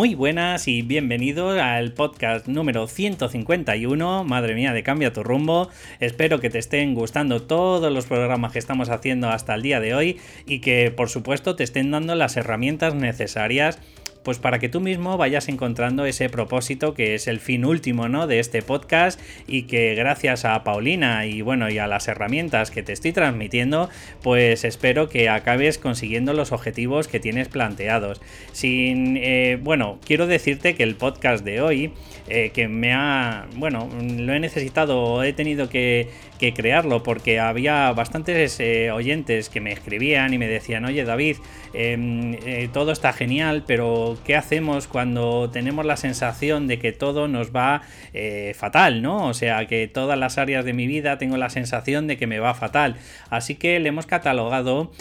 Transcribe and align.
Muy 0.00 0.14
buenas 0.14 0.66
y 0.66 0.80
bienvenidos 0.80 1.60
al 1.60 1.92
podcast 1.92 2.48
número 2.48 2.86
151. 2.86 4.24
Madre 4.24 4.54
mía, 4.54 4.72
de 4.72 4.82
Cambia 4.82 5.12
tu 5.12 5.22
rumbo. 5.22 5.68
Espero 5.98 6.40
que 6.40 6.48
te 6.48 6.58
estén 6.58 6.94
gustando 6.94 7.42
todos 7.42 7.92
los 7.92 8.06
programas 8.06 8.52
que 8.52 8.58
estamos 8.58 8.88
haciendo 8.88 9.28
hasta 9.28 9.54
el 9.54 9.60
día 9.60 9.78
de 9.78 9.94
hoy 9.94 10.18
y 10.46 10.60
que 10.60 10.90
por 10.90 11.10
supuesto 11.10 11.54
te 11.54 11.64
estén 11.64 11.90
dando 11.90 12.14
las 12.14 12.38
herramientas 12.38 12.94
necesarias 12.94 13.78
pues 14.22 14.38
para 14.38 14.58
que 14.58 14.68
tú 14.68 14.80
mismo 14.80 15.16
vayas 15.16 15.48
encontrando 15.48 16.04
ese 16.04 16.28
propósito 16.28 16.94
que 16.94 17.14
es 17.14 17.26
el 17.26 17.40
fin 17.40 17.64
último 17.64 18.08
¿no? 18.08 18.26
de 18.26 18.38
este 18.38 18.62
podcast 18.62 19.20
y 19.46 19.62
que 19.62 19.94
gracias 19.94 20.44
a 20.44 20.62
Paulina 20.64 21.26
y 21.26 21.42
bueno 21.42 21.70
y 21.70 21.78
a 21.78 21.86
las 21.86 22.08
herramientas 22.08 22.70
que 22.70 22.82
te 22.82 22.92
estoy 22.92 23.12
transmitiendo 23.12 23.88
pues 24.22 24.64
espero 24.64 25.08
que 25.08 25.28
acabes 25.28 25.78
consiguiendo 25.78 26.32
los 26.32 26.52
objetivos 26.52 27.08
que 27.08 27.20
tienes 27.20 27.48
planteados 27.48 28.20
sin 28.52 29.16
eh, 29.16 29.58
bueno 29.60 29.98
quiero 30.04 30.26
decirte 30.26 30.74
que 30.74 30.82
el 30.82 30.96
podcast 30.96 31.44
de 31.44 31.60
hoy 31.60 31.92
eh, 32.28 32.50
que 32.50 32.68
me 32.68 32.92
ha 32.92 33.46
bueno 33.56 33.88
lo 34.00 34.34
he 34.34 34.40
necesitado 34.40 35.22
he 35.22 35.32
tenido 35.32 35.68
que 35.68 36.08
crearlo, 36.54 37.02
porque 37.02 37.38
había 37.38 37.92
bastantes 37.92 38.58
eh, 38.60 38.90
oyentes 38.90 39.50
que 39.50 39.60
me 39.60 39.72
escribían 39.72 40.32
y 40.32 40.38
me 40.38 40.48
decían, 40.48 40.84
oye 40.86 41.04
David, 41.04 41.36
em, 41.74 42.34
eh, 42.46 42.68
todo 42.72 42.92
está 42.92 43.12
genial, 43.12 43.64
pero 43.66 44.09
¿qué 44.24 44.36
hacemos 44.36 44.86
cuando 44.86 45.50
tenemos 45.50 45.84
la 45.84 45.96
sensación 45.96 46.66
de 46.66 46.78
que 46.78 46.92
todo 46.92 47.28
nos 47.28 47.54
va 47.54 47.82
eh, 48.12 48.54
fatal, 48.56 49.02
¿no? 49.02 49.26
O 49.26 49.34
sea, 49.34 49.66
que 49.66 49.88
todas 49.88 50.18
las 50.18 50.38
áreas 50.38 50.64
de 50.64 50.72
mi 50.72 50.86
vida 50.86 51.18
tengo 51.18 51.36
la 51.36 51.50
sensación 51.50 52.06
de 52.06 52.16
que 52.16 52.26
me 52.26 52.38
va 52.38 52.54
fatal. 52.54 52.96
Así 53.28 53.54
que 53.54 53.78
le 53.80 53.88
hemos 53.88 54.06
catalogado 54.06 54.92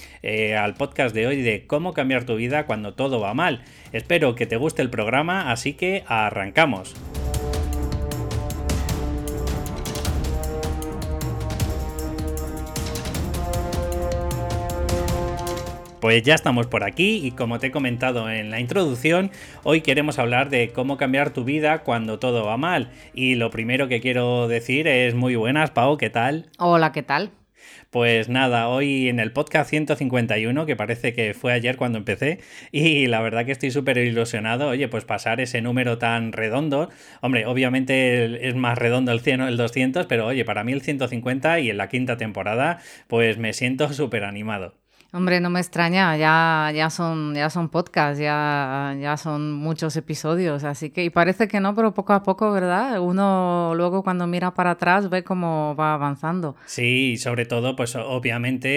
al 0.58 0.74
podcast 0.76 1.16
de 1.16 1.28
hoy 1.28 1.42
de 1.42 1.66
cómo 1.66 1.94
cambiar 1.94 2.26
tu 2.26 2.36
vida 2.36 2.66
cuando 2.66 2.94
todo 2.94 3.20
va 3.20 3.34
mal. 3.34 3.64
Espero 3.94 4.36
que 4.36 4.46
te 4.46 4.58
guste 4.58 4.82
el 4.82 4.90
programa, 4.90 5.52
así 5.52 5.74
que 5.74 6.04
arrancamos. 6.08 6.96
Pues 16.02 16.24
ya 16.24 16.34
estamos 16.34 16.68
por 16.68 16.86
aquí 16.86 17.20
y 17.26 17.32
como 17.32 17.60
te 17.60 17.68
he 17.68 17.72
comentado 17.72 18.30
en 18.30 18.52
la 18.52 18.62
introducción, 18.62 19.32
hoy 19.64 19.82
queremos 19.82 20.18
hablar 20.18 20.50
de 20.50 20.70
cómo 20.70 20.96
cambiar 20.96 21.32
tu 21.32 21.44
vida 21.44 21.80
cuando 21.80 22.20
todo 22.20 22.46
va 22.46 22.56
mal. 22.56 22.90
Y 23.14 23.36
lo 23.36 23.50
primero 23.50 23.90
que 23.90 24.00
quiero 24.00 24.48
decir 24.48 24.88
es 24.88 25.14
muy 25.14 25.36
buenas, 25.36 25.72
Pau, 25.72 25.98
¿qué 25.98 26.10
tal? 26.10 26.46
Hola, 26.58 26.94
¿qué 26.94 27.04
tal? 27.04 27.32
Pues 27.90 28.30
nada, 28.30 28.70
hoy 28.70 29.10
en 29.10 29.20
el 29.20 29.34
podcast 29.34 29.70
151, 29.72 30.66
que 30.66 30.78
parece 30.78 31.14
que 31.14 31.34
fue 31.34 31.52
ayer 31.52 31.76
cuando 31.76 31.98
empecé, 31.98 32.40
y 32.72 33.08
la 33.08 33.20
verdad 33.20 33.46
que 33.46 33.52
estoy 33.52 33.72
súper 33.72 33.98
ilusionado, 33.98 34.70
oye, 34.70 34.88
pues 34.88 35.04
pasar 35.04 35.42
ese 35.42 35.62
número 35.62 35.98
tan 35.98 36.32
redondo, 36.32 36.90
hombre, 37.20 37.46
obviamente 37.46 38.48
es 38.48 38.56
más 38.56 38.78
redondo 38.78 39.12
el 39.12 39.20
100 39.20 39.42
o 39.42 39.48
el 39.50 39.58
200, 39.58 40.06
pero 40.06 40.28
oye, 40.28 40.46
para 40.46 40.64
mí 40.64 40.72
el 40.72 40.82
150 40.82 41.60
y 41.60 41.72
en 41.72 41.78
la 41.78 41.90
quinta 41.90 42.16
temporada, 42.16 42.80
pues 43.08 43.38
me 43.38 43.52
siento 43.52 43.92
súper 43.94 44.24
animado. 44.24 44.76
Hombre, 45.12 45.40
no 45.40 45.50
me 45.50 45.60
extraña, 45.60 46.16
ya, 46.18 46.72
ya 46.72 46.92
son, 46.92 47.34
ya 47.34 47.50
son 47.50 47.70
podcasts, 47.70 48.20
ya, 48.20 48.96
ya 49.02 49.18
son 49.18 49.54
muchos 49.54 49.96
episodios, 49.96 50.64
así 50.64 50.92
que, 50.92 51.04
y 51.04 51.10
parece 51.10 51.48
que 51.48 51.60
no, 51.60 51.74
pero 51.74 51.96
poco 51.96 52.14
a 52.14 52.22
poco, 52.22 52.52
¿verdad? 52.52 53.02
Uno 53.02 53.74
luego 53.76 54.04
cuando 54.04 54.28
mira 54.28 54.54
para 54.54 54.72
atrás 54.72 55.10
ve 55.10 55.24
cómo 55.24 55.76
va 55.76 55.96
avanzando. 55.96 56.56
Sí, 56.68 57.14
y 57.14 57.18
sobre 57.18 57.48
todo, 57.48 57.76
pues 57.76 57.96
obviamente 57.96 58.70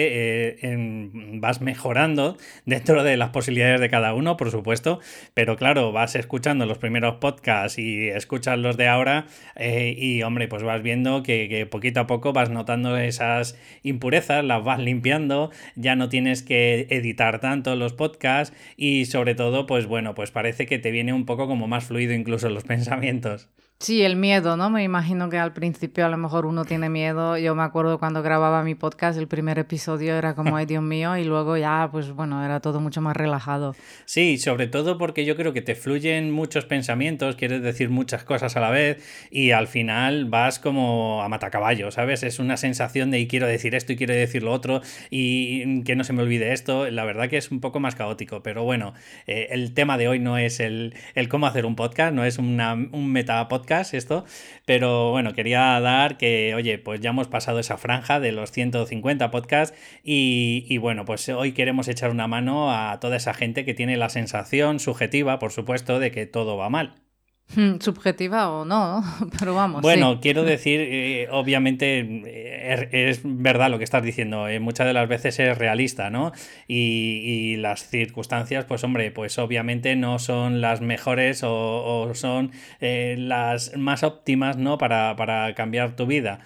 eh, 0.63 1.11
vas 1.35 1.61
mejorando 1.61 2.35
dentro 2.65 3.03
de 3.03 3.15
las 3.15 3.29
posibilidades 3.29 3.79
de 3.79 3.91
cada 3.91 4.15
uno, 4.15 4.35
por 4.35 4.49
supuesto, 4.49 4.99
pero 5.35 5.55
claro, 5.55 5.91
vas 5.91 6.15
escuchando 6.15 6.65
los 6.65 6.79
primeros 6.79 7.17
podcasts 7.17 7.77
y 7.77 8.09
escuchas 8.09 8.57
los 8.57 8.75
de 8.75 8.87
ahora 8.87 9.27
eh, 9.55 9.93
y, 9.95 10.23
hombre, 10.23 10.47
pues 10.47 10.63
vas 10.63 10.81
viendo 10.81 11.21
que, 11.21 11.47
que 11.47 11.67
poquito 11.67 11.99
a 11.99 12.07
poco 12.07 12.33
vas 12.33 12.49
notando 12.49 12.97
esas 12.97 13.55
impurezas, 13.83 14.43
las 14.43 14.63
vas 14.63 14.79
limpiando, 14.79 15.51
ya 15.75 15.95
no 15.95 16.09
tienes 16.09 16.22
tienes 16.23 16.41
que 16.41 16.87
editar 16.89 17.41
tanto 17.41 17.75
los 17.75 17.91
podcasts 17.91 18.55
y 18.77 19.05
sobre 19.07 19.35
todo, 19.35 19.65
pues 19.65 19.87
bueno, 19.87 20.15
pues 20.15 20.31
parece 20.31 20.65
que 20.65 20.79
te 20.79 20.89
viene 20.89 21.11
un 21.11 21.25
poco 21.25 21.47
como 21.47 21.67
más 21.67 21.83
fluido 21.83 22.13
incluso 22.13 22.49
los 22.49 22.63
pensamientos. 22.73 23.49
Sí, 23.83 24.01
el 24.01 24.15
miedo, 24.15 24.55
¿no? 24.55 24.69
Me 24.69 24.81
imagino 24.81 25.29
que 25.29 25.37
al 25.37 25.51
principio 25.51 26.05
a 26.05 26.09
lo 26.09 26.15
mejor 26.15 26.45
uno 26.45 26.63
tiene 26.63 26.87
miedo. 26.87 27.37
Yo 27.37 27.53
me 27.53 27.63
acuerdo 27.63 27.99
cuando 27.99 28.23
grababa 28.23 28.63
mi 28.63 28.75
podcast, 28.75 29.19
el 29.19 29.27
primer 29.27 29.59
episodio 29.59 30.15
era 30.15 30.35
como, 30.35 30.55
ay 30.55 30.65
Dios 30.65 30.81
mío, 30.81 31.17
y 31.17 31.25
luego 31.25 31.57
ya, 31.57 31.89
pues 31.91 32.09
bueno, 32.11 32.45
era 32.45 32.61
todo 32.61 32.79
mucho 32.79 33.01
más 33.01 33.17
relajado. 33.17 33.75
Sí, 34.05 34.37
sobre 34.37 34.67
todo 34.67 34.97
porque 34.97 35.25
yo 35.25 35.35
creo 35.35 35.51
que 35.51 35.61
te 35.61 35.75
fluyen 35.75 36.31
muchos 36.31 36.63
pensamientos, 36.63 37.35
quieres 37.35 37.61
decir 37.61 37.89
muchas 37.89 38.23
cosas 38.23 38.55
a 38.55 38.61
la 38.61 38.69
vez 38.69 39.03
y 39.29 39.51
al 39.51 39.67
final 39.67 40.29
vas 40.29 40.59
como 40.59 41.21
a 41.21 41.27
matacaballo, 41.27 41.91
¿sabes? 41.91 42.23
Es 42.23 42.39
una 42.39 42.55
sensación 42.55 43.11
de 43.11 43.19
y 43.19 43.27
quiero 43.27 43.47
decir 43.47 43.75
esto 43.75 43.91
y 43.91 43.97
quiero 43.97 44.13
decir 44.13 44.43
lo 44.43 44.53
otro 44.53 44.79
y 45.09 45.83
que 45.83 45.97
no 45.97 46.05
se 46.05 46.13
me 46.13 46.21
olvide 46.21 46.53
esto. 46.53 46.89
La 46.89 47.03
verdad 47.03 47.27
que 47.27 47.35
es 47.35 47.51
un 47.51 47.59
poco 47.59 47.81
más 47.81 47.95
caótico, 47.95 48.43
pero 48.43 48.63
bueno, 48.63 48.93
eh, 49.27 49.47
el 49.49 49.73
tema 49.73 49.97
de 49.97 50.07
hoy 50.07 50.19
no 50.19 50.37
es 50.37 50.61
el, 50.61 50.93
el 51.15 51.27
cómo 51.27 51.47
hacer 51.47 51.65
un 51.65 51.75
podcast, 51.75 52.13
no 52.13 52.23
es 52.23 52.37
una, 52.37 52.75
un 52.75 53.11
meta 53.11 53.45
podcast 53.49 53.72
esto, 53.81 54.25
pero 54.65 55.11
bueno, 55.11 55.33
quería 55.33 55.79
dar 55.79 56.17
que, 56.17 56.53
oye, 56.55 56.77
pues 56.77 57.01
ya 57.01 57.09
hemos 57.09 57.27
pasado 57.27 57.59
esa 57.59 57.77
franja 57.77 58.19
de 58.19 58.31
los 58.31 58.51
150 58.51 59.31
podcasts 59.31 59.77
y, 60.03 60.65
y 60.69 60.77
bueno, 60.77 61.05
pues 61.05 61.27
hoy 61.29 61.53
queremos 61.53 61.87
echar 61.87 62.11
una 62.11 62.27
mano 62.27 62.71
a 62.71 62.99
toda 62.99 63.17
esa 63.17 63.33
gente 63.33 63.65
que 63.65 63.73
tiene 63.73 63.97
la 63.97 64.09
sensación 64.09 64.79
subjetiva, 64.79 65.39
por 65.39 65.51
supuesto, 65.51 65.99
de 65.99 66.11
que 66.11 66.25
todo 66.25 66.57
va 66.57 66.69
mal. 66.69 67.02
Subjetiva 67.79 68.49
o 68.49 68.65
no, 68.65 69.03
pero 69.39 69.53
vamos. 69.53 69.81
Bueno, 69.81 70.19
quiero 70.21 70.43
decir, 70.43 70.79
eh, 70.81 71.27
obviamente 71.31 71.99
eh, 71.99 72.89
es, 72.91 73.21
verdad 73.23 73.69
lo 73.69 73.77
que 73.77 73.83
estás 73.83 74.03
diciendo, 74.03 74.47
eh, 74.47 74.59
muchas 74.59 74.87
de 74.87 74.93
las 74.93 75.07
veces 75.07 75.39
es 75.39 75.57
realista, 75.57 76.09
¿no? 76.09 76.31
Y, 76.67 77.55
las 77.57 77.87
circunstancias, 77.87 78.65
pues 78.65 78.83
hombre, 78.83 79.11
pues 79.11 79.37
obviamente 79.37 79.95
no 79.95 80.19
son 80.19 80.59
las 80.59 80.81
mejores 80.81 81.41
o, 81.43 82.11
son 82.13 82.51
las 82.79 83.77
más 83.77 84.03
óptimas, 84.03 84.57
¿no? 84.57 84.77
Para, 84.77 85.15
para 85.15 85.53
cambiar 85.53 85.95
tu 85.95 86.05
vida. 86.05 86.39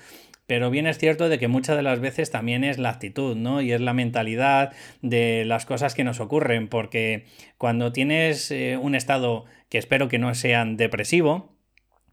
Pero 0.47 0.71
bien 0.71 0.87
es 0.87 0.97
cierto 0.97 1.27
de 1.29 1.39
que 1.39 1.49
muchas 1.49 1.75
de 1.75 1.83
las 1.83 1.99
veces 1.99 2.31
también 2.31 2.63
es 2.63 2.77
la 2.77 2.89
actitud, 2.89 3.35
¿no? 3.35 3.61
Y 3.61 3.73
es 3.73 3.81
la 3.81 3.93
mentalidad 3.93 4.73
de 5.01 5.43
las 5.45 5.65
cosas 5.65 5.93
que 5.93 6.05
nos 6.05 6.21
ocurren, 6.21 6.69
porque 6.69 7.25
cuando 7.57 7.91
tienes 7.91 8.49
eh, 8.51 8.77
un 8.81 8.95
estado 8.95 9.45
que 9.69 9.77
espero 9.77 10.07
que 10.07 10.19
no 10.19 10.33
sean 10.35 10.77
depresivo, 10.77 11.53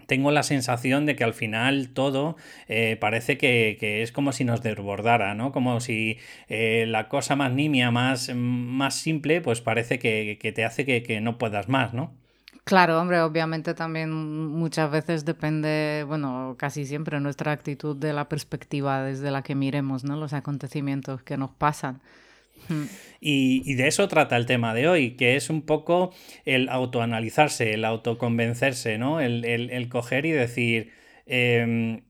tengo 0.07 0.33
la 0.33 0.43
sensación 0.43 1.07
de 1.07 1.17
que 1.17 1.25
al 1.25 1.35
final 1.35 1.91
todo 1.95 2.37
eh, 2.69 2.97
parece 3.01 3.39
que, 3.39 4.03
es 4.03 4.13
como 4.13 4.33
si 4.33 4.45
nos 4.45 4.63
desbordara, 4.63 5.35
¿no? 5.35 5.53
Como 5.53 5.81
si 5.81 6.19
eh, 6.49 6.87
la 6.89 7.09
cosa 7.09 7.37
más 7.37 7.53
nimia, 7.53 7.91
más, 7.91 8.35
más 8.35 8.97
simple, 8.97 9.41
pues 9.41 9.61
parece 9.61 9.99
que, 9.99 10.39
que 10.41 10.53
te 10.53 10.65
hace 10.65 10.85
que, 10.85 11.03
que 11.03 11.21
no 11.21 11.39
puedas 11.39 11.69
más, 11.69 11.95
¿no? 11.95 12.17
Claro, 12.65 12.99
hombre, 12.99 13.21
obviamente 13.21 13.75
también 13.75 14.11
muchas 14.11 14.91
veces 14.91 15.27
depende, 15.27 16.03
bueno, 16.09 16.57
casi 16.59 16.87
siempre 16.87 17.21
nuestra 17.21 17.53
actitud 17.53 17.95
de 17.95 18.15
la 18.15 18.27
perspectiva 18.31 19.03
desde 19.03 19.31
la 19.31 19.43
que 19.43 19.55
miremos, 19.55 20.03
¿no? 20.03 20.17
Los 20.17 20.33
acontecimientos 20.33 21.23
que 21.23 21.37
nos 21.37 21.51
pasan. 21.51 22.01
Hmm. 22.71 22.85
Y, 23.21 23.75
de 23.75 23.87
eso 23.87 24.09
trata 24.09 24.39
el 24.39 24.47
tema 24.47 24.73
de 24.73 24.89
hoy, 24.89 25.11
que 25.13 25.37
es 25.37 25.51
un 25.51 25.61
poco 25.61 26.15
el 26.47 26.71
autoanalizarse, 26.71 27.75
el 27.75 27.85
autoconvencerse, 27.85 28.97
¿no? 28.97 29.21
El, 29.21 29.45
el, 29.45 29.89
coger 29.91 30.25
y 30.25 30.31
decir, 30.31 30.91
em, 31.27 32.01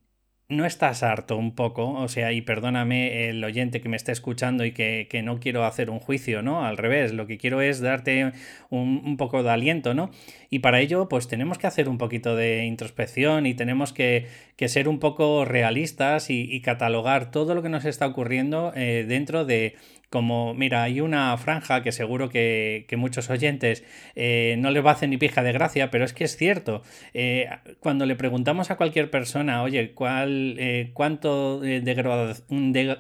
no 0.49 0.67
estás 0.67 1.03
harto 1.03 1.39
un 1.39 1.55
poco, 1.55 1.91
o 1.93 2.09
sea, 2.09 2.33
y 2.33 2.43
perdóname 2.43 3.29
el 3.31 3.43
oyente 3.43 3.81
que 3.81 3.89
me 3.89 3.97
está 3.97 4.13
escuchando 4.13 4.65
y 4.67 4.73
que, 4.73 5.09
no 5.25 5.41
quiero 5.41 5.65
hacer 5.65 5.89
un 5.89 6.01
juicio, 6.01 6.43
¿no? 6.43 6.67
Al 6.67 6.77
revés, 6.77 7.15
lo 7.15 7.27
que 7.27 7.39
quiero 7.39 7.63
es 7.63 7.81
darte 7.81 8.33
un, 8.69 9.17
poco 9.17 9.43
de 9.43 9.51
aliento, 9.51 9.95
¿no? 9.95 10.11
Y 10.51 10.59
para 10.59 10.81
ello, 10.81 11.09
pues 11.09 11.29
tenemos 11.29 11.57
que 11.57 11.67
hacer 11.67 11.89
un 11.89 11.97
poquito 11.97 12.37
de 12.37 12.67
introspección 12.67 13.47
y 13.47 13.55
tenemos 13.55 13.93
que, 13.95 14.27
ser 14.67 14.89
un 14.89 14.99
poco 14.99 15.45
realistas 15.47 16.29
y, 16.29 16.61
catalogar 16.61 17.31
todo 17.31 17.55
lo 17.55 17.63
que 17.63 17.69
nos 17.71 17.85
está 17.87 18.07
ocurriendo 18.07 18.73
eh, 18.75 19.05
dentro 19.09 19.45
de, 19.45 19.77
como, 20.15 20.55
mira, 20.55 20.85
hay 20.85 21.01
una 21.01 21.37
franja 21.39 21.83
que 21.83 21.91
seguro 21.91 22.29
que, 22.29 22.87
muchos 22.97 23.31
oyentes 23.31 23.83
eh, 24.15 24.55
no 24.61 24.71
les 24.71 24.87
va 24.87 24.91
a 24.91 24.93
hacer 24.93 25.09
ni 25.09 25.17
pija 25.17 25.43
de 25.43 25.51
gracia, 25.51 25.91
pero 25.91 26.05
es 26.05 26.13
que 26.13 26.23
es 26.23 26.37
cierto. 26.37 26.83
Eh, 27.15 27.51
cuando 27.81 28.07
le 28.07 28.15
preguntamos 28.15 28.71
a 28.71 28.77
cualquier 28.77 29.11
persona, 29.11 29.65
oye, 29.65 29.91
¿cuál, 29.93 30.55
eh, 30.61 30.93
¿cuánto 30.95 31.59
de, 31.59 31.81
de, 31.81 31.95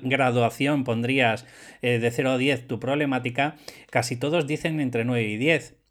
graduación 0.02 0.82
pondrías 0.82 1.46
de 1.82 2.10
0 2.10 2.32
a 2.32 2.36
10 2.36 2.66
tu 2.66 2.80
problemática? 2.80 3.54
Casi 3.90 4.16
todos 4.16 4.48
dicen 4.48 4.80
entre 4.80 5.04
9 5.04 5.22
y 5.22 5.36
10. 5.36 5.83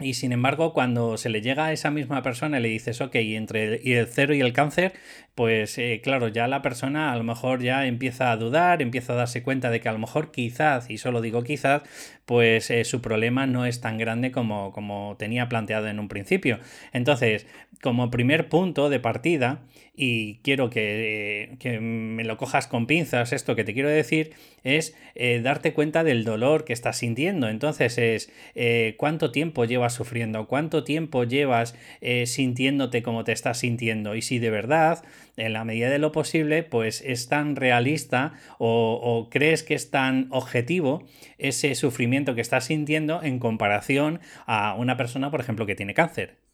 Y 0.00 0.14
sin 0.14 0.32
embargo, 0.32 0.72
cuando 0.72 1.18
se 1.18 1.28
le 1.28 1.42
llega 1.42 1.66
a 1.66 1.72
esa 1.72 1.90
misma 1.90 2.22
persona 2.22 2.58
y 2.58 2.62
le 2.62 2.68
dices, 2.68 3.00
ok, 3.00 3.14
entre 3.16 3.64
el, 3.64 3.86
el 3.86 4.06
cero 4.06 4.34
y 4.34 4.40
el 4.40 4.52
cáncer, 4.52 4.94
pues 5.34 5.78
eh, 5.78 6.00
claro, 6.02 6.28
ya 6.28 6.48
la 6.48 6.62
persona 6.62 7.12
a 7.12 7.16
lo 7.16 7.24
mejor 7.24 7.62
ya 7.62 7.86
empieza 7.86 8.32
a 8.32 8.36
dudar, 8.36 8.82
empieza 8.82 9.12
a 9.12 9.16
darse 9.16 9.42
cuenta 9.42 9.70
de 9.70 9.80
que 9.80 9.88
a 9.88 9.92
lo 9.92 9.98
mejor 9.98 10.30
quizás, 10.30 10.90
y 10.90 10.98
solo 10.98 11.20
digo 11.20 11.42
quizás, 11.44 11.82
pues 12.26 12.70
eh, 12.70 12.84
su 12.84 13.00
problema 13.00 13.46
no 13.46 13.66
es 13.66 13.80
tan 13.80 13.98
grande 13.98 14.32
como, 14.32 14.72
como 14.72 15.16
tenía 15.18 15.48
planteado 15.48 15.88
en 15.88 15.98
un 15.98 16.08
principio. 16.08 16.58
Entonces, 16.92 17.46
como 17.82 18.10
primer 18.10 18.48
punto 18.48 18.88
de 18.88 19.00
partida, 19.00 19.62
y 20.02 20.40
quiero 20.42 20.70
que, 20.70 21.78
me 21.82 22.24
lo 22.24 22.38
cojas 22.38 22.66
con 22.66 22.86
pinzas, 22.86 23.34
esto 23.34 23.54
que 23.54 23.64
te 23.64 23.74
quiero 23.74 23.90
decir 23.90 24.32
es 24.64 24.96
eh, 25.14 25.42
darte 25.42 25.74
cuenta 25.74 26.04
del 26.04 26.24
dolor 26.24 26.64
que 26.64 26.72
estás 26.72 26.96
sintiendo. 26.96 27.50
Entonces 27.50 27.98
es 27.98 28.32
eh, 28.54 28.94
cuánto 28.96 29.30
tiempo 29.30 29.66
llevas 29.66 29.92
sufriendo, 29.92 30.46
cuánto 30.46 30.84
tiempo 30.84 31.24
llevas 31.24 31.74
eh, 32.00 32.24
sintiéndote 32.24 33.02
como 33.02 33.24
te 33.24 33.32
estás 33.32 33.58
sintiendo 33.58 34.14
y 34.14 34.22
si 34.22 34.38
de 34.38 34.48
verdad, 34.48 35.04
en 35.36 35.52
la 35.52 35.66
medida 35.66 35.90
de 35.90 35.98
lo 35.98 36.12
posible, 36.12 36.62
pues 36.62 37.02
es 37.04 37.28
tan 37.28 37.54
realista 37.54 38.32
o 38.58 39.28
crees 39.30 39.62
que 39.62 39.74
es 39.74 39.90
tan 39.90 40.28
objetivo 40.30 41.04
ese 41.36 41.74
sufrimiento 41.74 42.34
que 42.34 42.40
estás 42.40 42.64
sintiendo 42.64 43.22
en 43.22 43.38
comparación 43.38 44.20
a 44.46 44.74
una 44.76 44.96
persona, 44.96 45.30
por 45.30 45.40
ejemplo, 45.40 45.66
que 45.66 45.74
tiene 45.74 45.92
cáncer. 45.92 46.49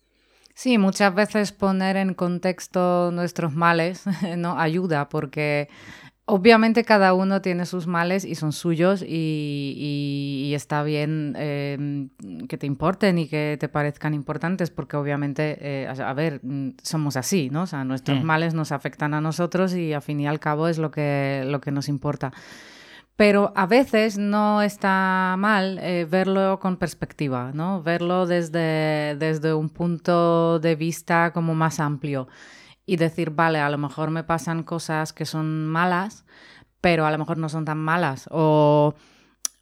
Sí, 0.56 0.78
muchas 0.78 1.14
veces 1.14 1.52
poner 1.52 1.98
en 1.98 2.14
contexto 2.14 3.10
nuestros 3.12 3.54
males 3.54 4.04
no 4.38 4.58
ayuda 4.58 5.10
porque 5.10 5.68
obviamente 6.24 6.82
cada 6.82 7.12
uno 7.12 7.42
tiene 7.42 7.66
sus 7.66 7.86
males 7.86 8.24
y 8.24 8.36
son 8.36 8.54
suyos 8.54 9.04
y, 9.06 10.50
está 10.56 10.82
bien 10.82 11.34
em, 11.36 12.08
que 12.48 12.56
te 12.56 12.66
importen 12.66 13.18
y 13.18 13.28
que 13.28 13.58
te 13.60 13.68
parezcan 13.68 14.14
importantes 14.14 14.70
porque 14.70 14.96
obviamente, 14.96 15.58
eh, 15.60 15.88
a 15.88 16.12
ver, 16.14 16.40
mm, 16.42 16.70
somos 16.82 17.18
así, 17.18 17.50
¿no? 17.50 17.64
O 17.64 17.66
sea, 17.66 17.84
nuestros 17.84 18.24
males 18.24 18.54
nos 18.54 18.72
afectan 18.72 19.12
a 19.12 19.20
nosotros 19.20 19.74
y 19.74 19.92
a 19.92 20.00
fin 20.00 20.20
y 20.20 20.26
al 20.26 20.40
cabo 20.40 20.68
es 20.68 20.78
lo 20.78 20.90
que, 20.90 21.44
lo 21.46 21.60
que 21.60 21.70
nos 21.70 21.90
importa. 21.90 22.32
Pero 23.16 23.52
a 23.56 23.66
veces 23.66 24.18
no 24.18 24.60
está 24.60 25.34
mal 25.38 25.78
eh, 25.80 26.06
verlo 26.08 26.58
con 26.60 26.76
perspectiva, 26.76 27.50
¿no? 27.54 27.82
Verlo 27.82 28.26
desde, 28.26 29.16
desde 29.18 29.54
un 29.54 29.70
punto 29.70 30.58
de 30.58 30.76
vista 30.76 31.32
como 31.32 31.54
más 31.54 31.80
amplio 31.80 32.28
y 32.84 32.96
decir, 32.96 33.30
vale, 33.30 33.58
a 33.60 33.70
lo 33.70 33.78
mejor 33.78 34.10
me 34.10 34.22
pasan 34.24 34.62
cosas 34.62 35.12
que 35.14 35.24
son 35.24 35.66
malas, 35.66 36.26
pero 36.82 37.06
a 37.06 37.10
lo 37.10 37.18
mejor 37.18 37.38
no 37.38 37.48
son 37.48 37.64
tan 37.64 37.78
malas. 37.78 38.28
O 38.30 38.94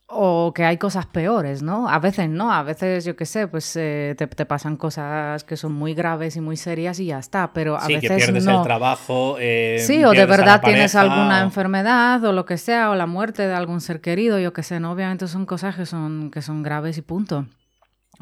o 0.07 0.53
que 0.55 0.65
hay 0.65 0.77
cosas 0.77 1.07
peores, 1.07 1.63
¿no? 1.63 1.89
A 1.89 1.99
veces 1.99 2.29
no, 2.29 2.53
a 2.53 2.63
veces 2.63 3.05
yo 3.05 3.17
qué 3.17 3.25
sé, 3.25 3.49
pues 3.49 3.75
eh, 3.77 4.15
te, 4.17 4.47
pasan 4.47 4.77
cosas 4.77 5.45
que 5.45 5.57
son 5.57 5.73
muy 5.73 5.95
graves 5.95 6.37
y 6.37 6.41
muy 6.41 6.57
serias 6.57 7.01
y 7.01 7.07
ya 7.07 7.19
está, 7.19 7.53
pero 7.53 7.77
a 7.77 7.81
sí, 7.81 7.95
veces 7.95 8.11
que 8.11 8.17
pierdes 8.17 8.47
el 8.47 8.63
trabajo. 8.63 9.37
Eh, 9.41 9.79
sí, 9.81 10.05
o 10.05 10.13
de 10.13 10.27
verdad 10.27 10.61
tienes 10.63 10.95
alguna 10.95 11.41
enfermedad 11.41 12.23
o 12.25 12.33
lo 12.33 12.45
que 12.45 12.59
sea, 12.59 12.91
o 12.91 12.95
la 12.95 13.07
muerte 13.07 13.47
de 13.47 13.55
algún 13.55 13.81
ser 13.81 14.01
querido, 14.01 14.39
yo 14.39 14.53
qué 14.53 14.63
sé, 14.63 14.79
¿no? 14.79 14.93
Obviamente 14.93 15.27
son 15.27 15.47
cosas 15.47 15.75
que 15.75 15.87
son, 15.87 16.31
que 16.31 16.43
son 16.43 16.63
graves 16.63 16.99
y 16.99 17.03
punto. 17.03 17.47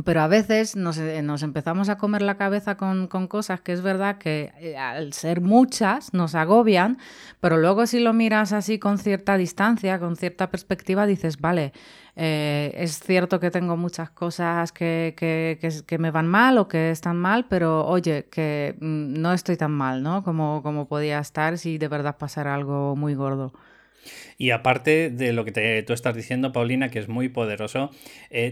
Pero 0.05 0.23
a 0.23 0.27
veces 0.27 0.75
nos, 0.75 0.97
eh, 0.97 1.21
nos, 1.23 1.43
empezamos 1.43 1.91
a 1.91 1.99
comer 1.99 2.23
la 2.23 2.37
cabeza 2.37 2.77
con, 2.77 3.09
con 3.09 3.29
cosas 3.29 3.61
que 3.61 3.73
es 3.73 3.83
verdad 3.83 4.17
que 4.17 4.51
eh, 4.59 4.77
al 4.77 5.13
ser 5.13 5.43
muchas 5.43 6.15
nos 6.15 6.35
agobian, 6.35 6.99
pero 7.41 7.59
luego 7.59 7.87
si 7.87 8.01
lo 8.01 8.15
miras 8.15 8.53
así 8.53 8.79
con 8.79 8.97
cierta 8.97 9.37
distancia, 9.37 9.99
con 9.99 10.17
cierta 10.17 10.51
perspectiva, 10.51 11.07
dices, 11.07 11.39
vale, 11.39 11.73
eh, 12.17 12.73
es 12.75 13.01
cierto 13.01 13.39
que 13.39 13.51
tengo 13.51 13.77
muchas 13.77 14.11
cosas 14.11 14.73
que, 14.73 15.15
que, 15.17 15.59
que, 15.87 15.99
me 15.99 16.11
van 16.11 16.27
mal 16.27 16.57
o 16.57 16.69
que 16.69 16.91
están 16.91 17.19
mal, 17.19 17.47
pero 17.49 17.87
oye, 17.87 18.27
que 18.31 18.75
mm, 18.81 19.21
no 19.21 19.35
estoy 19.35 19.59
tan 19.59 19.73
mal, 19.73 20.03
¿no? 20.03 20.25
Como, 20.25 20.63
como 20.63 20.89
podía 20.89 21.19
estar 21.19 21.59
si 21.59 21.77
de 21.77 21.89
verdad 21.89 22.17
pasara 22.17 22.55
algo 22.55 22.97
muy 22.97 23.15
gordo. 23.15 23.53
Y 24.39 24.51
aparte 24.51 25.11
de 25.11 25.33
lo 25.33 25.45
que 25.45 25.53
te, 25.53 25.83
tú 25.83 25.93
estás 25.93 26.17
diciendo, 26.17 26.51
Paulina, 26.51 26.89
que 26.89 26.99
es 26.99 27.09
muy 27.09 27.29
poderoso, 27.29 27.91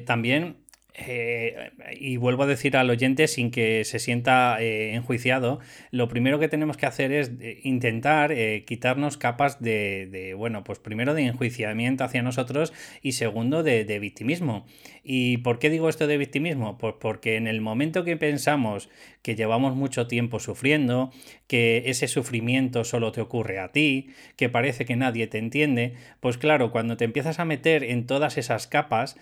también 0.07 0.59
eh, 0.95 1.71
y 1.99 2.17
vuelvo 2.17 2.43
a 2.43 2.47
decir 2.47 2.77
al 2.77 2.91
oyente 2.91 3.29
sin 3.29 3.51
que 3.51 3.85
se 3.85 3.99
sienta 3.99 4.61
eh, 4.61 4.95
enjuiciado, 4.95 5.61
lo 5.91 6.09
primero 6.09 6.39
que 6.39 6.49
tenemos 6.49 6.77
que 6.77 6.87
hacer 6.87 7.13
es 7.13 7.31
eh, 7.41 7.61
intentar 7.63 8.35
quitarnos 8.67 9.17
capas 9.17 9.61
de, 9.61 10.35
bueno, 10.37 10.65
pues 10.65 10.79
primero 10.79 11.15
de 11.15 11.23
enjuiciamiento 11.23 12.05
hacia 12.05 12.23
nosotros 12.23 12.73
y 13.03 13.13
segundo 13.13 13.63
de, 13.63 13.85
de, 13.85 13.99
victimismo. 13.99 14.67
¿Y 15.03 15.39
por 15.39 15.59
qué 15.59 15.71
digo 15.71 15.89
esto 15.89 16.07
de 16.07 16.19
victimismo? 16.19 16.79
Pues 16.79 16.95
porque 17.01 17.37
en 17.37 17.47
el 17.47 17.61
momento 17.61 18.05
que 18.05 18.17
pensamos 18.17 18.89
que 19.23 19.37
llevamos 19.37 19.75
mucho 19.77 20.07
tiempo 20.07 20.41
sufriendo, 20.41 21.11
que 21.47 21.85
ese 21.87 22.09
sufrimiento 22.09 22.85
solo 22.85 23.13
te 23.13 23.21
ocurre 23.21 23.59
a 23.59 23.73
ti, 23.73 24.11
que 24.37 24.49
parece 24.49 24.85
que 24.85 24.97
nadie 24.97 25.27
te 25.27 25.39
entiende, 25.39 25.95
pues 26.21 26.39
claro, 26.39 26.71
cuando 26.71 26.97
te 26.97 27.05
empiezas 27.05 27.39
a 27.39 27.45
meter 27.45 27.85
en 27.85 28.07
todas 28.07 28.39
esas 28.39 28.67
capas, 28.67 29.17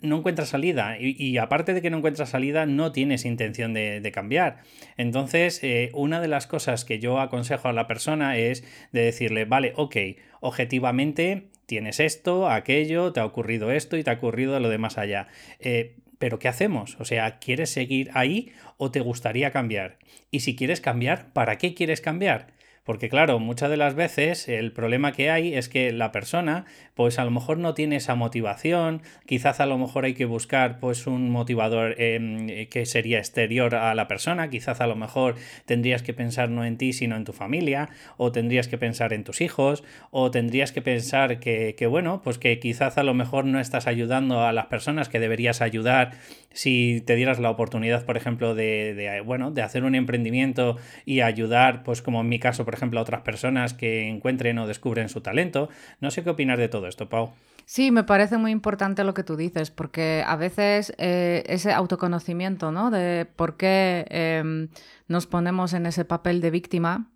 no 0.00 0.18
encuentras 0.18 0.48
salida 0.48 0.96
y, 0.98 1.36
aparte 1.38 1.74
de 1.74 1.82
que 1.82 1.90
no 1.90 1.98
encuentras 1.98 2.30
salida, 2.30 2.66
no 2.66 2.92
tienes 2.92 3.24
intención 3.24 3.74
de, 3.74 4.10
cambiar. 4.14 4.58
Entonces, 4.96 5.58
eh, 5.62 5.90
una 5.92 6.20
de 6.20 6.28
las 6.28 6.46
cosas 6.46 6.84
que 6.84 7.00
yo 7.00 7.18
aconsejo 7.18 7.68
a 7.68 7.72
la 7.72 7.88
persona 7.88 8.36
es 8.36 8.62
de 8.92 9.02
decirle, 9.02 9.44
vale, 9.44 9.72
ok, 9.76 9.96
objetivamente 10.40 11.48
tienes 11.66 12.00
esto, 12.00 12.48
aquello, 12.48 13.12
te 13.12 13.20
ha 13.20 13.24
ocurrido 13.24 13.72
esto 13.72 13.96
y 13.96 14.04
te 14.04 14.10
ha 14.10 14.14
ocurrido 14.14 14.60
lo 14.60 14.68
de 14.68 14.78
más 14.78 14.98
allá. 14.98 15.28
Eh, 15.58 15.96
pero 16.24 16.38
¿qué 16.38 16.48
hacemos? 16.48 16.96
O 17.00 17.04
sea, 17.04 17.38
¿quieres 17.38 17.68
seguir 17.68 18.10
ahí 18.14 18.50
o 18.78 18.90
te 18.90 19.00
gustaría 19.00 19.50
cambiar? 19.50 19.98
Y 20.30 20.40
si 20.40 20.56
quieres 20.56 20.80
cambiar, 20.80 21.34
¿para 21.34 21.58
qué 21.58 21.74
quieres 21.74 22.00
cambiar? 22.00 22.54
Porque 22.84 23.08
claro, 23.08 23.38
muchas 23.38 23.70
de 23.70 23.76
las 23.76 23.94
veces 23.94 24.48
el 24.48 24.72
problema 24.72 25.12
que 25.12 25.30
hay 25.30 25.54
es 25.54 25.68
que 25.68 25.92
la 25.92 26.12
persona 26.12 26.66
pues 26.94 27.18
a 27.18 27.24
lo 27.24 27.30
mejor 27.30 27.58
no 27.58 27.74
tiene 27.74 27.96
esa 27.96 28.14
motivación, 28.14 29.02
quizás 29.26 29.60
a 29.60 29.66
lo 29.66 29.78
mejor 29.78 30.04
hay 30.04 30.14
que 30.14 30.26
buscar 30.26 30.78
pues 30.78 31.06
un 31.06 31.30
motivador 31.30 32.00
em, 32.00 32.68
que 32.68 32.86
sería 32.86 33.18
exterior 33.18 33.74
a 33.74 33.94
la 33.94 34.06
persona, 34.06 34.48
quizás 34.50 34.80
a 34.80 34.86
lo 34.86 34.96
mejor 34.96 35.34
tendrías 35.64 36.02
que 36.02 36.14
pensar 36.14 36.50
no 36.50 36.64
en 36.64 36.76
ti 36.76 36.92
sino 36.92 37.16
en 37.16 37.24
tu 37.24 37.32
familia, 37.32 37.88
o 38.16 38.32
tendrías 38.32 38.68
que 38.68 38.78
pensar 38.78 39.12
en 39.12 39.24
tus 39.24 39.40
hijos, 39.40 39.82
o 40.10 40.30
tendrías 40.30 40.72
que 40.72 40.82
pensar 40.82 41.40
que, 41.40 41.74
que 41.76 41.86
bueno, 41.86 42.20
pues 42.22 42.38
que 42.38 42.58
quizás 42.58 42.98
a 42.98 43.02
lo 43.02 43.14
mejor 43.14 43.44
no 43.44 43.60
estás 43.60 43.86
ayudando 43.86 44.44
a 44.44 44.52
las 44.52 44.66
personas 44.66 45.08
que 45.08 45.20
deberías 45.20 45.60
ayudar. 45.60 46.12
Si 46.52 47.02
te 47.04 47.16
dieras 47.16 47.40
la 47.40 47.50
oportunidad, 47.50 48.04
por 48.04 48.16
ejemplo, 48.16 48.54
de, 48.54 49.22
bueno, 49.24 49.50
de 49.50 49.62
hacer 49.62 49.82
un 49.82 49.96
emprendimiento 49.96 50.76
y 51.04 51.20
ayudar, 51.20 51.82
pues 51.82 52.00
como 52.00 52.20
en 52.20 52.28
mi 52.28 52.38
caso, 52.38 52.64
por 52.64 52.73
ejemplo, 52.74 53.00
a 53.00 53.02
otras 53.02 53.22
personas 53.22 53.74
que 53.74 54.08
encuentren 54.08 54.58
o 54.58 54.66
descubren 54.66 55.08
su 55.08 55.20
talento. 55.20 55.68
No 56.00 56.10
sé 56.10 56.22
qué 56.22 56.30
opinar 56.30 56.58
de 56.58 56.68
todo 56.68 56.86
esto, 56.86 57.08
Pau. 57.08 57.32
Sí, 57.66 57.90
me 57.90 58.04
parece 58.04 58.36
muy 58.36 58.50
importante 58.50 59.04
lo 59.04 59.14
que 59.14 59.24
tú 59.24 59.36
dices, 59.36 59.70
porque 59.70 60.22
a 60.26 60.36
veces 60.36 60.92
eh, 60.98 61.44
ese 61.46 61.72
autoconocimiento, 61.72 62.72
¿no? 62.72 62.90
De 62.90 63.26
por 63.36 63.56
qué 63.56 64.04
em, 64.10 64.68
nos 65.08 65.26
ponemos 65.26 65.72
en 65.72 65.86
ese 65.86 66.04
papel 66.04 66.42
de 66.42 66.50
víctima, 66.50 67.10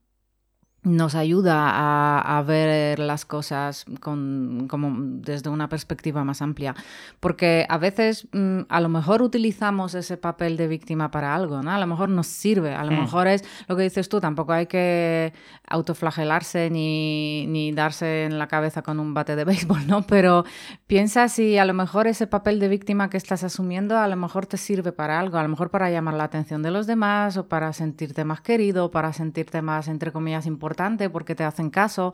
nos 0.85 1.15
ayuda 1.17 2.39
a, 2.39 2.43
ver 2.43 3.01
las 3.01 3.25
cosas 3.25 3.85
con, 4.01 4.67
como 4.69 4.95
desde 4.97 5.51
una 5.51 5.69
perspectiva 5.69 6.23
más 6.25 6.41
amplia. 6.41 6.75
Porque 7.19 7.67
a 7.69 7.79
veces 7.79 8.29
mm, 8.33 8.61
a 8.69 8.81
lo 8.81 8.89
mejor 8.89 9.21
utilizamos 9.23 9.95
ese 9.95 10.17
papel 10.17 10.57
de 10.57 10.69
víctima 10.69 11.11
para 11.11 11.35
algo, 11.35 11.63
¿no? 11.63 11.73
A 11.73 11.79
lo 11.79 11.87
mejor 11.87 12.09
nos 12.09 12.29
sirve, 12.29 12.75
a 12.75 12.85
lo 12.85 12.93
mm. 12.93 13.01
mejor 13.01 13.27
es 13.27 13.45
lo 13.67 13.77
que 13.77 13.83
dices 13.83 14.09
tú, 14.09 14.21
tampoco 14.21 14.53
hay 14.53 14.67
que 14.67 15.33
autoflagelarse 15.67 16.71
ni, 16.71 17.47
ni 17.49 17.73
darse 17.73 18.25
en 18.25 18.39
la 18.39 18.47
cabeza 18.47 18.83
con 18.83 19.01
un 19.01 19.15
bate 19.15 19.35
de 19.35 19.45
béisbol, 19.45 19.87
¿no? 19.87 20.03
Pero 20.03 20.45
piensa 20.87 21.29
si 21.29 21.59
a 21.59 21.65
lo 21.65 21.75
mejor 21.75 22.07
ese 22.07 22.29
papel 22.29 22.61
de 22.61 22.69
víctima 22.69 23.11
que 23.11 23.17
estás 23.17 23.43
asumiendo 23.43 23.99
a 23.99 24.07
lo 24.07 24.17
mejor 24.17 24.47
te 24.47 24.57
sirve 24.57 24.93
para 24.93 25.19
algo, 25.19 25.39
a 25.39 25.43
lo 25.43 25.49
mejor 25.49 25.71
para 25.71 25.91
llamar 25.91 26.15
la 26.15 26.25
atención 26.25 26.63
de 26.63 26.71
los 26.71 26.87
demás 26.87 27.37
o 27.37 27.49
para 27.49 27.73
sentirte 27.73 28.25
más 28.25 28.41
querido, 28.41 28.91
para 28.91 29.13
sentirte 29.13 29.61
más, 29.61 29.89
entre 29.89 30.13
comillas, 30.13 30.47
importante 30.47 30.68
porque 31.11 31.35
te 31.35 31.45
hacen 31.45 31.71
caso, 31.71 32.13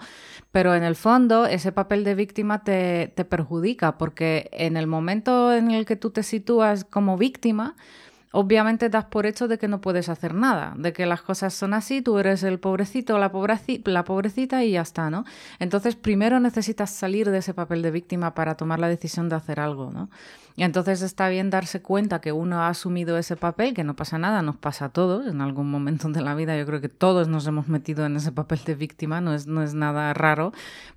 pero 0.52 0.75
en 0.75 0.82
el 0.82 0.96
fondo 0.96 1.46
ese 1.46 1.73
papel 1.73 2.04
de 2.04 2.14
víctima 2.14 2.62
te, 2.62 3.08
perjudica 3.28 3.99
porque 3.99 4.49
en 4.52 4.76
el 4.76 4.87
momento 4.87 5.52
en 5.52 5.70
el 5.70 5.87
que 5.87 5.96
tú 5.96 6.11
te 6.11 6.23
sitúas 6.23 6.84
como 6.84 7.16
víctima, 7.16 7.75
obviamente 8.32 8.88
das 8.88 9.04
por 9.06 9.26
hecho 9.26 9.49
de 9.49 9.58
que 9.58 9.68
no 9.68 9.80
puedes 9.80 10.08
hacer 10.08 10.34
nada, 10.34 10.75
de 10.76 10.92
que 10.92 11.06
las 11.06 11.23
cosas 11.23 11.54
son 11.54 11.75
así, 11.75 12.02
tú 12.02 12.18
eres 12.18 12.42
el 12.42 12.58
pobrecito 12.58 13.18
la, 13.18 13.30
la 13.84 14.04
pobrecita 14.04 14.64
y 14.64 14.73
ya 14.73 14.82
está, 14.82 15.11
¿no? 15.11 15.25
Entonces, 15.58 15.94
primero 15.96 16.40
necesitas 16.40 16.90
salir 16.90 17.30
de 17.30 17.38
ese 17.38 17.54
papel 17.54 17.82
de 17.82 17.90
víctima 17.90 18.34
para 18.34 18.56
tomar 18.56 18.80
la 18.80 18.88
decisión 18.88 19.28
de 19.28 19.37
hacer 19.37 19.61
algo, 19.61 19.90
¿no? 19.90 20.11
Y 20.56 20.62
entonces 20.62 21.02
está 21.02 21.28
bien 21.28 21.50
darse 21.50 21.82
cuenta 21.82 22.20
que 22.20 22.30
uno 22.30 22.62
ha 22.62 22.68
asumido 22.68 23.18
ese 23.18 23.34
papel, 23.34 23.75
que 23.75 23.82
no 23.82 23.96
pasa 23.96 24.18
nada, 24.18 24.40
nos 24.40 24.56
pasa 24.56 24.87
a 24.87 24.88
todos, 24.90 25.26
en 25.26 25.40
algún 25.40 25.68
momento 25.68 26.08
de 26.08 26.20
la 26.20 26.37
vida 26.37 26.56
yo 26.56 26.64
creo 26.64 26.80
que 26.80 26.88
todos 26.88 27.26
nos 27.26 27.46
hemos 27.49 27.66
metido 27.66 28.06
en 28.06 28.14
ese 28.16 28.30
papel 28.30 28.61
de 28.64 28.76
víctima, 28.76 29.20
no 29.20 29.34
es, 29.34 29.49
no 29.49 29.64
es 29.64 29.75
nada 29.75 30.14
raro, 30.14 30.52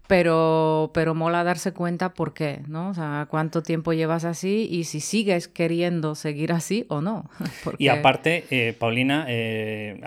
pero, 0.05 0.91
pero 0.93 1.15
mola 1.15 1.43
darse 1.43 1.73
cuenta 1.73 2.13
por 2.13 2.35
qué, 2.35 2.61
¿no? 2.67 2.89
O 2.89 2.93
sea, 2.93 3.27
cuánto 3.31 3.63
tiempo 3.63 3.93
llevas 3.93 4.25
así 4.25 4.67
y 4.69 4.83
si 4.83 4.99
sigues 4.99 5.47
queriendo 5.47 6.13
seguir 6.13 6.51
así 6.51 6.85
o 6.89 7.01
no. 7.01 7.29
Y 7.79 7.89
aparte, 7.89 8.45
eh, 8.49 8.73
Paulina, 8.77 9.25
eh, 9.27 9.99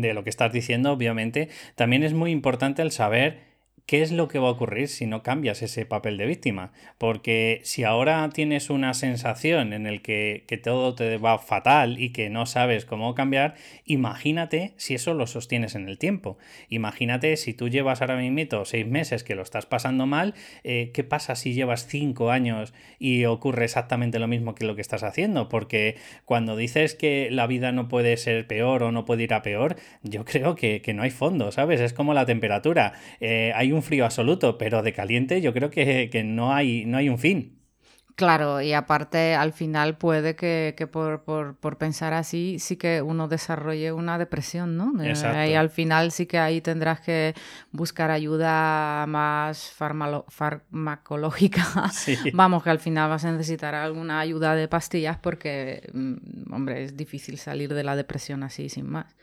de 0.00 0.14
lo 0.14 0.24
que 0.24 0.30
estás 0.30 0.52
diciendo, 0.52 0.92
obviamente, 0.92 1.48
también 1.74 2.02
es 2.02 2.14
muy 2.14 2.30
importante 2.30 2.82
el 2.82 2.90
saber 2.90 3.45
¿qué 3.86 4.02
es 4.02 4.10
lo 4.10 4.28
que 4.28 4.38
va 4.38 4.48
a 4.48 4.52
ocurrir 4.52 4.88
si 4.88 5.06
no 5.06 5.22
cambias 5.22 5.62
ese 5.62 5.86
papel 5.86 6.16
de 6.16 6.26
víctima? 6.26 6.72
Porque 6.98 7.60
si 7.62 7.84
ahora 7.84 8.28
tienes 8.32 8.68
una 8.68 8.94
sensación 8.94 9.72
en 9.72 9.86
el 9.86 10.02
que, 10.02 10.44
todo 10.62 10.94
te 10.94 11.18
va 11.18 11.38
fatal 11.38 12.00
y 12.00 12.10
que 12.10 12.28
no 12.28 12.46
sabes 12.46 12.84
cómo 12.84 13.14
cambiar, 13.14 13.54
imagínate 13.84 14.72
si 14.76 14.94
eso 14.94 15.14
lo 15.14 15.26
sostienes 15.26 15.74
en 15.74 15.88
el 15.88 15.98
tiempo. 15.98 16.38
Imagínate 16.68 17.36
si 17.36 17.54
tú 17.54 17.68
llevas 17.68 18.00
ahora 18.00 18.16
mismo 18.16 18.26
seis 18.64 18.86
meses 18.86 19.22
que 19.22 19.34
lo 19.34 19.42
estás 19.42 19.66
pasando 19.66 20.06
mal, 20.06 20.34
eh, 20.64 20.90
¿qué 20.92 21.04
pasa 21.04 21.36
si 21.36 21.54
llevas 21.54 21.86
cinco 21.86 22.30
años 22.30 22.74
y 22.98 23.24
ocurre 23.24 23.64
exactamente 23.64 24.18
lo 24.18 24.26
mismo 24.26 24.54
que 24.54 24.66
lo 24.66 24.74
que 24.74 24.80
estás 24.80 25.04
haciendo? 25.04 25.48
Porque 25.48 25.96
cuando 26.24 26.56
dices 26.56 26.94
que 26.94 27.28
la 27.30 27.46
vida 27.46 27.70
no 27.72 27.88
puede 27.88 28.16
ser 28.16 28.46
peor 28.46 28.82
o 28.82 28.92
no 28.92 29.04
puede 29.04 29.22
ir 29.24 29.34
a 29.34 29.42
peor, 29.42 29.76
yo 30.02 30.24
creo 30.24 30.56
que, 30.56 30.82
no 30.94 31.02
hay 31.02 31.10
fondo, 31.10 31.52
¿sabes? 31.52 31.80
Es 31.80 31.92
como 31.92 32.14
la 32.14 32.26
temperatura. 32.26 32.94
Eh, 33.20 33.52
hay 33.54 33.72
un 33.72 33.75
frío 33.82 34.04
absoluto, 34.04 34.58
pero 34.58 34.82
de 34.82 34.92
caliente 34.92 35.40
yo 35.40 35.52
creo 35.52 35.70
que, 35.70 36.08
que 36.10 36.24
no, 36.24 36.52
hay, 36.54 36.84
no 36.86 36.98
hay 36.98 37.08
un 37.08 37.18
fin. 37.18 37.65
Claro, 38.16 38.62
y 38.62 38.72
aparte 38.72 39.34
al 39.34 39.52
final 39.52 39.98
puede 39.98 40.36
que, 40.36 40.74
por, 40.90 41.22
por, 41.24 41.76
pensar 41.76 42.14
así 42.14 42.58
sí 42.58 42.78
que 42.78 43.02
uno 43.02 43.28
desarrolle 43.28 43.92
una 43.92 44.16
depresión, 44.16 44.78
¿no? 44.78 44.94
Eh, 45.04 45.50
y 45.50 45.54
al 45.54 45.68
final 45.68 46.10
sí 46.12 46.24
que 46.24 46.38
ahí 46.38 46.62
tendrás 46.62 47.00
que 47.00 47.34
buscar 47.72 48.10
ayuda 48.10 49.04
más 49.06 49.70
farmacológica. 49.70 51.66
Vamos, 52.32 52.62
que 52.62 52.70
al 52.70 52.78
final 52.78 53.10
vas 53.10 53.26
a 53.26 53.32
necesitar 53.32 53.74
alguna 53.74 54.18
ayuda 54.18 54.54
de 54.54 54.66
pastillas 54.66 55.18
porque, 55.18 55.82
mm, 55.92 56.54
hombre, 56.54 56.84
es 56.84 56.96
difícil 56.96 57.36
salir 57.36 57.74
de 57.74 57.84
la 57.84 57.96
depresión 57.96 58.42
así 58.44 58.70
sin 58.70 58.88
más. 58.88 59.14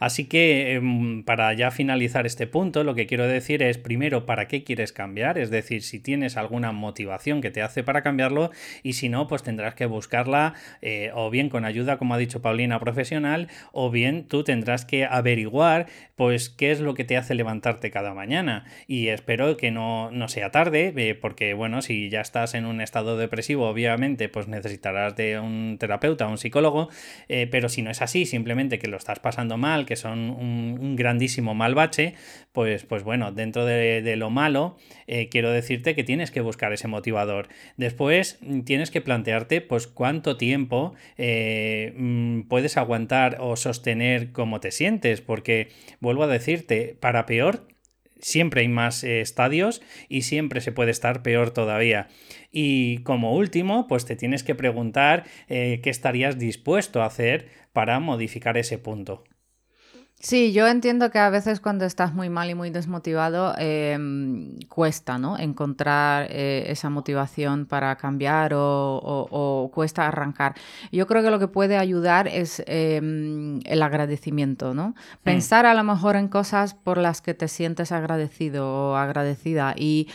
Así 0.00 0.24
que 0.24 0.74
em, 0.74 1.22
para 1.22 1.52
ya 1.54 1.70
finalizar 1.70 2.26
este 2.26 2.48
punto, 2.48 2.82
lo 2.82 2.96
que 2.96 3.06
quiero 3.06 3.28
decir 3.28 3.62
es 3.62 3.78
primero 3.78 4.26
para 4.26 4.48
qué 4.48 4.64
quieres 4.64 4.92
cambiar, 4.92 5.38
es 5.38 5.50
decir, 5.50 5.82
si 5.82 6.00
tienes 6.00 6.36
alguna 6.36 6.72
motivación 6.72 7.40
que 7.40 7.52
te 7.52 7.62
hace 7.62 7.84
para 7.84 8.02
cambiarlo 8.02 8.39
y 8.82 8.94
si 8.94 9.08
no, 9.08 9.26
pues 9.26 9.42
tendrás 9.42 9.74
que 9.74 9.86
buscarla 9.86 10.54
eh, 10.82 11.10
o 11.14 11.30
bien 11.30 11.48
con 11.48 11.64
ayuda, 11.64 11.98
como 11.98 12.14
ha 12.14 12.18
dicho 12.18 12.40
Paulina, 12.40 12.80
profesional, 12.80 13.48
o 13.72 13.90
bien 13.90 14.26
tú 14.26 14.44
tendrás 14.44 14.84
que 14.84 15.04
averiguar 15.04 15.86
pues 16.16 16.50
qué 16.50 16.70
es 16.70 16.80
lo 16.80 16.94
que 16.94 17.04
te 17.04 17.16
hace 17.16 17.34
levantarte 17.34 17.90
cada 17.90 18.14
mañana. 18.14 18.64
Y 18.86 19.08
espero 19.08 19.56
que 19.56 19.70
no, 19.70 20.10
sea 20.28 20.50
tarde, 20.50 20.92
eh, 20.96 21.14
porque 21.14 21.54
bueno, 21.54 21.82
si 21.82 22.10
ya 22.10 22.20
estás 22.20 22.54
en 22.54 22.66
un 22.66 22.80
estado 22.80 23.16
depresivo, 23.16 23.68
obviamente, 23.68 24.28
pues 24.28 24.46
necesitarás 24.46 25.16
de 25.16 25.38
un 25.38 25.76
terapeuta, 25.78 26.26
un 26.26 26.36
psicólogo, 26.36 26.90
eh, 27.28 27.48
pero 27.50 27.68
si 27.68 27.82
no 27.82 27.90
es 27.90 28.02
así, 28.02 28.26
simplemente 28.26 28.78
que 28.78 28.88
lo 28.88 28.98
estás 28.98 29.18
pasando 29.18 29.56
mal, 29.56 29.86
que 29.86 29.96
son 29.96 30.30
un, 30.30 30.96
grandísimo 30.96 31.54
mal 31.54 31.74
bache, 31.74 32.14
pues, 32.52 32.84
pues 32.84 33.02
bueno, 33.02 33.32
dentro 33.32 33.64
de, 33.64 34.16
lo 34.16 34.28
malo, 34.28 34.76
quiero 35.30 35.50
decirte 35.50 35.94
que 35.94 36.04
tienes 36.04 36.30
que 36.30 36.42
buscar 36.42 36.72
ese 36.72 36.88
motivador. 36.88 37.48
Después, 37.76 38.29
tienes 38.64 38.90
que 38.90 39.00
plantearte 39.00 39.60
pues 39.60 39.86
cuánto 39.86 40.36
tiempo 40.36 40.94
eh, 41.16 41.94
mm, 41.96 42.42
puedes 42.42 42.76
aguantar 42.76 43.38
o 43.40 43.56
sostener 43.56 44.32
cómo 44.32 44.60
te 44.60 44.70
sientes, 44.70 45.20
porque 45.20 45.68
vuelvo 46.00 46.24
a 46.24 46.28
decirte, 46.28 46.96
para 47.00 47.26
peor 47.26 47.66
siempre 48.20 48.62
hay 48.62 48.68
más 48.68 49.02
eh, 49.04 49.20
estadios 49.20 49.82
y 50.08 50.22
siempre 50.22 50.60
se 50.60 50.72
puede 50.72 50.90
estar 50.90 51.22
peor 51.22 51.50
todavía. 51.50 52.08
Y 52.50 52.98
como 52.98 53.34
último, 53.34 53.86
pues 53.88 54.04
te 54.04 54.16
tienes 54.16 54.42
que 54.42 54.54
preguntar 54.54 55.24
eh, 55.48 55.80
qué 55.82 55.90
estarías 55.90 56.38
dispuesto 56.38 57.02
a 57.02 57.06
hacer 57.06 57.48
para 57.72 58.00
modificar 58.00 58.56
ese 58.56 58.78
punto. 58.78 59.24
Sí, 60.22 60.52
yo 60.52 60.68
entiendo 60.68 61.10
que 61.10 61.18
a 61.18 61.30
veces 61.30 61.60
cuando 61.60 61.86
estás 61.86 62.12
muy 62.12 62.28
mal 62.28 62.50
y 62.50 62.54
muy 62.54 62.68
desmotivado 62.68 63.54
em, 63.56 64.58
cuesta, 64.68 65.16
¿no? 65.16 65.38
Encontrar 65.38 66.26
eh, 66.28 66.64
esa 66.66 66.90
motivación 66.90 67.64
para 67.64 67.96
cambiar 67.96 68.52
o, 68.54 69.70
cuesta 69.72 70.06
arrancar. 70.06 70.56
Yo 70.92 71.06
creo 71.06 71.22
que 71.22 71.30
lo 71.30 71.38
que 71.38 71.48
puede 71.48 71.78
ayudar 71.78 72.28
es 72.28 72.62
em, 72.66 73.60
el 73.64 73.82
agradecimiento, 73.82 74.74
¿no? 74.74 74.94
Pensar 75.22 75.64
a 75.64 75.72
lo 75.72 75.84
mejor 75.84 76.16
en 76.16 76.28
cosas 76.28 76.74
por 76.74 76.98
las 76.98 77.22
que 77.22 77.32
te 77.32 77.48
sientes 77.48 77.90
agradecido 77.90 78.90
o 78.90 78.96
agradecida 78.96 79.74
y 79.74 80.08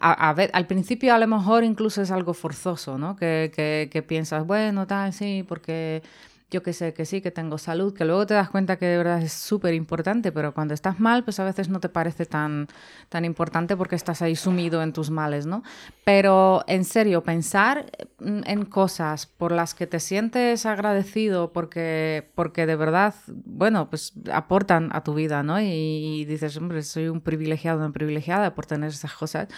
a, 0.00 0.32
ver, 0.32 0.50
al 0.52 0.66
principio 0.66 1.14
a 1.14 1.18
lo 1.18 1.28
mejor 1.28 1.62
incluso 1.62 2.02
es 2.02 2.10
algo 2.10 2.34
forzoso, 2.34 2.98
¿no? 2.98 3.14
Que, 3.14 3.52
que, 3.54 3.88
que 3.92 4.02
piensas, 4.02 4.44
bueno, 4.46 4.88
tal, 4.88 5.12
sí, 5.12 5.44
porque 5.46 6.02
yo 6.50 6.62
que 6.62 6.72
sé, 6.72 6.94
que 6.94 7.04
sí, 7.04 7.20
que 7.20 7.30
tengo 7.30 7.58
salud, 7.58 7.94
que 7.94 8.04
luego 8.04 8.26
te 8.26 8.34
das 8.34 8.48
cuenta 8.48 8.76
que 8.76 8.86
de 8.86 8.96
verdad 8.96 9.20
es 9.22 9.32
súper 9.32 9.74
importante, 9.74 10.30
pero 10.30 10.54
cuando 10.54 10.74
estás 10.74 11.00
mal, 11.00 11.24
pues 11.24 11.40
a 11.40 11.44
veces 11.44 11.68
no 11.68 11.80
te 11.80 11.88
parece 11.88 12.26
tan, 12.26 12.68
tan 13.08 13.24
importante 13.24 13.76
porque 13.76 13.96
estás 13.96 14.22
ahí 14.22 14.36
sumido 14.36 14.82
en 14.82 14.92
tus 14.92 15.10
males, 15.10 15.46
¿no? 15.46 15.62
Pero 16.04 16.62
en 16.68 16.84
serio, 16.84 17.22
pensar 17.22 17.90
en 18.20 18.64
cosas 18.66 19.26
por 19.26 19.52
las 19.52 19.74
que 19.74 19.86
te 19.86 20.00
sientes 20.00 20.64
agradecido 20.66 21.52
porque, 21.52 22.30
porque 22.34 22.66
de 22.66 22.76
verdad, 22.76 23.14
bueno, 23.26 23.90
pues 23.90 24.12
aportan 24.32 24.90
a 24.92 25.02
tu 25.02 25.14
vida, 25.14 25.42
¿no? 25.42 25.60
Y, 25.60 26.24
dices, 26.26 26.56
hombre, 26.56 26.82
soy 26.82 27.08
un 27.08 27.20
privilegiado, 27.20 27.78
una 27.80 27.92
privilegiada 27.92 28.54
por 28.54 28.66
tener 28.66 28.90
esas 28.90 29.14
cosas, 29.14 29.48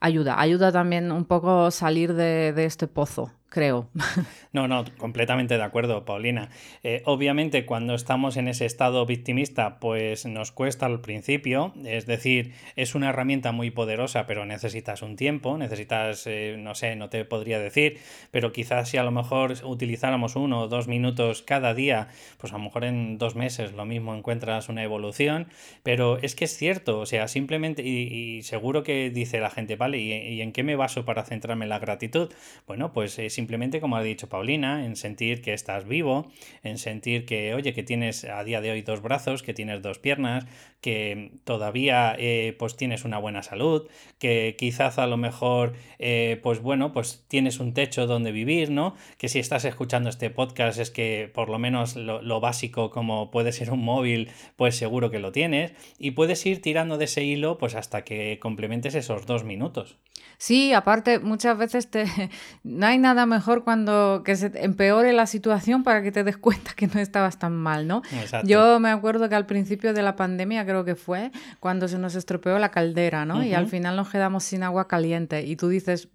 ayuda, 0.00 0.38
ayuda 0.40 0.70
también 0.72 1.12
un 1.12 1.24
poco 1.24 1.70
salir 1.70 2.14
de, 2.14 2.52
de 2.52 2.64
este 2.64 2.88
pozo 2.88 3.32
creo. 3.52 3.88
No, 4.52 4.68
no, 4.68 4.84
completamente 4.98 5.56
de 5.56 5.62
acuerdo, 5.62 6.04
Paulina. 6.04 6.50
Eh, 6.82 7.00
obviamente, 7.06 7.64
cuando 7.64 7.94
estamos 7.94 8.36
en 8.36 8.48
ese 8.48 8.66
estado 8.66 9.06
victimista, 9.06 9.80
pues 9.80 10.26
nos 10.26 10.52
cuesta 10.52 10.84
al 10.84 11.00
principio, 11.00 11.72
es 11.86 12.04
decir, 12.04 12.52
es 12.76 12.94
una 12.94 13.08
herramienta 13.08 13.50
muy 13.52 13.70
poderosa, 13.70 14.26
pero 14.26 14.44
necesitas 14.44 15.00
un 15.00 15.16
tiempo, 15.16 15.56
necesitas, 15.56 16.26
eh, 16.26 16.56
no 16.58 16.74
sé, 16.74 16.96
no 16.96 17.08
te 17.08 17.24
podría 17.24 17.60
decir, 17.60 17.98
pero 18.30 18.52
quizás 18.52 18.90
si 18.90 18.98
a 18.98 19.04
lo 19.04 19.10
mejor 19.10 19.54
utilizáramos 19.64 20.36
uno 20.36 20.60
o 20.60 20.68
dos 20.68 20.86
minutos 20.86 21.40
cada 21.40 21.72
día, 21.72 22.08
pues 22.36 22.52
a 22.52 22.58
lo 22.58 22.64
mejor 22.64 22.84
en 22.84 23.16
dos 23.16 23.34
meses 23.34 23.72
lo 23.72 23.86
mismo 23.86 24.14
encuentras 24.14 24.68
una 24.68 24.82
evolución, 24.82 25.46
pero 25.82 26.18
es 26.18 26.34
que 26.34 26.44
es 26.44 26.54
cierto, 26.54 27.00
o 27.00 27.06
sea, 27.06 27.26
simplemente, 27.26 27.82
y, 27.82 28.42
seguro 28.42 28.82
que 28.82 29.08
dice 29.08 29.40
la 29.40 29.48
gente, 29.48 29.76
vale, 29.76 29.98
¿y, 29.98 30.42
en 30.42 30.52
qué 30.52 30.62
me 30.62 30.76
baso 30.76 31.06
para 31.06 31.24
centrarme 31.24 31.64
en 31.64 31.70
la 31.70 31.78
gratitud? 31.78 32.30
Bueno, 32.66 32.92
pues 32.92 33.18
es 33.18 33.38
simplemente, 33.42 33.80
como 33.80 33.96
ha 33.96 34.02
dicho 34.04 34.28
Paulina, 34.28 34.84
en 34.86 34.94
sentir 34.94 35.42
que 35.42 35.52
estás 35.52 35.84
vivo, 35.84 36.30
en 36.62 36.78
sentir 36.78 37.26
que, 37.26 37.54
oye, 37.54 37.74
que 37.74 37.82
tienes 37.82 38.24
a 38.24 38.44
día 38.44 38.60
de 38.60 38.70
hoy 38.70 38.82
dos 38.82 39.02
brazos, 39.02 39.42
que 39.42 39.52
tienes 39.52 39.82
dos 39.82 39.98
piernas, 39.98 40.46
que 40.82 41.30
todavía 41.44 42.14
eh, 42.18 42.56
pues 42.58 42.76
tienes 42.76 43.04
una 43.04 43.18
buena 43.18 43.42
salud, 43.42 43.88
que 44.18 44.56
quizás 44.58 44.98
a 44.98 45.06
lo 45.06 45.16
mejor, 45.16 45.74
eh, 46.00 46.40
pues 46.42 46.60
bueno, 46.60 46.92
pues 46.92 47.24
tienes 47.28 47.60
un 47.60 47.72
techo 47.72 48.06
donde 48.06 48.32
vivir, 48.32 48.70
¿no? 48.70 48.96
Que 49.16 49.28
si 49.28 49.38
estás 49.38 49.64
escuchando 49.64 50.10
este 50.10 50.28
podcast 50.28 50.78
es 50.80 50.90
que 50.90 51.30
por 51.32 51.48
lo 51.48 51.58
menos 51.60 51.94
lo, 51.94 52.20
lo 52.20 52.40
básico 52.40 52.90
como 52.90 53.30
puede 53.30 53.52
ser 53.52 53.70
un 53.70 53.84
móvil, 53.84 54.30
pues 54.56 54.76
seguro 54.76 55.10
que 55.10 55.20
lo 55.20 55.30
tienes 55.30 55.72
y 55.98 56.10
puedes 56.10 56.44
ir 56.44 56.60
tirando 56.60 56.98
de 56.98 57.04
ese 57.04 57.22
hilo 57.22 57.58
pues 57.58 57.76
hasta 57.76 58.02
que 58.02 58.40
complementes 58.40 58.96
esos 58.96 59.24
dos 59.24 59.44
minutos. 59.44 59.98
Sí, 60.38 60.72
aparte 60.72 61.20
muchas 61.20 61.56
veces 61.56 61.88
te... 61.88 62.04
no 62.64 62.86
hay 62.86 62.98
nada 62.98 63.26
mejor 63.26 63.62
cuando 63.62 64.22
que 64.24 64.34
se 64.34 64.50
empeore 64.54 65.12
la 65.12 65.26
situación 65.26 65.84
para 65.84 66.02
que 66.02 66.10
te 66.10 66.24
des 66.24 66.36
cuenta 66.36 66.72
que 66.74 66.88
no 66.88 67.00
estabas 67.00 67.38
tan 67.38 67.54
mal, 67.54 67.86
¿no? 67.86 68.02
Yo 68.42 68.80
me 68.80 68.90
acuerdo 68.90 69.28
que 69.28 69.36
al 69.36 69.46
principio 69.46 69.94
de 69.94 70.02
la 70.02 70.16
pandemia 70.16 70.64
creo 70.72 70.84
que 70.84 70.96
fue 70.96 71.30
cuando 71.60 71.86
se 71.86 71.98
nos 71.98 72.14
estropeó 72.14 72.58
la 72.58 72.70
caldera, 72.70 73.24
¿no? 73.24 73.44
Y 73.44 73.54
al 73.54 73.66
final 73.66 73.96
nos 73.96 74.10
quedamos 74.10 74.44
sin 74.44 74.62
agua 74.62 74.88
caliente 74.88 75.44
y 75.46 75.56
tú 75.56 75.68
dices, 75.68 76.08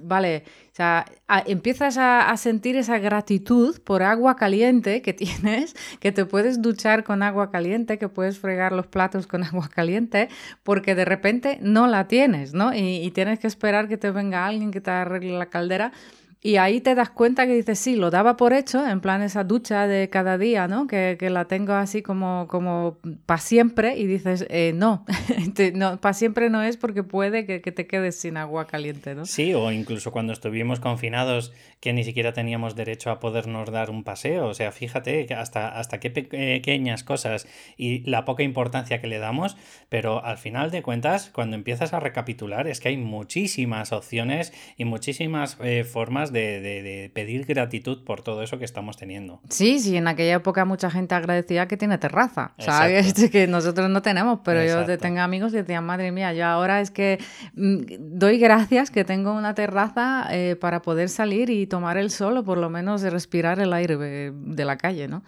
Vale, 0.00 0.44
o 0.72 0.74
sea, 0.74 1.04
empiezas 1.46 1.98
a, 1.98 2.34
sentir 2.38 2.76
esa 2.76 2.98
gratitud 2.98 3.78
por 3.82 4.02
agua 4.02 4.36
caliente 4.36 5.02
que 5.02 5.12
tienes, 5.12 5.76
que 6.00 6.12
te 6.12 6.24
puedes 6.24 6.62
duchar 6.62 7.04
con 7.04 7.22
agua 7.22 7.50
caliente, 7.50 7.98
que 7.98 8.08
puedes 8.08 8.38
fregar 8.38 8.72
los 8.72 8.86
platos 8.86 9.26
con 9.26 9.44
agua 9.44 9.68
caliente, 9.68 10.28
porque 10.62 10.94
de 10.94 11.04
repente 11.04 11.58
no 11.60 11.86
la 11.86 12.08
tienes, 12.08 12.54
¿no? 12.54 12.74
Y, 12.74 13.04
y 13.04 13.10
tienes 13.10 13.38
que 13.38 13.46
esperar 13.46 13.86
que 13.86 13.98
te 13.98 14.10
venga 14.10 14.46
alguien 14.46 14.70
que 14.70 14.80
te 14.80 14.90
arregle 14.90 15.38
la 15.38 15.46
caldera 15.46 15.92
Y 16.44 16.56
ahí 16.56 16.80
te 16.80 16.96
das 16.96 17.08
cuenta 17.08 17.46
que 17.46 17.54
dices, 17.54 17.78
sí, 17.78 17.94
lo 17.94 18.10
daba 18.10 18.36
por 18.36 18.52
hecho, 18.52 18.84
en 18.84 19.00
plan 19.00 19.22
esa 19.22 19.44
ducha 19.44 19.86
de 19.86 20.10
cada 20.10 20.38
día, 20.38 20.66
¿no? 20.66 20.88
Que, 20.88 21.16
que 21.16 21.30
la 21.30 21.44
tengo 21.44 21.72
así 21.74 22.02
como, 22.02 22.48
como 22.48 22.98
para 23.26 23.40
siempre 23.40 23.96
y 23.96 24.08
dices, 24.08 24.44
eh, 24.50 24.72
no, 24.74 25.06
no 25.74 26.00
para 26.00 26.14
siempre 26.14 26.50
no 26.50 26.60
es 26.60 26.76
porque 26.76 27.04
puede 27.04 27.46
que, 27.46 27.60
que, 27.60 27.70
te 27.70 27.86
quedes 27.86 28.16
sin 28.18 28.36
agua 28.36 28.66
caliente, 28.66 29.14
¿no? 29.14 29.24
Sí, 29.24 29.54
o 29.54 29.70
incluso 29.70 30.10
cuando 30.10 30.32
estuvimos 30.32 30.80
confinados 30.80 31.52
que 31.82 31.92
ni 31.92 32.04
siquiera 32.04 32.32
teníamos 32.32 32.76
derecho 32.76 33.10
a 33.10 33.18
podernos 33.18 33.68
dar 33.72 33.90
un 33.90 34.04
paseo. 34.04 34.46
O 34.46 34.54
sea, 34.54 34.70
fíjate 34.70 35.26
hasta, 35.34 35.66
hasta 35.80 35.98
qué 35.98 36.10
pequeñas 36.10 37.02
cosas 37.02 37.48
y 37.76 38.08
la 38.08 38.24
poca 38.24 38.44
importancia 38.44 39.00
que 39.00 39.08
le 39.08 39.18
damos, 39.18 39.56
pero 39.88 40.24
al 40.24 40.38
final 40.38 40.70
de 40.70 40.80
cuentas, 40.82 41.30
cuando 41.34 41.56
empiezas 41.56 41.92
a 41.92 41.98
recapitular, 41.98 42.68
es 42.68 42.78
que 42.78 42.90
hay 42.90 42.96
muchísimas 42.96 43.90
opciones 43.90 44.52
y 44.76 44.84
muchísimas 44.84 45.58
eh, 45.60 45.82
formas 45.82 46.32
de, 46.32 47.10
pedir 47.14 47.46
gratitud 47.46 48.04
por 48.04 48.22
todo 48.22 48.44
eso 48.44 48.60
que 48.60 48.64
estamos 48.64 48.96
teniendo. 48.96 49.40
Sí, 49.48 49.80
sí, 49.80 49.96
en 49.96 50.06
aquella 50.06 50.36
época 50.36 50.64
mucha 50.64 50.88
gente 50.88 51.16
agradecía 51.16 51.66
que 51.66 51.76
tiene 51.76 51.98
terraza, 51.98 52.52
¿sabes? 52.58 53.12
Que 53.32 53.48
nosotros 53.48 53.90
no 53.90 54.02
tenemos, 54.02 54.38
pero 54.44 54.64
yo 54.64 54.98
tengo 54.98 55.20
amigos 55.20 55.50
que 55.50 55.58
decían, 55.58 55.84
madre 55.84 56.12
mía, 56.12 56.32
yo 56.32 56.46
ahora 56.46 56.80
es 56.80 56.92
que 56.92 57.18
mm, 57.54 57.78
doy 57.98 58.38
gracias 58.38 58.92
que 58.92 59.04
tengo 59.04 59.32
una 59.32 59.54
terraza 59.56 60.28
eh, 60.30 60.54
para 60.54 60.80
poder 60.82 61.08
salir 61.08 61.50
y 61.50 61.71
tomar 61.72 61.96
el 61.96 62.10
sol 62.10 62.36
o 62.36 62.44
por 62.44 62.58
lo 62.58 62.68
menos 62.68 63.00
respirar 63.00 63.58
el 63.58 63.72
aire 63.72 63.96
de 63.96 64.64
la 64.66 64.76
calle, 64.76 65.08
¿no? 65.08 65.22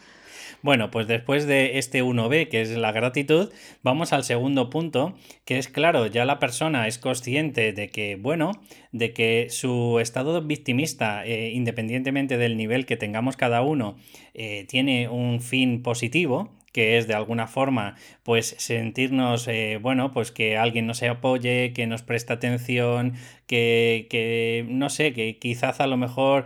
Bueno, 0.61 0.91
pues 0.91 1.07
después 1.07 1.47
de 1.47 1.79
este 1.79 2.03
1B, 2.03 2.49
que 2.51 2.61
es 2.61 2.71
la 2.77 2.93
gratitud, 2.93 3.51
vamos 3.83 4.13
al 4.13 4.25
segundo 4.25 4.69
punto, 4.69 5.15
que 5.47 5.57
es 5.57 5.69
claro, 5.69 6.07
ya 6.07 6.27
la 6.27 6.39
persona 6.39 6.87
es 6.87 6.99
consciente 6.99 7.73
de 7.73 7.89
que, 7.89 8.17
bueno, 8.17 8.53
de 8.93 9.15
que 9.15 9.47
su 9.49 9.99
estado 10.01 10.43
victimista, 10.43 11.25
eh, 11.25 11.51
independientemente 11.53 12.37
del 12.37 12.59
nivel 12.59 12.85
que 12.85 12.99
tengamos 12.99 13.39
cada 13.39 13.63
uno, 13.63 13.97
eh, 14.35 14.67
tiene 14.69 15.09
un 15.09 15.41
fin 15.41 15.83
positivo, 15.83 16.51
que 16.75 16.99
es 16.99 17.09
de 17.09 17.15
alguna 17.15 17.47
forma 17.47 17.95
pues 18.23 18.55
sentirnos 18.59 19.49
eh, 19.49 19.79
bueno 19.81 20.13
pues 20.13 20.31
que 20.31 20.59
alguien 20.59 20.87
nos 20.87 21.03
apoye 21.03 21.73
que 21.73 21.87
nos 21.87 22.03
preste 22.03 22.35
atención 22.35 23.15
que, 23.47 24.07
que 24.11 24.67
no 24.69 24.91
sé 24.91 25.15
que 25.15 25.39
quizás 25.39 25.81
a 25.81 25.87
lo 25.87 25.97
mejor 25.97 26.45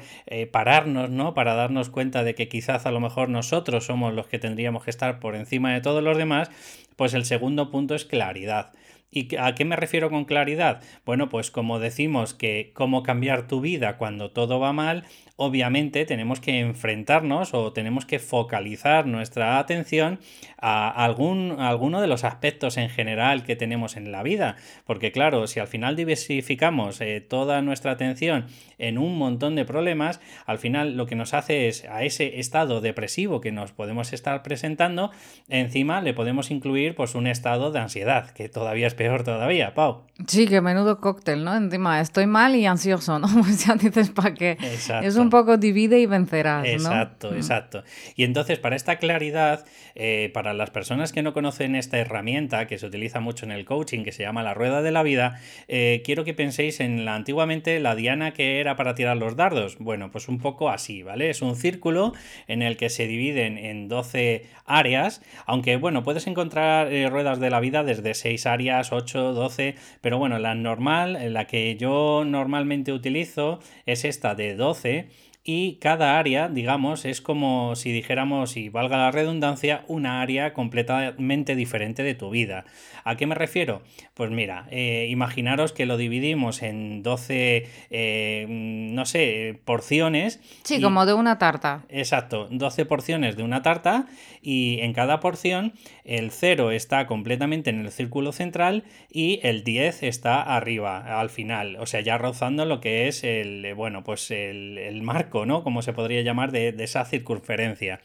pararnos 0.52 1.11
no 1.11 1.35
para 1.35 1.54
darnos 1.54 1.90
cuenta 1.90 2.23
de 2.23 2.37
que 2.37 2.49
quizás 2.49 2.87
a 2.87 2.92
lo 2.92 3.00
mejor 3.00 3.28
nosotros 3.28 3.87
somos 3.87 4.14
los 4.14 4.28
que 4.28 4.38
tendríamos 4.38 4.85
que 4.85 4.90
estar 4.90 5.18
por 5.18 5.35
encima 5.35 5.73
de 5.73 5.80
todos 5.80 6.04
los 6.04 6.16
demás 6.16 6.50
pues 6.94 7.14
el 7.14 7.25
segundo 7.25 7.70
punto 7.73 7.97
es 7.97 8.04
claridad 8.04 8.73
¿Y 9.11 9.37
a 9.37 9.54
qué 9.54 9.64
me 9.64 9.76
refiero 9.76 10.11
con 10.11 10.26
claridad? 10.26 10.82
Bueno, 11.06 11.30
pues 11.30 11.50
como 11.50 11.78
decimos 11.78 12.35
que 12.35 12.73
cómo 12.75 13.02
cambiar 13.02 13.47
tu 13.47 13.61
vida 13.61 13.97
cuando 13.97 14.30
todo 14.32 14.61
va 14.61 14.75
mal, 14.75 15.04
obviamente 15.40 16.04
tenemos 16.04 16.40
que 16.40 16.59
enfrentarnos 16.59 17.54
o 17.54 17.73
tenemos 17.73 18.04
que 18.04 18.18
focalizar 18.18 19.07
nuestra 19.07 19.61
atención 19.61 20.18
a 20.61 20.90
algún, 21.04 21.61
alguno 21.61 22.00
de 22.00 22.09
los 22.09 22.25
aspectos 22.25 22.76
en 22.76 22.90
general 22.90 23.45
que 23.45 23.54
tenemos 23.54 23.97
en 23.97 24.11
la 24.11 24.25
vida. 24.25 24.57
Porque 24.85 25.12
claro, 25.12 25.47
si 25.47 25.61
al 25.61 25.68
final 25.68 25.95
diversificamos 25.95 27.00
eh, 27.00 27.21
toda 27.21 27.62
nuestra 27.62 27.92
atención 27.92 28.47
en 28.78 28.99
un 28.99 29.16
montón 29.16 29.54
de 29.54 29.64
problemas, 29.64 30.21
al 30.45 30.59
final 30.59 30.97
lo 30.97 31.07
que 31.07 31.14
nos 31.14 31.35
hace 31.35 31.68
es 31.68 31.85
a 31.85 32.02
ese 32.02 32.40
estado 32.40 32.80
depresivo 32.80 33.40
que 33.40 33.52
nos 33.52 33.71
podemos 33.71 34.12
estar 34.12 34.42
presentando, 34.42 35.12
encima 35.49 36.00
le 36.00 36.14
podemos 36.14 36.50
incluir 36.50 36.97
pues 36.97 37.14
un 37.14 37.28
estado 37.28 37.71
de 37.71 37.78
ansiedad, 37.78 38.30
que 38.30 38.49
todavía 38.49 38.88
es 38.88 38.95
peor 38.95 39.23
todavía, 39.23 39.73
Pau. 39.75 40.02
Sí, 40.26 40.49
que 40.49 40.61
menudo 40.61 41.00
cóctel, 41.00 41.45
¿no? 41.45 41.54
Encima 41.54 42.00
estoy 42.00 42.26
mal 42.26 42.57
y 42.57 42.66
ansioso, 42.66 43.21
¿no? 43.21 43.28
Pues 43.38 43.64
ya 43.64 43.76
dices 43.76 44.11
para 44.11 44.35
qué. 44.35 44.59
Es 45.02 45.16
un 45.16 45.27
poco 45.30 45.56
divide 45.56 46.00
y 46.00 46.06
vencerás. 46.06 46.66
Exacto, 46.66 47.30
mm. 47.30 47.37
exacto. 47.37 47.85
Y 48.16 48.25
entonces, 48.25 48.58
para 48.58 48.76
esta 48.76 48.97
claridad, 48.97 49.64
eh, 49.94 50.30
para 50.32 50.54
las 50.54 50.70
personas 50.70 51.12
que 51.12 51.23
no 51.23 51.32
conocen 51.32 51.75
esta 51.75 51.99
herramienta 51.99 52.66
que 52.66 52.78
se 52.78 52.87
utiliza 52.87 53.20
mucho 53.20 53.44
en 53.44 53.52
el 53.52 53.64
coaching, 53.64 54.04
que 54.04 54.12
se 54.12 54.23
llama 54.23 54.42
la 54.42 54.54
rueda 54.54 54.82
de 54.82 54.92
la 54.92 55.02
vida, 55.02 55.40
eh, 55.66 56.02
quiero 56.04 56.25
que 56.25 56.35
penséis 56.35 56.80
en 56.80 57.04
la 57.04 57.14
antiguamente 57.14 57.80
la 57.80 57.94
diana 57.94 58.32
que 58.32 58.61
era 58.61 58.76
para 58.76 58.94
tirar 58.94 59.16
los 59.16 59.37
dardos. 59.37 59.78
Bueno, 59.78 60.11
pues 60.11 60.28
un 60.28 60.38
poco 60.38 60.70
así, 60.70 61.02
¿vale? 61.02 61.30
Es 61.30 61.42
un 61.42 61.56
círculo 61.56 62.12
en 62.47 62.62
el 62.62 62.76
que 62.76 62.90
se 62.90 63.06
dividen 63.06 63.58
en 63.58 63.88
12 63.88 64.47
áreas, 64.64 65.23
aunque 65.47 65.76
bueno, 65.76 66.02
puedes 66.02 66.26
encontrar 66.26 66.92
eh, 66.92 67.08
ruedas 67.08 67.40
de 67.40 67.50
la 67.50 67.61
vida 67.61 67.85
desde 67.85 68.14
6 68.14 68.47
áreas, 68.47 68.92
8, 68.92 69.32
12, 69.32 69.75
pero 70.00 70.18
bueno, 70.18 70.38
la 70.38 70.54
normal, 70.54 71.32
la 71.32 71.47
que 71.47 71.76
yo 71.76 72.25
normalmente 72.26 72.92
utilizo 72.92 73.61
es 73.87 74.04
esta 74.04 74.35
de 74.35 74.54
12 74.54 75.08
y 75.50 75.76
cada 75.76 76.19
área, 76.19 76.50
digamos, 76.50 77.07
es 77.07 77.23
como 77.23 77.75
si 77.75 77.90
dijéramos, 77.90 78.59
y 78.59 78.69
valga 78.69 78.99
la 78.99 79.11
redundancia, 79.11 79.83
una 79.88 80.21
área 80.21 80.52
completamente 80.52 81.57
diferente 81.57 82.02
de 82.02 82.15
tu 82.15 82.28
vida. 82.28 82.67
¿A 83.02 83.17
qué 83.17 83.26
me 83.26 83.34
refiero? 83.34 83.80
Pues 84.13 84.30
mira, 84.30 84.67
eh, 84.71 85.06
imaginaros 85.08 85.73
que 85.73 85.87
lo 85.87 85.97
dividimos 85.97 86.63
en 86.63 87.02
12, 87.02 87.67
eh, 87.89 88.47
no 88.47 89.06
sé, 89.06 89.58
porciones. 89.65 90.39
Sí, 90.65 90.82
como 90.82 91.06
de 91.06 91.15
una 91.15 91.39
tarta. 91.39 91.87
Exacto, 91.89 92.49
12 92.50 92.84
porciones 92.84 93.39
de 93.39 93.43
una 93.43 93.63
tarta 93.63 94.04
y 94.49 94.80
en 94.80 94.95
cada 94.95 95.21
porción 95.21 95.75
el 96.04 96.30
0 96.30 96.71
está 96.71 97.06
completamente 97.06 97.69
en 97.69 97.80
el 97.80 97.93
círculo 97.93 98.32
central 98.32 98.84
y 99.13 99.41
el 99.43 99.63
10 99.63 100.02
está 100.04 100.41
arriba, 100.41 101.21
al 101.21 101.28
final, 101.28 101.76
o 101.78 101.84
sea, 101.84 102.00
ya 102.00 102.17
rozando 102.17 102.65
lo 102.65 102.80
que 102.80 103.08
es 103.08 103.25
el, 103.25 103.75
bueno, 103.75 104.04
pues 104.04 104.30
el, 104.30 104.78
el 104.78 105.02
marco 105.02 105.45
¿no? 105.45 105.63
Como 105.63 105.82
se 105.82 105.93
podría 105.93 106.23
llamar 106.23 106.50
de, 106.50 106.75
esa 106.78 107.04
circunferencia. 107.04 108.00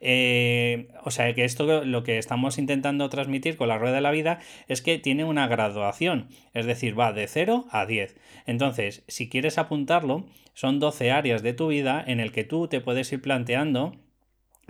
Eh, 0.00 0.86
o 1.02 1.10
sea 1.10 1.34
que 1.34 1.44
esto 1.44 1.84
lo 1.84 2.04
que 2.04 2.18
estamos 2.18 2.58
intentando 2.58 3.08
transmitir 3.08 3.56
con 3.56 3.66
la 3.66 3.78
rueda 3.78 3.96
de 3.96 4.00
la 4.00 4.12
vida 4.12 4.38
es 4.68 4.82
que 4.82 4.98
tiene 4.98 5.24
una 5.24 5.48
graduación, 5.48 6.28
es 6.54 6.66
decir, 6.66 6.96
va 6.96 7.12
de 7.12 7.26
0 7.26 7.66
a 7.72 7.86
10. 7.86 8.14
Entonces, 8.46 9.02
si 9.08 9.28
quieres 9.28 9.58
apuntarlo, 9.58 10.26
son 10.54 10.78
12 10.78 11.10
áreas 11.10 11.42
de 11.42 11.54
tu 11.54 11.66
vida 11.66 12.04
en 12.06 12.20
el 12.20 12.30
que 12.30 12.44
tú 12.44 12.68
te 12.68 12.80
puedes 12.80 13.12
ir 13.12 13.20
planteando 13.20 13.96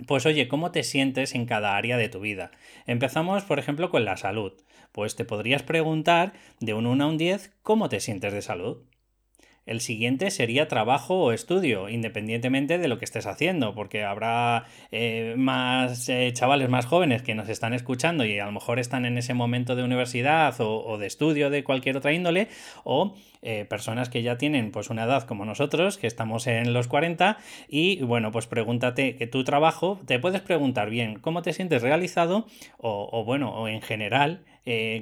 pues 0.07 0.25
oye, 0.25 0.47
¿cómo 0.47 0.71
te 0.71 0.83
sientes 0.83 1.35
en 1.35 1.45
cada 1.45 1.75
área 1.77 1.97
de 1.97 2.09
tu 2.09 2.19
vida? 2.19 2.51
Empezamos, 2.85 3.43
por 3.43 3.59
ejemplo, 3.59 3.89
con 3.89 4.05
la 4.05 4.17
salud. 4.17 4.53
Pues 4.91 5.15
te 5.15 5.25
podrías 5.25 5.63
preguntar 5.63 6.33
de 6.59 6.73
un 6.73 6.85
1 6.87 7.03
a 7.03 7.07
un 7.07 7.17
10, 7.17 7.51
¿cómo 7.63 7.89
te 7.89 7.99
sientes 7.99 8.33
de 8.33 8.41
salud? 8.41 8.88
El 9.65 9.81
siguiente 9.81 10.31
sería 10.31 10.67
trabajo 10.67 11.15
o 11.15 11.31
estudio, 11.31 11.89
independientemente 11.89 12.77
de 12.77 12.87
lo 12.87 12.97
que 12.97 13.05
estés 13.05 13.27
haciendo, 13.27 13.75
porque 13.75 14.03
habrá 14.03 14.65
eh, 14.91 15.35
más 15.37 16.09
eh, 16.09 16.31
chavales 16.33 16.69
más 16.69 16.85
jóvenes 16.85 17.21
que 17.21 17.35
nos 17.35 17.49
están 17.49 17.73
escuchando 17.73 18.25
y 18.25 18.39
a 18.39 18.45
lo 18.45 18.51
mejor 18.51 18.79
están 18.79 19.05
en 19.05 19.17
ese 19.17 19.33
momento 19.33 19.75
de 19.75 19.83
universidad 19.83 20.55
o, 20.59 20.97
de 20.97 21.07
estudio 21.07 21.49
de 21.49 21.63
cualquier 21.63 21.97
otra 21.97 22.13
índole, 22.13 22.47
o 22.83 23.15
eh, 23.41 23.65
personas 23.65 24.09
que 24.09 24.23
ya 24.23 24.37
tienen 24.37 24.71
pues 24.71 24.89
una 24.89 25.03
edad 25.03 25.23
como 25.23 25.45
nosotros, 25.45 25.97
que 25.97 26.07
estamos 26.07 26.47
en 26.47 26.73
los 26.73 26.87
40, 26.87 27.37
y 27.67 28.01
bueno, 28.01 28.31
pues 28.31 28.47
pregúntate 28.47 29.15
que 29.15 29.27
tu 29.27 29.43
trabajo, 29.43 29.99
te 30.05 30.19
puedes 30.19 30.41
preguntar 30.41 30.89
bien 30.89 31.19
cómo 31.19 31.41
te 31.41 31.53
sientes 31.53 31.81
realizado 31.81 32.47
o, 32.77 33.23
bueno, 33.23 33.51
o 33.53 33.67
en 33.67 33.81
general, 33.81 34.43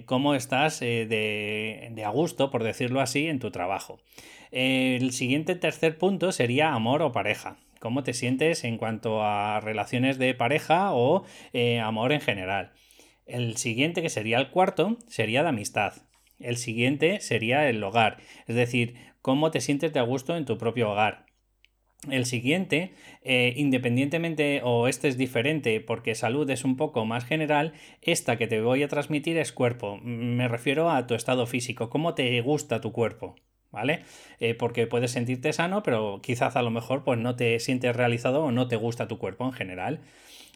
cómo 0.05 0.35
estás 0.35 0.79
de, 0.79 1.89
de 1.91 2.03
a 2.03 2.09
gusto, 2.09 2.49
por 2.51 2.63
decirlo 2.63 3.01
así, 3.01 3.27
en 3.27 3.39
tu 3.39 3.51
trabajo. 3.51 3.99
El 4.51 5.11
siguiente 5.11 5.55
tercer 5.55 5.97
punto 5.97 6.31
sería 6.31 6.73
amor 6.73 7.01
o 7.01 7.11
pareja. 7.11 7.57
¿Cómo 7.79 8.03
te 8.03 8.13
sientes 8.13 8.63
en 8.63 8.77
cuanto 8.77 9.23
a 9.23 9.59
relaciones 9.59 10.17
de 10.17 10.33
pareja 10.33 10.93
o 10.93 11.25
eh, 11.53 11.79
amor 11.79 12.11
en 12.11 12.21
general? 12.21 12.71
El 13.25 13.57
siguiente, 13.57 14.01
que 14.01 14.09
sería 14.09 14.39
el 14.39 14.49
cuarto, 14.49 14.97
sería 15.07 15.43
de 15.43 15.49
amistad. 15.49 15.93
El 16.39 16.57
siguiente 16.57 17.19
sería 17.19 17.69
el 17.69 17.83
hogar, 17.83 18.17
es 18.47 18.55
decir, 18.55 18.95
cómo 19.21 19.51
te 19.51 19.61
sientes 19.61 19.93
de 19.93 19.99
a 19.99 20.03
gusto 20.03 20.35
en 20.37 20.45
tu 20.45 20.57
propio 20.57 20.91
hogar. 20.91 21.26
El 22.09 22.25
siguiente, 22.25 22.93
eh, 23.23 23.53
independientemente 23.57 24.61
o 24.63 24.87
este 24.87 25.07
es 25.07 25.17
diferente 25.17 25.79
porque 25.81 26.13
salud 26.15 26.49
es 26.49 26.63
un 26.63 26.77
poco 26.77 27.05
más 27.05 27.25
general, 27.25 27.73
esta 28.01 28.37
que 28.37 28.47
te 28.47 28.61
voy 28.61 28.83
a 28.83 28.87
transmitir 28.87 29.37
es 29.37 29.51
cuerpo. 29.51 29.97
Me 30.03 30.47
refiero 30.47 30.91
a 30.91 31.07
tu 31.07 31.15
estado 31.15 31.47
físico, 31.47 31.89
cómo 31.89 32.13
te 32.13 32.39
gusta 32.41 32.81
tu 32.81 32.91
cuerpo. 32.91 33.35
¿vale? 33.71 34.03
Eh, 34.39 34.53
porque 34.55 34.87
puedes 34.87 35.11
sentirte 35.11 35.53
sano, 35.53 35.83
pero 35.83 36.21
quizás 36.21 36.55
a 36.55 36.61
lo 36.61 36.71
mejor 36.71 37.03
pues 37.03 37.19
no 37.19 37.35
te 37.35 37.59
sientes 37.59 37.95
realizado 37.95 38.43
o 38.43 38.51
no 38.51 38.67
te 38.67 38.75
gusta 38.75 39.07
tu 39.07 39.17
cuerpo 39.17 39.45
en 39.45 39.53
general. 39.53 40.01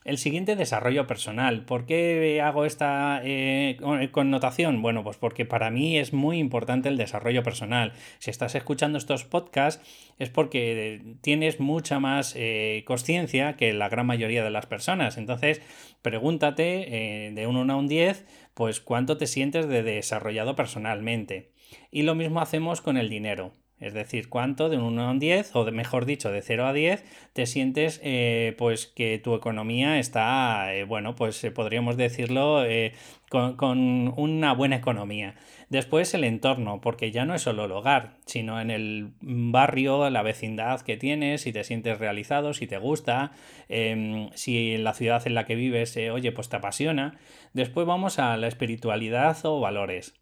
El 0.04 0.18
siguiente, 0.18 0.56
desarrollo 0.56 1.06
personal. 1.06 1.64
¿Por 1.64 1.86
qué 1.86 2.42
hago 2.42 2.66
esta 2.66 3.22
eh, 3.24 3.78
connotación? 4.12 4.82
Bueno, 4.82 5.04
pues 5.04 5.18
porque 5.18 5.46
para 5.46 5.70
mí 5.70 6.00
es 6.00 6.12
muy 6.12 6.40
importante 6.40 6.90
el 6.90 6.98
desarrollo 6.98 7.44
personal. 7.44 7.94
Si 8.18 8.32
estás 8.32 8.56
escuchando 8.56 8.98
estos 8.98 9.26
podcasts 9.26 9.84
es 10.18 10.30
porque 10.30 11.16
tienes 11.22 11.60
mucha 11.60 12.00
más 12.00 12.34
eh, 12.36 12.84
conciencia 12.88 13.56
que 13.58 13.74
la 13.74 13.90
gran 13.90 14.08
mayoría 14.08 14.44
de 14.44 14.50
las 14.50 14.66
personas. 14.66 15.18
Entonces, 15.18 15.62
pregúntate 16.02 17.32
de 17.36 17.48
un 17.48 17.58
1 17.58 17.74
a 17.74 17.76
un 17.76 17.88
10, 17.88 18.26
pues 18.56 18.82
cuánto 18.82 19.18
te 19.18 19.28
sientes 19.28 19.68
de 19.68 19.84
desarrollado 19.84 20.56
personalmente. 20.56 21.52
Y 21.92 22.02
lo 22.02 22.16
mismo 22.16 22.42
hacemos 22.42 22.82
con 22.82 22.98
el 22.98 23.10
dinero. 23.10 23.54
Es 23.82 23.96
decir, 23.96 24.30
cuánto 24.30 24.70
de 24.70 24.78
un 24.78 24.84
1 24.84 25.02
a 25.02 25.12
un 25.12 25.20
10, 25.20 25.56
o 25.56 25.66
de, 25.66 25.72
mejor 25.72 26.06
dicho, 26.06 26.32
de 26.32 26.44
0 26.44 26.68
a 26.68 26.74
10, 26.74 27.04
te 27.34 27.48
sientes 27.48 28.00
eh, 28.04 28.54
pues 28.60 28.86
que 28.86 29.18
tu 29.18 29.34
economía 29.34 29.98
está, 29.98 30.74
eh, 30.76 30.84
bueno, 30.84 31.16
pues 31.16 31.44
eh, 31.44 31.50
podríamos 31.50 31.98
decirlo, 31.98 32.64
con, 33.30 33.56
con, 33.56 34.14
una 34.18 34.54
buena 34.54 34.76
economía. 34.76 35.34
Después 35.70 36.14
el 36.14 36.26
entorno, 36.26 36.80
porque 36.80 37.12
ya 37.12 37.26
no 37.26 37.34
es 37.34 37.42
solo 37.42 37.66
el 37.66 37.72
hogar, 37.72 38.18
sino 38.28 38.62
en 38.62 38.70
el 38.70 39.14
barrio, 39.22 40.10
la 40.12 40.22
vecindad 40.22 40.82
que 40.82 40.98
tienes, 40.98 41.42
si 41.42 41.52
te 41.52 41.64
sientes 41.64 41.98
realizado, 41.98 42.54
si 42.54 42.68
te 42.68 42.78
gusta, 42.78 43.32
em, 43.68 44.30
si 44.36 44.78
la 44.78 44.94
ciudad 44.94 45.26
en 45.26 45.34
la 45.34 45.46
que 45.46 45.56
vives, 45.56 45.98
oye, 46.12 46.32
pues 46.32 46.50
te 46.50 46.58
apasiona. 46.58 47.18
Después 47.54 47.88
vamos 47.88 48.20
a 48.20 48.38
la 48.38 48.48
espiritualidad 48.48 49.38
o 49.44 49.60
valores. 49.60 50.21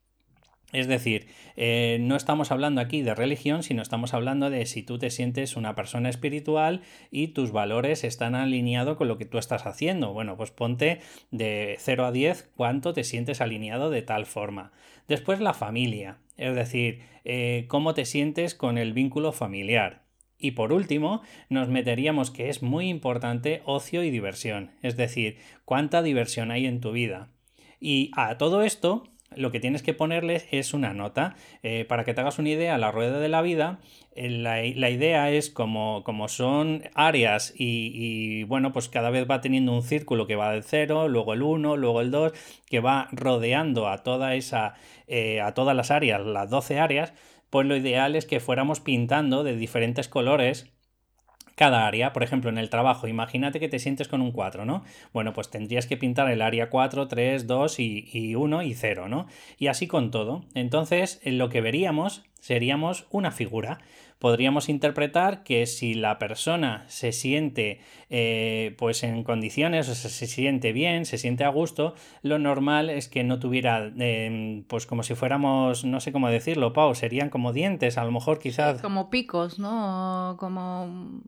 Es 0.71 0.88
decir, 0.88 1.27
eh, 1.55 1.97
no 1.99 2.15
estamos 2.15 2.51
hablando 2.51 2.79
aquí 2.79 3.01
de 3.01 3.15
religión, 3.15 3.63
sino 3.63 3.82
estamos 3.82 4.13
hablando 4.13 4.51
de 4.51 4.67
si 4.67 4.84
tú 4.84 4.99
te 4.99 5.10
sientes 5.10 5.55
una 5.55 5.73
persona 5.73 6.10
espiritual 6.10 6.82
y 7.10 7.29
tus 7.29 7.51
valores 7.51 8.03
están 8.03 8.36
alineados 8.36 8.95
con 8.95 9.08
lo 9.08 9.17
que 9.17 9.25
tú 9.25 9.39
estás 9.39 9.65
haciendo. 9.65 10.13
Bueno, 10.13 10.38
pues 10.38 10.51
ponte 10.51 10.99
de 11.32 11.75
0 11.79 12.05
a 12.05 12.12
10 12.12 12.51
cuánto 12.55 12.93
te 12.93 13.03
sientes 13.03 13.41
alineado 13.41 13.89
de 13.89 14.03
tal 14.03 14.27
forma. 14.27 14.71
Después 15.08 15.39
la 15.39 15.55
familia, 15.55 16.19
es 16.38 16.53
decir, 16.53 17.01
eh, 17.25 17.65
cómo 17.67 17.95
te 17.95 18.05
sientes 18.05 18.53
con 18.53 18.77
el 18.77 18.93
vínculo 18.93 19.32
familiar. 19.32 20.03
Y 20.38 20.51
por 20.51 20.71
último, 20.71 21.23
nos 21.49 21.67
meteríamos 21.67 22.29
que 22.29 22.49
es 22.49 22.62
muy 22.62 22.89
importante 22.89 23.62
ocio 23.65 24.03
y 24.03 24.12
diversión, 24.12 24.71
es 24.82 24.95
decir, 24.95 25.38
cuánta 25.65 26.01
diversión 26.01 26.51
hay 26.51 26.65
en 26.65 26.79
tu 26.79 26.91
vida. 26.91 27.29
Y 27.82 28.12
a 28.15 28.38
todo 28.38 28.62
esto 28.62 29.03
lo 29.35 29.51
que 29.51 29.59
tienes 29.59 29.83
que 29.83 29.93
ponerles 29.93 30.47
es 30.51 30.73
una 30.73 30.93
nota. 30.93 31.35
Eh, 31.63 31.85
para 31.87 32.03
que 32.03 32.13
te 32.13 32.21
hagas 32.21 32.39
una 32.39 32.49
idea, 32.49 32.77
la 32.77 32.91
rueda 32.91 33.19
de 33.19 33.29
la 33.29 33.41
vida, 33.41 33.79
eh, 34.15 34.29
la, 34.29 34.89
idea 34.89 35.31
es 35.31 35.49
como, 35.49 36.03
como 36.03 36.27
son 36.27 36.83
áreas 36.93 37.53
y, 37.55 38.43
bueno, 38.43 38.73
pues 38.73 38.89
cada 38.89 39.09
vez 39.09 39.29
va 39.29 39.41
teniendo 39.41 39.73
un 39.73 39.83
círculo 39.83 40.27
que 40.27 40.35
va 40.35 40.51
del 40.51 40.63
0, 40.63 41.07
luego 41.07 41.33
el 41.33 41.41
1, 41.41 41.77
luego 41.77 42.01
el 42.01 42.11
2, 42.11 42.33
que 42.67 42.79
va 42.79 43.07
rodeando 43.11 43.87
a 43.87 43.99
toda 43.99 44.35
esa, 44.35 44.75
eh, 45.07 45.41
a 45.41 45.53
todas 45.53 45.75
las 45.75 45.91
áreas, 45.91 46.25
las 46.25 46.49
12 46.49 46.79
áreas, 46.79 47.13
pues 47.49 47.67
lo 47.67 47.75
ideal 47.75 48.15
es 48.15 48.25
que 48.25 48.39
fuéramos 48.39 48.79
pintando 48.79 49.43
de 49.43 49.55
diferentes 49.55 50.07
colores 50.07 50.71
cada 51.59 51.85
área. 51.85 52.13
Por 52.13 52.23
ejemplo, 52.23 52.49
en 52.49 52.57
el 52.57 52.69
trabajo, 52.69 53.05
imagínate 53.09 53.59
que 53.59 53.67
te 53.67 53.79
sientes 53.79 54.07
con 54.07 54.21
un 54.21 54.31
4, 54.31 54.63
¿no? 54.63 54.81
Bueno, 55.11 55.33
pues 55.33 55.49
tendrías 55.49 55.87
que 55.87 55.97
pintar 55.97 56.31
el 56.31 56.41
área 56.41 56.69
4, 56.69 57.09
3, 57.09 57.47
2 57.47 57.79
y, 57.81 58.07
y 58.13 58.35
1 58.35 58.63
y 58.63 58.73
0, 58.73 59.09
¿no? 59.09 59.27
Y 59.57 59.67
así 59.67 59.85
con 59.85 60.09
todo. 60.09 60.45
Entonces, 60.53 61.19
lo 61.25 61.49
que 61.49 61.59
veríamos 61.59 62.23
seríamos 62.39 63.08
una 63.12 63.32
figura 63.32 63.80
podríamos 64.19 64.67
interpretar 64.67 65.43
que 65.43 65.65
si 65.65 65.93
la 65.93 66.19
persona 66.19 66.84
se 66.88 67.12
siente 67.12 67.80
eh, 68.10 68.75
pues 68.78 69.04
en 69.04 69.23
condiciones, 69.23 69.89
o 69.89 69.95
sea, 69.95 70.12
se 70.12 70.28
siente 70.28 70.73
bien, 70.73 71.06
se 71.06 71.17
siente 71.17 71.45
a 71.45 71.49
gusto, 71.49 71.95
lo 72.21 72.38
normal 72.38 72.89
es 72.89 73.08
que 73.08 73.23
no 73.23 73.39
tuviera, 73.39 73.91
em, 73.97 74.63
pues 74.63 74.86
como 74.86 75.04
si 75.04 75.15
fuéramos, 75.15 75.86
no 75.86 75.99
sé 76.02 76.12
cómo 76.12 76.28
decirlo, 76.30 76.73
Pau, 76.73 76.93
serían 76.95 77.30
como 77.30 77.54
dientes, 77.54 77.97
a 77.97 78.04
lo 78.04 78.12
mejor 78.12 78.39
quizás... 78.39 78.82
como 78.82 79.10
picos, 79.10 79.58
¿no? 79.58 80.36
Como 80.38 81.21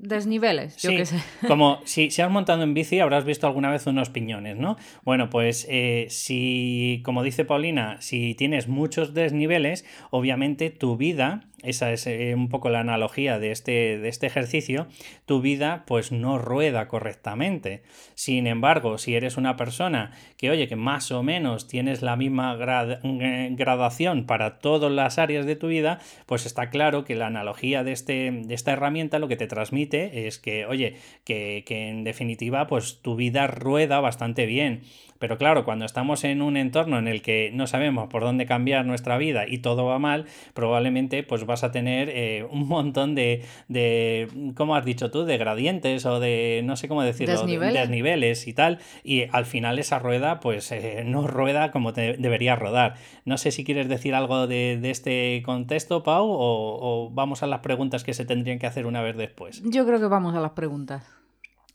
desniveles, 0.00 0.76
yo 0.78 0.90
qué 0.90 1.04
sé. 1.04 1.18
Como 1.46 1.80
si, 1.84 2.10
se 2.10 2.22
has 2.22 2.30
montado 2.30 2.62
en 2.62 2.74
bici, 2.74 2.98
habrás 3.00 3.24
visto 3.24 3.46
alguna 3.46 3.70
vez 3.70 3.86
unos 3.86 4.10
piñones, 4.10 4.56
¿no? 4.56 4.76
Bueno, 5.04 5.30
pues 5.30 5.66
eh, 5.68 6.06
si, 6.08 7.02
como 7.04 7.22
dice 7.22 7.44
Paulina, 7.44 8.00
si 8.00 8.34
tienes 8.34 8.66
muchos 8.68 9.14
desniveles, 9.14 9.84
obviamente 10.10 10.70
tu 10.70 10.96
vida 10.96 11.42
esa 11.62 11.92
es 11.92 12.06
eh, 12.06 12.34
un 12.34 12.48
poco 12.48 12.70
la 12.70 12.80
analogía 12.80 13.38
de 13.38 13.50
este, 13.50 13.98
de 13.98 14.08
este 14.08 14.26
ejercicio, 14.26 14.86
tu 15.26 15.40
vida 15.40 15.84
pues 15.86 16.12
no 16.12 16.38
rueda 16.38 16.88
correctamente. 16.88 17.82
Sin 18.14 18.46
embargo, 18.46 18.98
si 18.98 19.14
eres 19.14 19.36
una 19.36 19.56
persona 19.56 20.12
que, 20.36 20.50
oye, 20.50 20.68
que 20.68 20.76
más 20.76 21.10
o 21.10 21.22
menos 21.22 21.68
tienes 21.68 22.02
la 22.02 22.16
misma 22.16 22.56
eh, 23.02 23.48
gradación 23.52 24.26
para 24.26 24.58
todas 24.58 24.90
las 24.90 25.18
áreas 25.18 25.46
de 25.46 25.56
tu 25.56 25.68
vida, 25.68 26.00
pues 26.26 26.46
está 26.46 26.70
claro 26.70 27.04
que 27.04 27.14
la 27.14 27.26
analogía 27.26 27.84
de, 27.84 27.92
este, 27.92 28.30
de 28.30 28.54
esta 28.54 28.72
herramienta 28.72 29.18
lo 29.18 29.28
que 29.28 29.36
te 29.36 29.46
transmite 29.46 30.26
es 30.26 30.38
que, 30.38 30.66
oye, 30.66 30.96
que, 31.24 31.64
que 31.66 31.88
en 31.88 32.04
definitiva 32.04 32.66
pues 32.66 33.00
tu 33.02 33.16
vida 33.16 33.46
rueda 33.46 34.00
bastante 34.00 34.46
bien. 34.46 34.82
Pero 35.20 35.36
claro, 35.36 35.64
cuando 35.66 35.84
estamos 35.84 36.24
en 36.24 36.40
un 36.40 36.56
entorno 36.56 36.98
en 36.98 37.06
el 37.06 37.20
que 37.20 37.50
no 37.52 37.66
sabemos 37.66 38.08
por 38.08 38.22
dónde 38.22 38.46
cambiar 38.46 38.86
nuestra 38.86 39.18
vida 39.18 39.46
y 39.46 39.58
todo 39.58 39.84
va 39.84 39.98
mal, 39.98 40.24
probablemente 40.54 41.22
pues 41.22 41.44
vas 41.44 41.62
a 41.62 41.70
tener 41.70 42.08
eh, 42.08 42.46
un 42.50 42.66
montón 42.66 43.14
de, 43.14 43.44
de, 43.68 44.28
¿cómo 44.56 44.74
has 44.74 44.84
dicho 44.86 45.10
tú? 45.10 45.24
De 45.24 45.36
gradientes 45.36 46.06
o 46.06 46.20
de, 46.20 46.62
no 46.64 46.74
sé 46.76 46.88
cómo 46.88 47.02
decirlo, 47.02 47.34
desniveles, 47.34 47.74
desniveles 47.82 48.48
y 48.48 48.54
tal. 48.54 48.78
Y 49.04 49.24
al 49.30 49.44
final 49.44 49.78
esa 49.78 49.98
rueda 49.98 50.40
pues 50.40 50.72
eh, 50.72 51.02
no 51.04 51.26
rueda 51.26 51.70
como 51.70 51.92
debería 51.92 52.56
rodar. 52.56 52.94
No 53.26 53.36
sé 53.36 53.50
si 53.50 53.62
quieres 53.62 53.88
decir 53.90 54.14
algo 54.14 54.46
de, 54.46 54.80
este 54.90 55.42
contexto, 55.44 56.02
Pau, 56.02 56.26
o 56.30 57.10
vamos 57.12 57.42
a 57.42 57.46
las 57.46 57.60
preguntas 57.60 58.04
que 58.04 58.14
se 58.14 58.24
tendrían 58.24 58.58
que 58.58 58.66
hacer 58.66 58.86
una 58.86 59.02
vez 59.02 59.18
después. 59.18 59.62
Yo 59.64 59.84
creo 59.84 60.00
que 60.00 60.06
vamos 60.06 60.34
a 60.34 60.40
las 60.40 60.52
preguntas. 60.52 61.19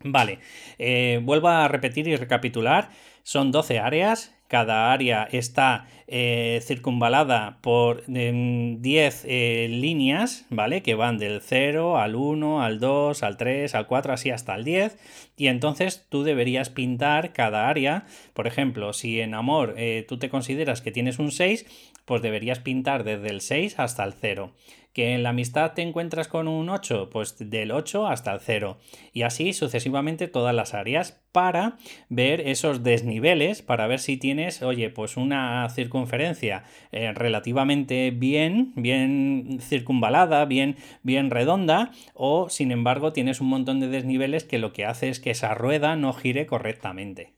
Vale, 0.08 0.38
eh, 0.78 1.20
vuelvo 1.24 1.48
a 1.48 1.68
repetir 1.68 2.08
y 2.08 2.16
recapitular. 2.16 2.90
Son 3.24 3.52
12 3.52 3.80
áreas. 3.80 4.32
Cada 4.48 4.94
área 4.94 5.28
está 5.32 5.88
eh, 6.06 6.60
circunvalada 6.62 7.58
por 7.62 8.06
10 8.06 8.06
em, 8.08 8.80
eh, 8.84 9.68
líneas, 9.72 10.46
¿vale? 10.52 10.84
Que 10.84 10.94
van 10.94 11.18
del 11.18 11.42
0 11.42 11.98
al 11.98 12.14
1, 12.14 12.62
al 12.62 12.80
2, 12.80 13.24
al 13.24 13.38
3, 13.38 13.74
al 13.74 13.88
4, 13.88 14.14
así 14.14 14.30
hasta 14.30 14.54
el 14.54 14.64
10. 14.64 15.00
Y 15.38 15.48
entonces 15.48 16.06
tú 16.08 16.22
deberías 16.22 16.70
pintar 16.70 17.34
cada 17.34 17.68
área. 17.68 18.06
Por 18.36 18.46
ejemplo, 18.46 18.94
si 18.94 19.20
en 19.20 19.34
amor 19.34 19.76
tú 20.08 20.20
te 20.20 20.30
consideras 20.30 20.82
que 20.82 20.92
tienes 20.92 21.18
un 21.18 21.32
6, 21.32 21.66
pues 22.06 22.22
deberías 22.22 22.60
pintar 22.60 23.04
desde 23.04 23.30
el 23.30 23.42
6 23.42 23.80
hasta 23.80 24.04
el 24.04 24.14
0 24.14 24.54
que 24.96 25.14
en 25.14 25.24
la 25.24 25.32
amistad 25.32 25.74
te 25.74 25.82
encuentras 25.82 26.30
con 26.30 26.48
un 26.48 26.70
8, 26.70 27.10
pues 27.12 27.36
del 27.38 27.72
8 27.72 28.08
hasta 28.08 28.32
el 28.32 28.40
0. 28.40 28.78
Y 29.12 29.24
así 29.24 29.52
sucesivamente 29.52 30.30
todas 30.30 30.56
las 30.56 30.74
áreas 30.74 31.22
para 31.34 31.76
ver 32.08 32.40
esos 32.40 32.82
desniveles, 32.82 33.62
para 33.62 33.88
ver 33.88 34.00
si 34.00 34.16
tienes, 34.16 34.62
oye, 34.62 34.90
pues 34.90 35.18
una 35.18 35.68
circunferencia 35.68 36.64
eh, 36.94 37.12
relativamente 37.12 38.12
bien, 38.12 38.72
bien 38.78 39.58
circunvalada, 39.60 40.46
bien, 40.46 40.78
bien 41.04 41.30
redonda, 41.30 41.92
o 42.14 42.48
sin 42.48 42.72
embargo 42.72 43.12
tienes 43.12 43.42
un 43.42 43.48
montón 43.48 43.82
de 43.82 43.90
desniveles 43.90 44.46
que 44.46 44.60
lo 44.60 44.72
que 44.72 44.86
hace 44.86 45.10
es 45.10 45.20
que 45.20 45.32
esa 45.32 45.54
rueda 45.56 45.98
no 45.98 46.14
gire 46.14 46.46
correctamente. 46.46 47.34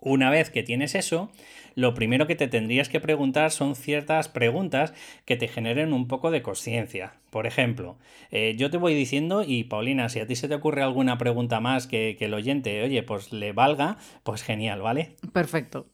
Una 0.00 0.30
vez 0.30 0.50
que 0.50 0.62
tienes 0.62 0.94
eso, 0.94 1.30
lo 1.76 1.92
primero 1.92 2.26
que 2.26 2.34
te 2.34 2.48
tendrías 2.48 2.88
que 2.88 3.00
preguntar 3.00 3.52
son 3.52 3.76
ciertas 3.76 4.28
preguntas 4.28 4.94
que 5.26 5.36
te 5.36 5.46
generen 5.46 5.92
un 5.92 6.08
poco 6.08 6.30
de 6.30 6.40
conciencia. 6.42 7.12
Por 7.30 7.46
ejemplo, 7.46 7.98
eh, 8.30 8.54
yo 8.56 8.70
te 8.70 8.78
voy 8.78 8.94
diciendo 8.94 9.44
y 9.46 9.64
Paulina, 9.64 10.08
si 10.08 10.18
a 10.18 10.26
ti 10.26 10.36
se 10.36 10.48
te 10.48 10.54
ocurre 10.54 10.82
alguna 10.82 11.18
pregunta 11.18 11.60
más 11.60 11.86
que, 11.86 12.16
el 12.18 12.34
oyente, 12.34 12.82
oye, 12.82 13.02
pues 13.02 13.30
le 13.30 13.52
valga, 13.52 13.98
pues 14.22 14.42
genial, 14.42 14.80
¿vale? 14.80 15.16
Perfecto. 15.34 15.86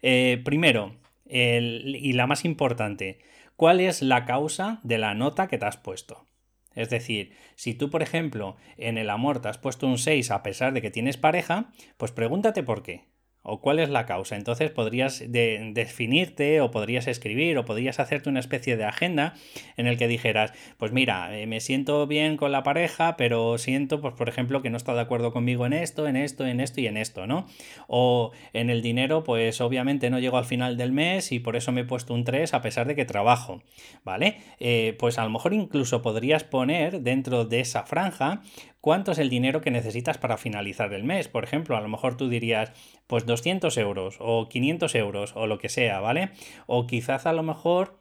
Eh, 0.00 0.40
primero, 0.44 0.94
y 1.28 2.12
la 2.12 2.28
más 2.28 2.44
importante, 2.44 3.18
¿cuál 3.56 3.80
es 3.80 4.02
la 4.02 4.26
causa 4.26 4.78
de 4.84 4.98
la 4.98 5.14
nota 5.14 5.48
que 5.48 5.58
te 5.58 5.66
has 5.66 5.76
puesto? 5.76 6.24
Es 6.76 6.88
decir, 6.88 7.32
si 7.56 7.74
tú, 7.74 7.90
por 7.90 8.02
ejemplo, 8.02 8.56
en 8.76 8.96
el 8.96 9.10
amor 9.10 9.40
te 9.40 9.48
has 9.48 9.58
puesto 9.58 9.88
un 9.88 9.98
6 9.98 10.30
a 10.30 10.44
pesar 10.44 10.72
de 10.72 10.82
que 10.82 10.92
tienes 10.92 11.16
pareja, 11.16 11.72
pues 11.96 12.12
pregúntate 12.12 12.62
por 12.62 12.84
qué 12.84 13.06
o 13.46 13.60
cuál 13.60 13.78
es 13.78 13.88
la 13.88 14.06
causa. 14.06 14.36
Entonces 14.36 14.70
podrías 14.70 15.22
definirte 15.26 16.60
o 16.60 16.70
podrías 16.70 17.06
escribir 17.06 17.56
o 17.58 17.64
podrías 17.64 18.00
hacerte 18.00 18.28
una 18.28 18.40
especie 18.40 18.76
de 18.76 18.84
agenda 18.84 19.34
en 19.76 19.86
el 19.86 19.96
que 19.96 20.08
dijeras, 20.08 20.52
pues 20.78 20.92
mira, 20.92 21.38
eh, 21.38 21.46
me 21.46 21.60
siento 21.60 22.06
bien 22.06 22.36
con 22.36 22.50
la 22.50 22.64
pareja, 22.64 23.16
pero 23.16 23.56
siento, 23.58 24.00
pues 24.00 24.14
por 24.14 24.28
ejemplo, 24.28 24.62
que 24.62 24.70
no 24.70 24.76
está 24.76 24.94
de 24.94 25.00
acuerdo 25.00 25.32
conmigo 25.32 25.64
en 25.64 25.72
esto, 25.72 26.08
en 26.08 26.16
esto, 26.16 26.44
en 26.44 26.60
esto 26.60 26.80
y 26.80 26.88
en 26.88 26.96
esto, 26.96 27.26
¿no? 27.26 27.46
O 27.86 28.32
en 28.52 28.68
el 28.68 28.82
dinero, 28.82 29.22
pues 29.22 29.60
obviamente 29.60 30.10
no 30.10 30.18
llego 30.18 30.38
al 30.38 30.44
final 30.44 30.76
del 30.76 30.92
mes 30.92 31.30
y 31.30 31.38
por 31.38 31.54
eso 31.54 31.70
me 31.70 31.82
he 31.82 31.84
puesto 31.84 32.14
un 32.14 32.24
3 32.24 32.52
a 32.52 32.62
pesar 32.62 32.88
de 32.88 32.96
que 32.96 33.04
trabajo, 33.04 33.62
¿vale? 34.04 34.38
Eh, 34.58 34.96
pues 34.98 35.18
a 35.18 35.24
lo 35.24 35.30
mejor 35.30 35.54
incluso 35.54 36.02
podrías 36.02 36.42
poner 36.42 37.00
dentro 37.02 37.44
de 37.44 37.60
esa 37.60 37.84
franja 37.84 38.42
cuánto 38.86 39.10
es 39.10 39.18
el 39.18 39.30
dinero 39.30 39.62
que 39.62 39.72
necesitas 39.72 40.16
para 40.16 40.36
finalizar 40.36 40.94
el 40.94 41.02
mes. 41.02 41.26
Por 41.26 41.42
ejemplo, 41.42 41.76
a 41.76 41.80
lo 41.80 41.88
mejor 41.88 42.16
tú 42.16 42.28
dirías, 42.28 42.70
pues 43.08 43.26
200 43.26 43.76
euros 43.78 44.18
o 44.20 44.48
500 44.48 44.94
euros 44.94 45.32
o 45.34 45.48
lo 45.48 45.58
que 45.58 45.68
sea, 45.68 45.98
¿vale? 45.98 46.30
O 46.68 46.86
quizás 46.86 47.26
a 47.26 47.32
lo 47.32 47.42
mejor 47.42 47.98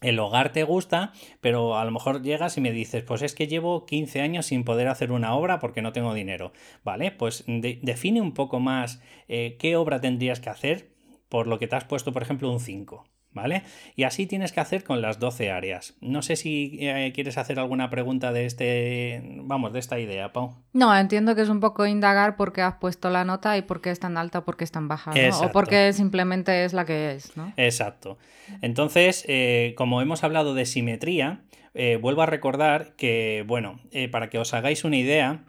el 0.00 0.18
hogar 0.18 0.50
te 0.50 0.64
gusta, 0.64 1.12
pero 1.40 1.78
a 1.78 1.84
lo 1.84 1.92
mejor 1.92 2.20
llegas 2.20 2.58
y 2.58 2.60
me 2.60 2.72
dices, 2.72 3.04
pues 3.04 3.22
es 3.22 3.32
que 3.32 3.46
llevo 3.46 3.86
15 3.86 4.20
años 4.20 4.46
sin 4.46 4.64
poder 4.64 4.88
hacer 4.88 5.12
una 5.12 5.36
obra 5.36 5.60
porque 5.60 5.82
no 5.82 5.92
tengo 5.92 6.12
dinero, 6.14 6.52
¿vale? 6.82 7.12
Pues 7.12 7.44
define 7.46 8.20
un 8.20 8.34
poco 8.34 8.58
más 8.58 9.00
eh, 9.28 9.56
qué 9.60 9.76
obra 9.76 10.00
tendrías 10.00 10.40
que 10.40 10.50
hacer 10.50 10.96
por 11.28 11.46
lo 11.46 11.60
que 11.60 11.68
te 11.68 11.76
has 11.76 11.84
puesto, 11.84 12.12
por 12.12 12.22
ejemplo, 12.22 12.50
un 12.50 12.58
5. 12.58 13.04
¿Vale? 13.32 13.62
Y 13.94 14.04
así 14.04 14.26
tienes 14.26 14.52
que 14.52 14.60
hacer 14.60 14.84
con 14.84 15.00
las 15.02 15.18
12 15.18 15.50
áreas. 15.50 15.94
No 16.00 16.22
sé 16.22 16.36
si 16.36 16.78
eh, 16.80 17.12
quieres 17.14 17.38
hacer 17.38 17.58
alguna 17.58 17.90
pregunta 17.90 18.32
de 18.32 18.46
este, 18.46 19.22
vamos, 19.42 19.72
de 19.72 19.78
esta 19.78 19.98
idea, 19.98 20.32
Pau. 20.32 20.56
No, 20.72 20.96
entiendo 20.96 21.34
que 21.34 21.42
es 21.42 21.48
un 21.48 21.60
poco 21.60 21.86
indagar 21.86 22.36
por 22.36 22.52
qué 22.52 22.62
has 22.62 22.76
puesto 22.76 23.10
la 23.10 23.24
nota 23.24 23.56
y 23.56 23.62
por 23.62 23.80
qué 23.80 23.90
es 23.90 24.00
tan 24.00 24.16
alta, 24.16 24.44
por 24.44 24.56
qué 24.56 24.64
es 24.64 24.72
tan 24.72 24.88
baja, 24.88 25.12
¿no? 25.12 25.40
O 25.40 25.52
por 25.52 25.68
qué 25.68 25.92
simplemente 25.92 26.64
es 26.64 26.72
la 26.72 26.84
que 26.84 27.12
es, 27.12 27.36
¿no? 27.36 27.52
Exacto. 27.56 28.18
Entonces, 28.62 29.24
eh, 29.28 29.74
como 29.76 30.00
hemos 30.00 30.24
hablado 30.24 30.54
de 30.54 30.66
simetría, 30.66 31.42
eh, 31.74 31.96
vuelvo 32.00 32.22
a 32.22 32.26
recordar 32.26 32.96
que, 32.96 33.44
bueno, 33.46 33.78
para 34.10 34.30
que 34.30 34.38
os 34.38 34.54
hagáis 34.54 34.84
una 34.84 34.96
idea, 34.96 35.44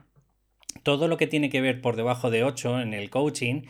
todo 0.83 1.07
lo 1.07 1.17
que 1.17 1.27
tiene 1.27 1.49
que 1.49 1.61
ver 1.61 1.81
por 1.81 1.95
debajo 1.95 2.29
de 2.29 2.43
8 2.43 2.81
en 2.81 2.93
el 2.93 3.09
coaching, 3.09 3.63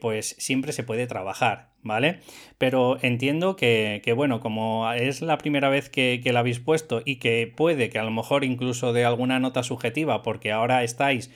pues 0.00 0.36
siempre 0.38 0.72
se 0.72 0.84
puede 0.84 1.06
trabajar. 1.06 1.69
¿Vale? 1.82 2.20
Pero 2.58 2.98
entiendo 3.02 3.56
que, 3.56 4.02
bueno, 4.16 4.40
como 4.40 4.90
es 4.92 5.22
la 5.22 5.38
primera 5.38 5.68
vez 5.68 5.88
que, 5.88 6.20
que 6.22 6.32
la 6.32 6.40
habéis 6.40 6.60
puesto 6.60 7.02
y 7.04 7.16
que 7.16 7.52
puede 7.54 7.90
que 7.90 7.98
a 7.98 8.04
lo 8.04 8.10
mejor 8.10 8.44
incluso 8.44 8.92
de 8.92 9.04
alguna 9.04 9.38
nota 9.38 9.62
subjetiva, 9.62 10.22
porque 10.22 10.52
ahora 10.52 10.82
estáis 10.84 11.30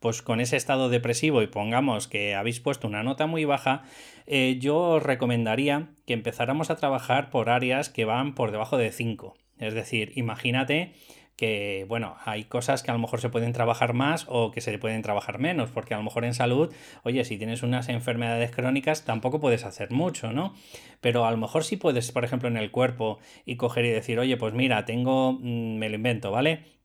pues 0.00 0.22
con 0.22 0.40
ese 0.40 0.56
estado 0.56 0.88
depresivo 0.88 1.42
y 1.42 1.46
pongamos 1.46 2.08
que 2.08 2.34
habéis 2.34 2.58
puesto 2.58 2.88
una 2.88 3.02
nota 3.02 3.26
muy 3.26 3.44
baja, 3.44 3.82
eh, 4.26 4.56
yo 4.58 4.78
os 4.78 5.02
recomendaría 5.02 5.90
que 6.06 6.14
empezáramos 6.14 6.70
a 6.70 6.76
trabajar 6.76 7.30
por 7.30 7.50
áreas 7.50 7.90
que 7.90 8.06
van 8.06 8.34
por 8.34 8.50
debajo 8.50 8.78
de 8.78 8.92
5. 8.92 9.36
Es 9.58 9.74
decir, 9.74 10.12
imagínate 10.16 10.94
que, 11.40 11.86
bueno, 11.88 12.16
hay 12.26 12.44
cosas 12.44 12.82
que 12.82 12.90
a 12.90 12.94
lo 12.94 13.00
mejor 13.00 13.18
se 13.18 13.30
pueden 13.30 13.54
trabajar 13.54 13.94
más 13.94 14.26
o 14.28 14.50
que 14.50 14.60
se 14.60 14.76
pueden 14.78 15.00
trabajar 15.00 15.38
menos, 15.38 15.70
porque 15.70 15.94
a 15.94 15.96
lo 15.96 16.02
mejor 16.02 16.26
en 16.26 16.34
salud, 16.34 16.70
oye, 17.02 17.24
si 17.24 17.38
tienes 17.38 17.62
unas 17.62 17.88
enfermedades 17.88 18.50
crónicas, 18.50 19.06
tampoco 19.06 19.40
puedes 19.40 19.64
hacer 19.64 19.90
mucho, 19.90 20.34
¿no? 20.34 20.52
Pero 21.00 21.24
a 21.24 21.30
lo 21.30 21.38
mejor 21.38 21.64
sí 21.64 21.78
puedes, 21.78 22.12
por 22.12 22.24
ejemplo, 22.24 22.50
en 22.50 22.58
el 22.58 22.70
cuerpo 22.70 23.20
y 23.46 23.56
coger 23.56 23.86
y 23.86 23.88
decir, 23.88 24.18
oye, 24.18 24.36
pues 24.36 24.52
mira, 24.52 24.84
tengo, 24.84 25.32
mm, 25.32 25.78
me 25.78 25.88
lo 25.88 25.94
invento, 25.94 26.30
¿vale? 26.30 26.79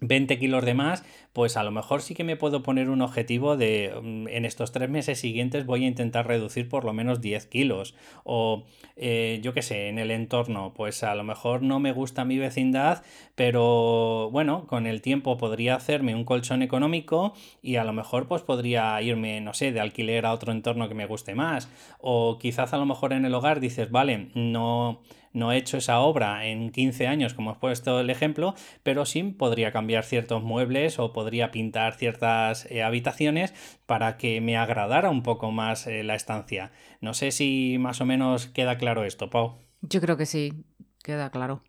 20 0.00 0.38
kilos 0.38 0.64
de 0.64 0.74
más, 0.74 1.04
pues 1.32 1.56
a 1.56 1.62
lo 1.62 1.70
mejor 1.70 2.02
sí 2.02 2.14
que 2.14 2.24
me 2.24 2.36
puedo 2.36 2.62
poner 2.62 2.88
un 2.88 3.02
objetivo 3.02 3.56
de 3.56 3.92
mm, 4.00 4.28
en 4.28 4.44
estos 4.44 4.72
tres 4.72 4.88
meses 4.88 5.18
siguientes 5.18 5.66
voy 5.66 5.84
a 5.84 5.88
intentar 5.88 6.26
reducir 6.26 6.68
por 6.68 6.84
lo 6.84 6.92
menos 6.92 7.20
10 7.20 7.46
kilos. 7.46 7.94
O 8.24 8.64
eh, 8.96 9.40
yo 9.42 9.54
qué 9.54 9.62
sé, 9.62 9.88
en 9.88 9.98
el 9.98 10.10
entorno, 10.10 10.72
pues 10.74 11.02
a 11.02 11.14
lo 11.14 11.24
mejor 11.24 11.62
no 11.62 11.80
me 11.80 11.92
gusta 11.92 12.24
mi 12.24 12.38
vecindad, 12.38 13.02
pero 13.34 14.30
bueno, 14.30 14.66
con 14.66 14.86
el 14.86 15.02
tiempo 15.02 15.36
podría 15.36 15.74
hacerme 15.74 16.14
un 16.14 16.24
colchón 16.24 16.62
económico 16.62 17.34
y 17.62 17.76
a 17.76 17.84
lo 17.84 17.92
mejor 17.92 18.28
pues 18.28 18.42
podría 18.42 19.00
irme, 19.02 19.40
no 19.40 19.54
sé, 19.54 19.72
de 19.72 19.80
alquiler 19.80 20.26
a 20.26 20.32
otro 20.32 20.52
entorno 20.52 20.88
que 20.88 20.94
me 20.94 21.06
guste 21.06 21.34
más. 21.34 21.68
O 22.00 22.38
quizás 22.38 22.72
a 22.72 22.78
lo 22.78 22.86
mejor 22.86 23.12
en 23.12 23.24
el 23.24 23.34
hogar 23.34 23.60
dices, 23.60 23.90
vale, 23.90 24.30
no 24.34 25.00
no 25.32 25.52
he 25.52 25.56
hecho 25.56 25.76
esa 25.76 26.00
obra 26.00 26.46
en 26.46 26.70
15 26.70 27.06
años, 27.06 27.34
como 27.34 27.52
he 27.52 27.54
puesto 27.54 28.00
el 28.00 28.10
ejemplo, 28.10 28.54
pero 28.82 29.04
sí 29.06 29.22
podría 29.22 29.72
cambiar 29.72 30.04
ciertos 30.04 30.42
muebles 30.42 30.98
o 30.98 31.12
podría 31.12 31.50
pintar 31.50 31.94
ciertas 31.94 32.66
eh, 32.70 32.82
habitaciones 32.82 33.54
para 33.86 34.16
que 34.16 34.40
me 34.40 34.56
agradara 34.56 35.10
un 35.10 35.22
poco 35.22 35.50
más 35.50 35.86
eh, 35.86 36.02
la 36.02 36.14
estancia. 36.14 36.72
No 37.00 37.14
sé 37.14 37.30
si 37.30 37.76
más 37.78 38.00
o 38.00 38.06
menos 38.06 38.46
queda 38.46 38.78
claro 38.78 39.04
esto, 39.04 39.30
Pau. 39.30 39.58
Yo 39.80 40.00
creo 40.00 40.16
que 40.16 40.26
sí 40.26 40.64
queda 41.08 41.30
claro. 41.30 41.62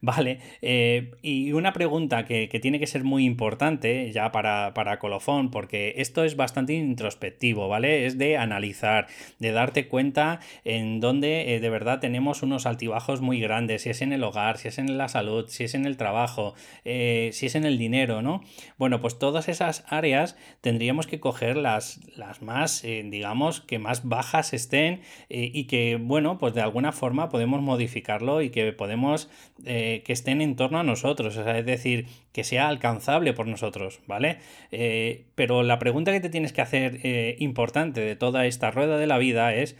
Vale, 0.00 0.38
eh, 0.62 1.10
y 1.20 1.50
una 1.50 1.72
pregunta 1.72 2.24
que, 2.24 2.46
tiene 2.62 2.78
que 2.78 2.86
ser 2.86 3.02
muy 3.02 3.24
importante 3.24 4.12
ya 4.12 4.30
para, 4.30 4.72
para, 4.72 5.00
colofón, 5.00 5.50
porque 5.50 5.94
esto 5.96 6.22
es 6.22 6.36
bastante 6.36 6.74
introspectivo, 6.74 7.66
¿vale? 7.66 8.06
Es 8.06 8.18
de 8.18 8.36
analizar, 8.36 9.08
de 9.40 9.50
darte 9.50 9.88
cuenta 9.88 10.38
en 10.64 11.00
dónde 11.00 11.56
eh, 11.56 11.60
de 11.60 11.70
verdad 11.70 11.98
tenemos 11.98 12.44
unos 12.44 12.66
altibajos 12.66 13.20
muy 13.20 13.40
grandes, 13.40 13.82
si 13.82 13.90
es 13.90 14.00
en 14.00 14.12
el 14.12 14.22
hogar, 14.22 14.58
si 14.58 14.68
es 14.68 14.78
en 14.78 14.96
la 14.96 15.08
salud, 15.08 15.46
si 15.48 15.64
es 15.64 15.74
en 15.74 15.84
el 15.84 15.96
trabajo, 15.96 16.54
eh, 16.84 17.30
si 17.32 17.46
es 17.46 17.56
en 17.56 17.64
el 17.64 17.78
dinero, 17.78 18.22
¿no? 18.22 18.42
Bueno, 18.76 19.00
pues 19.00 19.18
todas 19.18 19.48
esas 19.48 19.84
áreas 19.88 20.36
tendríamos 20.60 21.08
que 21.08 21.18
coger 21.18 21.56
las, 21.56 21.98
las 22.16 22.42
más, 22.42 22.82
digamos, 22.82 23.60
que 23.60 23.80
más 23.80 24.06
bajas 24.06 24.52
estén 24.52 25.00
y 25.28 25.64
que, 25.64 25.98
bueno, 26.00 26.38
pues 26.38 26.54
de 26.54 26.60
alguna 26.60 26.92
forma 26.92 27.28
podemos 27.28 27.60
modificarlo 27.60 28.40
y 28.40 28.50
que 28.50 28.67
podemos 28.72 29.30
eh, 29.64 30.02
que 30.04 30.12
estén 30.12 30.40
en 30.40 30.56
torno 30.56 30.78
a 30.78 30.82
nosotros, 30.82 31.36
es 31.36 31.66
decir, 31.66 32.06
que 32.32 32.44
sea 32.44 32.68
alcanzable 32.68 33.32
por 33.32 33.46
nosotros, 33.46 34.00
¿vale? 34.06 34.38
Eh, 34.70 35.26
pero 35.34 35.62
la 35.62 35.78
pregunta 35.78 36.12
que 36.12 36.20
te 36.20 36.30
tienes 36.30 36.52
que 36.52 36.62
hacer 36.62 37.00
eh, 37.02 37.36
importante 37.38 38.00
de 38.00 38.16
toda 38.16 38.46
esta 38.46 38.70
rueda 38.70 38.98
de 38.98 39.06
la 39.06 39.18
vida 39.18 39.54
es, 39.54 39.76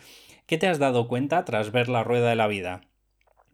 ¿qué 0.46 0.58
te 0.58 0.68
has 0.68 0.78
dado 0.78 1.08
cuenta 1.08 1.44
tras 1.44 1.72
ver 1.72 1.88
la 1.88 2.04
rueda 2.04 2.30
de 2.30 2.36
la 2.36 2.46
vida? 2.46 2.82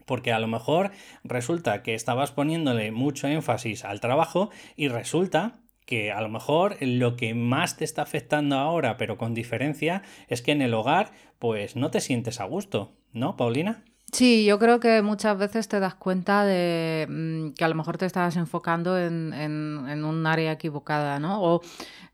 Porque 0.06 0.32
a 0.32 0.38
lo 0.38 0.46
mejor 0.46 0.90
resulta 1.22 1.82
que 1.82 1.94
estabas 1.94 2.32
poniéndole 2.32 2.92
mucho 2.92 3.26
énfasis 3.26 3.84
al 3.84 4.00
trabajo 4.00 4.50
y 4.76 4.88
resulta 4.88 5.60
que 5.86 6.12
a 6.12 6.20
lo 6.20 6.28
mejor 6.28 6.76
lo 6.80 7.16
que 7.16 7.34
más 7.34 7.76
te 7.76 7.84
está 7.84 8.02
afectando 8.02 8.56
ahora, 8.56 8.96
pero 8.96 9.18
con 9.18 9.34
diferencia, 9.34 10.02
es 10.28 10.42
que 10.42 10.52
en 10.52 10.62
el 10.62 10.74
hogar 10.74 11.12
pues 11.38 11.76
no 11.76 11.90
te 11.90 12.00
sientes 12.00 12.40
a 12.40 12.44
gusto, 12.44 12.96
¿no, 13.12 13.36
Paulina? 13.36 13.84
Sí, 14.14 14.44
yo 14.44 14.60
creo 14.60 14.78
que 14.78 15.02
muchas 15.02 15.36
veces 15.36 15.66
te 15.66 15.80
das 15.80 15.96
cuenta 15.96 16.44
de 16.44 17.04
mm, 17.10 17.54
que 17.54 17.64
a 17.64 17.68
lo 17.68 17.74
mejor 17.74 17.98
te 17.98 18.06
estabas 18.06 18.36
enfocando 18.36 18.96
en, 18.96 19.32
en, 19.32 20.04
un 20.04 20.24
área 20.28 20.52
equivocada, 20.52 21.18
¿no? 21.18 21.42
O 21.42 21.60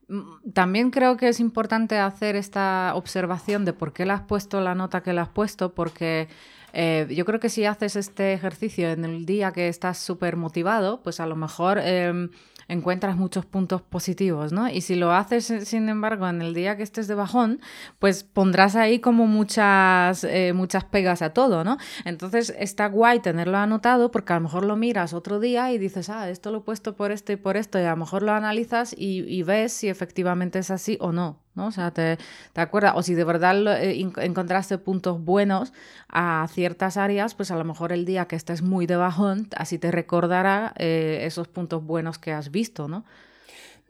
mm, 0.08 0.50
también 0.54 0.90
creo 0.90 1.18
que 1.18 1.28
es 1.28 1.40
importante 1.40 1.98
hacer 1.98 2.36
esta 2.36 2.92
observación 2.94 3.66
de 3.66 3.74
por 3.74 3.92
qué 3.92 4.06
le 4.06 4.12
has 4.12 4.22
puesto 4.22 4.62
la 4.62 4.74
nota 4.74 5.02
que 5.02 5.12
le 5.12 5.20
has 5.20 5.28
puesto, 5.28 5.74
porque 5.74 6.28
eh, 6.72 7.06
yo 7.10 7.26
creo 7.26 7.38
que 7.38 7.50
si 7.50 7.66
haces 7.66 7.96
este 7.96 8.32
ejercicio 8.32 8.90
en 8.90 9.04
el 9.04 9.26
día 9.26 9.52
que 9.52 9.68
estás 9.68 9.98
súper 9.98 10.36
motivado, 10.36 11.02
pues 11.02 11.20
a 11.20 11.26
lo 11.26 11.36
mejor 11.36 11.80
em, 11.80 12.30
encuentras 12.70 13.16
muchos 13.16 13.44
puntos 13.44 13.83
positivos, 13.83 14.52
¿no? 14.52 14.68
Y 14.68 14.80
si 14.80 14.94
lo 14.94 15.12
haces, 15.12 15.50
eh, 15.50 15.64
sin 15.66 15.88
embargo, 15.88 16.28
en 16.28 16.40
el 16.40 16.54
día 16.54 16.76
que 16.76 16.83
estés 16.83 17.09
de 17.09 17.14
bajón, 17.14 17.61
pues 17.98 18.22
pondrás 18.22 18.76
ahí 18.76 19.00
como 19.00 19.26
muchas, 19.26 20.24
eh, 20.24 20.52
muchas 20.54 20.85
pegas 20.85 21.20
a 21.22 21.30
todo, 21.30 21.64
¿no? 21.64 21.78
Entonces 22.04 22.54
está 22.59 22.87
guay 22.87 23.20
tenerlo 23.20 23.59
anotado 23.59 24.11
porque 24.11 24.33
a 24.33 24.37
lo 24.37 24.42
mejor 24.42 24.64
lo 24.64 24.76
miras 24.76 25.12
otro 25.12 25.40
día 25.40 25.72
y 25.72 25.78
dices, 25.78 26.09
ah, 26.09 26.30
esto 26.30 26.52
lo 26.52 26.59
he 26.59 26.62
puesto 26.62 26.94
por 26.94 27.11
esto 27.11 27.33
y 27.33 27.37
por 27.37 27.56
esto, 27.56 27.78
y 27.78 27.83
a 27.83 27.90
lo 27.90 27.96
mejor 27.96 28.22
lo 28.22 28.33
analizas 28.33 28.94
y, 28.96 29.24
y 29.26 29.42
ves 29.42 29.72
si 29.72 29.88
efectivamente 29.88 30.61
es 30.61 30.70
así 30.70 30.96
o 31.00 31.12
no. 31.12 31.40
¿No? 31.54 31.66
O 31.66 31.72
sea, 31.72 31.90
te, 31.90 32.18
te 32.52 32.60
acuerdas, 32.60 32.92
o 32.96 33.02
si 33.02 33.14
de 33.14 33.24
verdad 33.24 33.82
eh, 33.82 34.00
encontraste 34.18 34.78
puntos 34.78 35.22
buenos 35.24 35.72
a 36.08 36.46
ciertas 36.50 36.96
áreas, 36.96 37.34
pues 37.34 37.50
a 37.50 37.56
lo 37.56 37.64
mejor 37.64 37.92
el 37.92 38.04
día 38.04 38.26
que 38.26 38.36
estés 38.36 38.62
muy 38.62 38.86
de 38.86 38.96
bajón, 38.96 39.48
así 39.56 39.78
te 39.78 39.90
recordará 39.90 40.72
eh, 40.76 41.20
esos 41.22 41.48
puntos 41.48 41.84
buenos 41.84 42.18
que 42.18 42.32
has 42.32 42.50
visto, 42.50 42.88
¿no? 42.88 43.04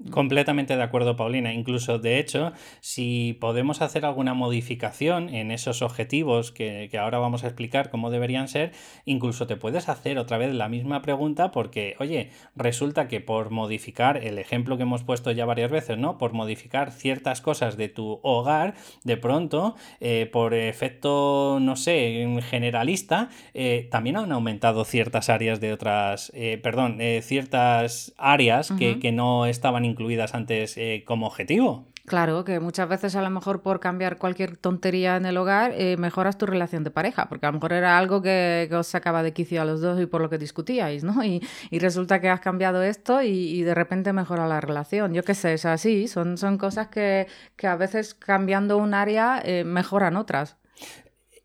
Completamente 0.08 0.76
de 0.76 0.82
acuerdo, 0.82 1.14
Paulina. 1.14 1.52
Incluso, 1.52 1.98
de 1.98 2.18
hecho, 2.18 2.52
si 2.80 3.36
podemos 3.38 3.82
hacer 3.82 4.06
alguna 4.06 4.32
modificación 4.32 5.28
en 5.28 5.50
esos 5.50 5.82
objetivos 5.82 6.52
que, 6.52 6.90
ahora 6.98 7.18
vamos 7.18 7.44
a 7.44 7.48
explicar 7.48 7.90
cómo 7.90 8.10
deberían 8.10 8.48
ser, 8.48 8.72
incluso 9.04 9.46
te 9.46 9.56
puedes 9.56 9.90
hacer 9.90 10.18
otra 10.18 10.38
vez 10.38 10.54
la 10.54 10.70
misma 10.70 11.02
pregunta 11.02 11.50
porque, 11.50 11.96
oye, 11.98 12.30
resulta 12.56 13.08
que 13.08 13.20
por 13.20 13.50
modificar 13.50 14.16
el 14.16 14.38
ejemplo 14.38 14.78
que 14.78 14.84
hemos 14.84 15.04
puesto 15.04 15.32
ya 15.32 15.44
varias 15.44 15.70
veces, 15.70 15.98
¿no? 15.98 16.16
Por 16.16 16.32
modificar 16.32 16.92
ciertas 16.92 17.42
cosas 17.42 17.76
de 17.76 17.88
tu 17.88 18.20
hogar, 18.22 18.74
de 19.04 19.18
pronto, 19.18 19.76
eh, 20.00 20.28
por 20.32 20.54
efecto, 20.54 21.58
no 21.60 21.76
sé, 21.76 22.40
generalista, 22.48 23.28
eh, 23.52 23.86
también 23.90 24.16
han 24.16 24.32
aumentado 24.32 24.84
ciertas 24.86 25.28
áreas 25.28 25.60
de 25.60 25.74
otras, 25.74 26.32
eh, 26.34 26.58
perdón, 26.62 26.98
ciertas 27.20 28.14
áreas 28.16 28.72
que, 28.78 28.98
que 28.98 29.12
no 29.12 29.44
estaban 29.44 29.89
incluidas 29.90 30.34
antes 30.34 30.76
eh, 30.76 31.04
como 31.06 31.26
objetivo. 31.26 31.86
Claro, 32.06 32.44
que 32.44 32.58
muchas 32.58 32.88
veces 32.88 33.14
a 33.14 33.22
lo 33.22 33.30
mejor 33.30 33.62
por 33.62 33.78
cambiar 33.78 34.18
cualquier 34.18 34.56
tontería 34.56 35.16
en 35.16 35.26
el 35.26 35.36
hogar 35.36 35.72
eh, 35.76 35.96
mejoras 35.96 36.38
tu 36.38 36.46
relación 36.46 36.82
de 36.82 36.90
pareja, 36.90 37.28
porque 37.28 37.46
a 37.46 37.50
lo 37.50 37.54
mejor 37.54 37.72
era 37.72 37.98
algo 37.98 38.22
que, 38.22 38.68
os 38.72 38.86
sacaba 38.86 39.22
de 39.22 39.32
quicio 39.32 39.62
a 39.62 39.64
los 39.64 39.80
dos 39.80 40.00
y 40.00 40.06
por 40.06 40.20
lo 40.20 40.30
que 40.30 40.38
discutíais, 40.38 41.04
¿no? 41.04 41.22
Y, 41.24 41.40
resulta 41.78 42.20
que 42.20 42.28
has 42.28 42.40
cambiado 42.40 42.82
esto 42.82 43.22
y, 43.22 43.62
de 43.62 43.74
repente 43.74 44.12
mejora 44.12 44.48
la 44.48 44.60
relación. 44.60 45.14
Yo 45.14 45.22
qué 45.22 45.34
sé, 45.34 45.54
es 45.54 45.64
así, 45.66 46.08
son, 46.08 46.36
son 46.36 46.58
cosas 46.58 46.88
que, 46.88 47.26
a 47.62 47.76
veces 47.76 48.14
cambiando 48.14 48.76
un 48.76 48.94
área 48.94 49.40
eh, 49.44 49.64
mejoran 49.64 50.16
otras. 50.16 50.56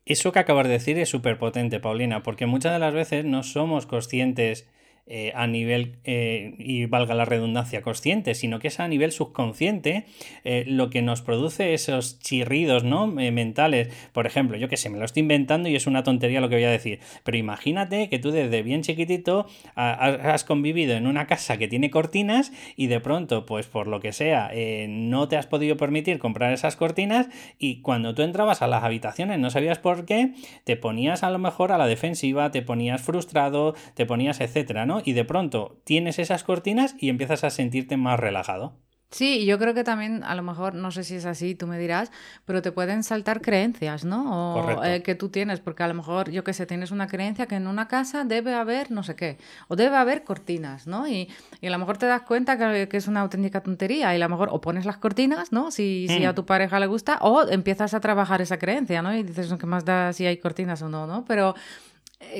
Eso 0.04 0.32
que 0.32 0.38
acabas 0.38 0.66
de 0.66 0.72
decir 0.72 0.98
es 0.98 1.08
súper 1.08 1.38
potente, 1.38 1.80
Paulina, 1.80 2.22
porque 2.22 2.46
muchas 2.46 2.72
de 2.72 2.78
las 2.78 2.94
veces 2.94 3.24
no 3.24 3.42
somos 3.42 3.86
conscientes 3.86 4.68
eh, 5.08 5.30
a 5.36 5.46
nivel, 5.46 5.98
eh, 6.02 6.56
y 6.58 6.86
valga 6.86 7.14
la 7.14 7.24
redundancia, 7.24 7.80
consciente, 7.80 8.34
sino 8.34 8.58
que 8.58 8.66
es 8.66 8.80
a 8.80 8.88
nivel 8.88 9.12
subconsciente 9.12 10.04
eh, 10.42 10.64
lo 10.66 10.90
que 10.90 11.00
nos 11.00 11.22
produce 11.22 11.74
esos 11.74 12.18
chirridos 12.18 12.82
¿no? 12.82 13.06
mentales. 13.06 13.88
Por 14.12 14.26
ejemplo, 14.26 14.56
yo 14.56 14.68
que 14.68 14.76
sé, 14.76 14.90
me 14.90 14.98
lo 14.98 15.04
estoy 15.04 15.20
inventando 15.20 15.68
y 15.68 15.76
es 15.76 15.86
una 15.86 16.02
tontería 16.02 16.40
lo 16.40 16.48
que 16.48 16.56
voy 16.56 16.64
a 16.64 16.70
decir, 16.70 16.98
pero 17.22 17.36
imagínate 17.36 18.08
que 18.08 18.18
tú 18.18 18.32
desde 18.32 18.64
bien 18.64 18.82
chiquitito 18.82 19.46
has 19.76 20.42
convivido 20.42 20.94
en 20.94 21.06
una 21.06 21.28
casa 21.28 21.56
que 21.56 21.68
tiene 21.68 21.88
cortinas 21.90 22.52
y 22.74 22.88
de 22.88 22.98
pronto, 22.98 23.46
pues 23.46 23.66
por 23.66 23.86
lo 23.86 24.00
que 24.00 24.12
sea, 24.12 24.50
no 24.88 25.28
te 25.28 25.36
has 25.36 25.46
podido 25.46 25.76
permitir 25.76 26.18
comprar 26.18 26.52
esas 26.52 26.74
cortinas 26.74 27.28
y 27.60 27.80
cuando 27.80 28.12
tú 28.14 28.22
entrabas 28.22 28.60
a 28.60 28.66
las 28.66 28.82
habitaciones 28.82 29.38
no 29.38 29.50
sabías 29.50 29.78
por 29.78 30.04
qué, 30.04 30.32
te 30.64 30.76
ponías 30.76 31.22
a 31.22 31.30
lo 31.30 31.38
mejor 31.38 31.70
a 31.70 31.78
la 31.78 31.86
defensiva, 31.86 32.50
te 32.50 32.62
ponías 32.62 33.02
frustrado, 33.02 33.74
te 33.94 34.04
ponías 34.04 34.40
etcétera, 34.40 34.84
¿no? 34.84 34.95
Y 35.04 35.12
de 35.12 35.24
pronto 35.24 35.80
tienes 35.84 36.18
esas 36.18 36.44
cortinas 36.44 36.94
y 36.98 37.08
empiezas 37.08 37.44
a 37.44 37.50
sentirte 37.50 37.96
más 37.96 38.18
relajado. 38.18 38.74
Sí, 39.10 39.46
yo 39.46 39.56
creo 39.58 39.72
que 39.72 39.84
también, 39.84 40.24
a 40.24 40.34
lo 40.34 40.42
mejor, 40.42 40.74
no 40.74 40.90
sé 40.90 41.04
si 41.04 41.14
es 41.14 41.26
así, 41.26 41.54
tú 41.54 41.68
me 41.68 41.78
dirás, 41.78 42.10
pero 42.44 42.60
te 42.60 42.72
pueden 42.72 43.04
saltar 43.04 43.40
creencias, 43.40 44.04
¿no? 44.04 44.54
O 44.56 44.84
eh, 44.84 45.02
que 45.02 45.14
tú 45.14 45.28
tienes, 45.28 45.60
porque 45.60 45.84
a 45.84 45.88
lo 45.88 45.94
mejor, 45.94 46.30
yo 46.32 46.42
qué 46.42 46.52
sé, 46.52 46.66
tienes 46.66 46.90
una 46.90 47.06
creencia 47.06 47.46
que 47.46 47.54
en 47.54 47.68
una 47.68 47.86
casa 47.86 48.24
debe 48.24 48.52
haber 48.52 48.90
no 48.90 49.04
sé 49.04 49.14
qué, 49.14 49.38
o 49.68 49.76
debe 49.76 49.96
haber 49.96 50.24
cortinas, 50.24 50.88
¿no? 50.88 51.06
Y, 51.06 51.28
y 51.60 51.66
a 51.68 51.70
lo 51.70 51.78
mejor 51.78 51.98
te 51.98 52.06
das 52.06 52.22
cuenta 52.22 52.58
que, 52.58 52.88
que, 52.88 52.96
es 52.96 53.06
una 53.06 53.20
auténtica 53.20 53.62
tontería, 53.62 54.12
y 54.12 54.16
a 54.16 54.18
lo 54.18 54.28
mejor 54.28 54.48
o 54.50 54.60
pones 54.60 54.84
las 54.84 54.96
cortinas, 54.96 55.52
¿no? 55.52 55.70
Si, 55.70 56.06
si 56.08 56.24
a 56.24 56.32
mm. 56.32 56.34
tu 56.34 56.44
pareja 56.44 56.80
le 56.80 56.88
gusta, 56.88 57.18
o 57.20 57.48
empiezas 57.48 57.94
a 57.94 58.00
trabajar 58.00 58.42
esa 58.42 58.58
creencia, 58.58 59.02
¿no? 59.02 59.14
Y 59.14 59.22
dices, 59.22 59.54
¿qué 59.58 59.66
más 59.66 59.84
da 59.84 60.12
si 60.12 60.26
hay 60.26 60.38
cortinas 60.38 60.82
o 60.82 60.88
no, 60.88 61.06
¿no? 61.06 61.24
Pero 61.24 61.54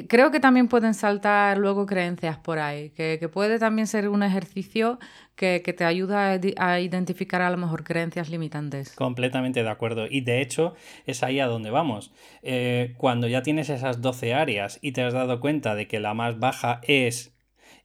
creo 0.09 0.31
que 0.31 0.41
también 0.41 0.69
pueden 0.69 0.95
saltar 0.95 1.59
luego 1.59 1.87
creencias 1.87 2.39
por 2.39 2.59
ahí, 2.59 2.91
que, 2.91 3.29
puede 3.33 3.59
también 3.59 3.87
ser 3.87 4.09
un 4.09 4.23
ejercicio 4.23 4.99
que, 5.35 5.61
te 5.61 5.85
ayuda 5.85 6.39
a, 6.57 6.81
identificar 6.81 7.43
a 7.43 7.51
lo 7.51 7.57
mejor 7.57 7.85
creencias 7.85 8.31
limitantes. 8.31 8.95
Completamente 8.95 9.63
de 9.63 9.69
acuerdo. 9.69 10.07
Y 10.09 10.23
de 10.23 10.41
hecho 10.41 10.75
es 11.05 11.23
ahí 11.23 11.41
a 11.41 11.47
donde 11.47 11.71
vamos. 11.71 12.13
Eh, 12.43 12.95
cuando 12.97 13.29
ya 13.29 13.43
tienes 13.43 13.69
esas 13.69 14.01
12 14.01 14.35
áreas 14.35 14.79
y 14.81 14.93
te 14.93 15.03
has 15.03 15.13
dado 15.13 15.41
cuenta 15.41 15.75
de 15.75 15.87
que 15.87 16.01
la 16.01 16.15
más 16.15 16.39
baja 16.39 16.81
es 16.83 17.35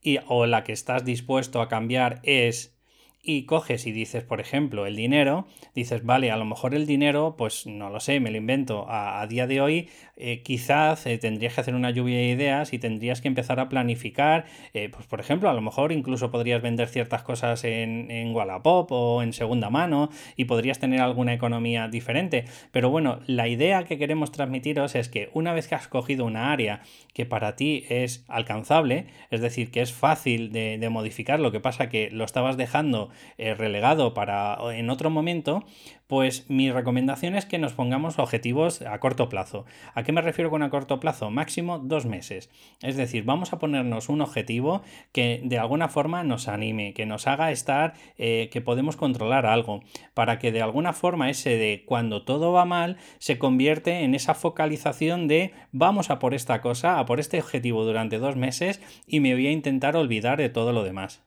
y, 0.01 0.19
o 0.27 0.45
la 0.45 0.63
que 0.63 0.71
estás 0.71 1.05
dispuesto 1.05 1.61
a 1.61 1.67
cambiar 1.67 2.19
es 2.23 2.75
y 3.23 3.45
coges 3.45 3.85
y 3.85 3.91
dices, 3.91 4.23
por 4.23 4.39
ejemplo, 4.41 4.85
el 4.85 4.95
dinero, 4.95 5.45
dices, 5.75 6.03
vale, 6.03 6.31
a 6.31 6.37
lo 6.37 6.45
mejor 6.45 6.73
el 6.73 6.87
dinero, 6.87 7.35
pues 7.37 7.67
no 7.67 7.89
lo 7.89 7.99
sé, 7.99 8.19
me 8.19 8.31
lo 8.31 8.37
invento. 8.37 8.85
A, 8.89 9.25
día 9.27 9.45
de 9.45 9.61
hoy, 9.61 9.89
eh, 10.21 10.41
quizás 10.43 11.05
eh, 11.07 11.17
tendrías 11.17 11.55
que 11.55 11.61
hacer 11.61 11.73
una 11.73 11.89
lluvia 11.89 12.17
de 12.17 12.27
ideas 12.27 12.73
y 12.73 12.79
tendrías 12.79 13.21
que 13.21 13.27
empezar 13.27 13.59
a 13.59 13.69
planificar, 13.69 14.45
eh, 14.73 14.89
pues 14.89 15.07
por 15.07 15.19
ejemplo, 15.19 15.49
a 15.49 15.53
lo 15.53 15.61
mejor 15.61 15.91
incluso 15.91 16.29
podrías 16.29 16.61
vender 16.61 16.87
ciertas 16.87 17.23
cosas 17.23 17.63
en, 17.63 18.11
en 18.11 18.33
Wallapop 18.35 18.91
o 18.91 19.23
en 19.23 19.33
segunda 19.33 19.71
mano 19.71 20.09
y 20.37 20.45
podrías 20.45 20.79
tener 20.79 21.01
alguna 21.01 21.33
economía 21.33 21.87
diferente. 21.87 22.45
Pero 22.71 22.91
bueno, 22.91 23.19
la 23.25 23.47
idea 23.47 23.83
que 23.83 23.97
queremos 23.97 24.31
transmitiros 24.31 24.93
es 24.93 25.09
que 25.09 25.29
una 25.33 25.53
vez 25.53 25.67
que 25.67 25.75
has 25.75 25.87
cogido 25.87 26.25
una 26.25 26.51
área 26.51 26.81
que 27.13 27.25
para 27.25 27.55
ti 27.55 27.85
es 27.89 28.23
alcanzable, 28.27 29.07
es 29.31 29.41
decir, 29.41 29.71
que 29.71 29.81
es 29.81 29.91
fácil 29.91 30.51
de, 30.51 30.77
de 30.77 30.89
modificar, 30.89 31.39
lo 31.39 31.51
que 31.51 31.59
pasa 31.59 31.89
que 31.89 32.11
lo 32.11 32.25
estabas 32.25 32.57
dejando 32.57 33.09
relegado 33.37 34.13
para 34.13 34.57
en 34.75 34.89
otro 34.89 35.09
momento, 35.09 35.65
pues 36.11 36.43
mi 36.49 36.69
recomendación 36.69 37.37
es 37.37 37.45
que 37.45 37.57
nos 37.57 37.71
pongamos 37.71 38.19
objetivos 38.19 38.81
a 38.81 38.99
corto 38.99 39.29
plazo. 39.29 39.63
¿A 39.93 40.03
qué 40.03 40.11
me 40.11 40.19
refiero 40.19 40.49
con 40.49 40.61
a 40.61 40.69
corto 40.69 40.99
plazo? 40.99 41.29
Máximo 41.31 41.79
dos 41.79 42.05
meses. 42.05 42.49
Es 42.81 42.97
decir, 42.97 43.23
vamos 43.23 43.53
a 43.53 43.59
ponernos 43.59 44.09
un 44.09 44.19
objetivo 44.19 44.81
que 45.13 45.39
de 45.45 45.57
alguna 45.57 45.87
forma 45.87 46.25
nos 46.25 46.49
anime, 46.49 46.93
que 46.93 47.05
nos 47.05 47.27
haga 47.27 47.53
estar, 47.53 47.93
eh, 48.17 48.49
que 48.51 48.59
podemos 48.59 48.97
controlar 48.97 49.45
algo, 49.45 49.83
para 50.13 50.37
que 50.37 50.51
de 50.51 50.61
alguna 50.61 50.91
forma 50.91 51.29
ese 51.29 51.51
de 51.51 51.83
cuando 51.85 52.25
todo 52.25 52.51
va 52.51 52.65
mal 52.65 52.97
se 53.17 53.39
convierte 53.39 54.03
en 54.03 54.13
esa 54.13 54.33
focalización 54.33 55.29
de 55.29 55.53
vamos 55.71 56.09
a 56.09 56.19
por 56.19 56.33
esta 56.33 56.59
cosa, 56.59 56.99
a 56.99 57.05
por 57.05 57.21
este 57.21 57.39
objetivo 57.39 57.85
durante 57.85 58.19
dos 58.19 58.35
meses 58.35 58.81
y 59.07 59.21
me 59.21 59.33
voy 59.33 59.47
a 59.47 59.51
intentar 59.51 59.95
olvidar 59.95 60.39
de 60.39 60.49
todo 60.49 60.73
lo 60.73 60.83
demás. 60.83 61.23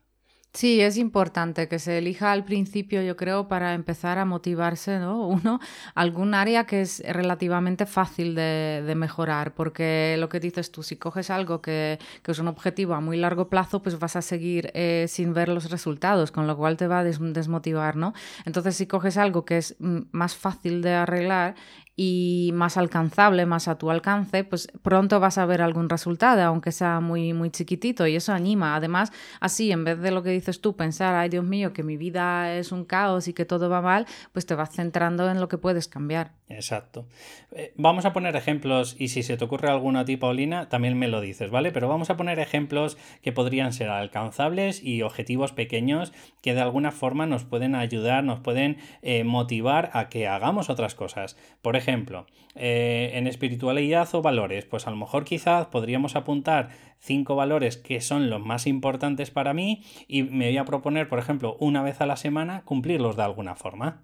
Sí, 0.54 0.80
es 0.80 0.96
importante 0.98 1.66
que 1.66 1.80
se 1.80 1.98
elija 1.98 2.30
al 2.30 2.44
principio, 2.44 3.02
yo 3.02 3.16
creo, 3.16 3.48
para 3.48 3.74
empezar 3.74 4.18
a 4.18 4.24
motivarse, 4.24 5.00
¿no? 5.00 5.26
Uno, 5.28 5.58
algún 5.96 6.32
área 6.32 6.64
que 6.64 6.80
es 6.80 7.02
relativamente 7.04 7.86
fácil 7.86 8.36
de, 8.36 8.94
mejorar, 8.96 9.52
porque 9.54 10.14
lo 10.20 10.28
que 10.28 10.38
dices 10.38 10.70
tú, 10.70 10.84
si 10.84 10.94
coges 10.94 11.30
algo 11.30 11.60
que, 11.60 11.98
es 12.24 12.38
un 12.38 12.46
objetivo 12.46 12.94
a 12.94 13.00
muy 13.00 13.16
largo 13.16 13.48
plazo, 13.48 13.82
pues 13.82 13.98
vas 13.98 14.14
a 14.14 14.22
seguir 14.22 14.70
eh, 14.74 15.06
sin 15.08 15.34
ver 15.34 15.48
los 15.48 15.70
resultados, 15.70 16.30
con 16.30 16.46
lo 16.46 16.56
cual 16.56 16.76
te 16.76 16.86
va 16.86 17.00
a 17.00 17.04
desmotivar, 17.04 17.96
¿no? 17.96 18.14
Entonces, 18.44 18.76
si 18.76 18.86
coges 18.86 19.16
algo 19.16 19.44
que 19.44 19.56
es 19.58 19.74
mm, 19.80 20.02
más 20.12 20.36
fácil 20.36 20.82
de 20.82 20.94
arreglar 20.94 21.56
y 21.96 22.50
más 22.54 22.76
alcanzable, 22.76 23.46
más 23.46 23.68
a 23.68 23.78
tu 23.78 23.90
alcance, 23.90 24.42
pues 24.42 24.68
pronto 24.82 25.20
vas 25.20 25.38
a 25.38 25.46
ver 25.46 25.62
algún 25.62 25.88
resultado, 25.88 26.42
aunque 26.42 26.72
sea 26.72 27.00
muy, 27.00 27.32
muy 27.32 27.50
chiquitito, 27.50 28.06
y 28.06 28.16
eso 28.16 28.32
anima. 28.32 28.74
Además, 28.74 29.12
así, 29.40 29.70
en 29.70 29.84
vez 29.84 30.00
de 30.00 30.10
lo 30.10 30.22
que 30.22 30.30
dices 30.30 30.60
tú, 30.60 30.74
pensar, 30.74 31.14
ay 31.14 31.28
Dios 31.28 31.44
mío, 31.44 31.72
que 31.72 31.84
mi 31.84 31.96
vida 31.96 32.54
es 32.54 32.72
un 32.72 32.84
caos 32.84 33.28
y 33.28 33.32
que 33.32 33.44
todo 33.44 33.70
va 33.70 33.80
mal, 33.80 34.06
pues 34.32 34.44
te 34.44 34.54
vas 34.54 34.70
centrando 34.70 35.30
en 35.30 35.40
lo 35.40 35.48
que 35.48 35.58
puedes 35.58 35.86
cambiar. 35.86 36.32
Exacto. 36.48 37.06
Eh, 37.52 37.72
vamos 37.76 38.04
a 38.04 38.12
poner 38.12 38.34
ejemplos, 38.34 38.96
y 38.98 39.08
si 39.08 39.22
se 39.22 39.36
te 39.36 39.44
ocurre 39.44 39.70
alguna 39.70 40.00
a 40.00 40.04
ti, 40.04 40.16
Paulina, 40.16 40.68
también 40.68 40.98
me 40.98 41.06
lo 41.06 41.20
dices, 41.20 41.50
¿vale? 41.50 41.70
Pero 41.70 41.88
vamos 41.88 42.10
a 42.10 42.16
poner 42.16 42.40
ejemplos 42.40 42.98
que 43.22 43.32
podrían 43.32 43.72
ser 43.72 43.88
alcanzables 43.88 44.82
y 44.82 45.02
objetivos 45.02 45.52
pequeños 45.52 46.12
que 46.42 46.54
de 46.54 46.60
alguna 46.60 46.90
forma 46.90 47.26
nos 47.26 47.44
pueden 47.44 47.74
ayudar, 47.74 48.24
nos 48.24 48.40
pueden 48.40 48.78
eh, 49.02 49.22
motivar 49.22 49.90
a 49.92 50.08
que 50.08 50.26
hagamos 50.26 50.70
otras 50.70 50.94
cosas. 50.94 51.36
Por 51.62 51.76
ejemplo, 51.76 51.83
ejemplo, 51.84 52.26
eh, 52.54 53.10
en 53.14 53.26
espiritualidad 53.26 54.08
o 54.14 54.22
valores, 54.22 54.64
pues 54.64 54.86
a 54.86 54.90
lo 54.90 54.96
mejor 54.96 55.24
quizás 55.24 55.66
podríamos 55.66 56.16
apuntar 56.16 56.70
cinco 56.98 57.36
valores 57.36 57.76
que 57.76 58.00
son 58.00 58.30
los 58.30 58.40
más 58.44 58.66
importantes 58.66 59.30
para 59.30 59.52
mí 59.52 59.82
y 60.08 60.22
me 60.22 60.46
voy 60.46 60.56
a 60.56 60.64
proponer, 60.64 61.08
por 61.08 61.18
ejemplo, 61.18 61.56
una 61.60 61.82
vez 61.82 62.00
a 62.00 62.06
la 62.06 62.16
semana 62.16 62.62
cumplirlos 62.64 63.16
de 63.16 63.22
alguna 63.22 63.54
forma. 63.54 64.02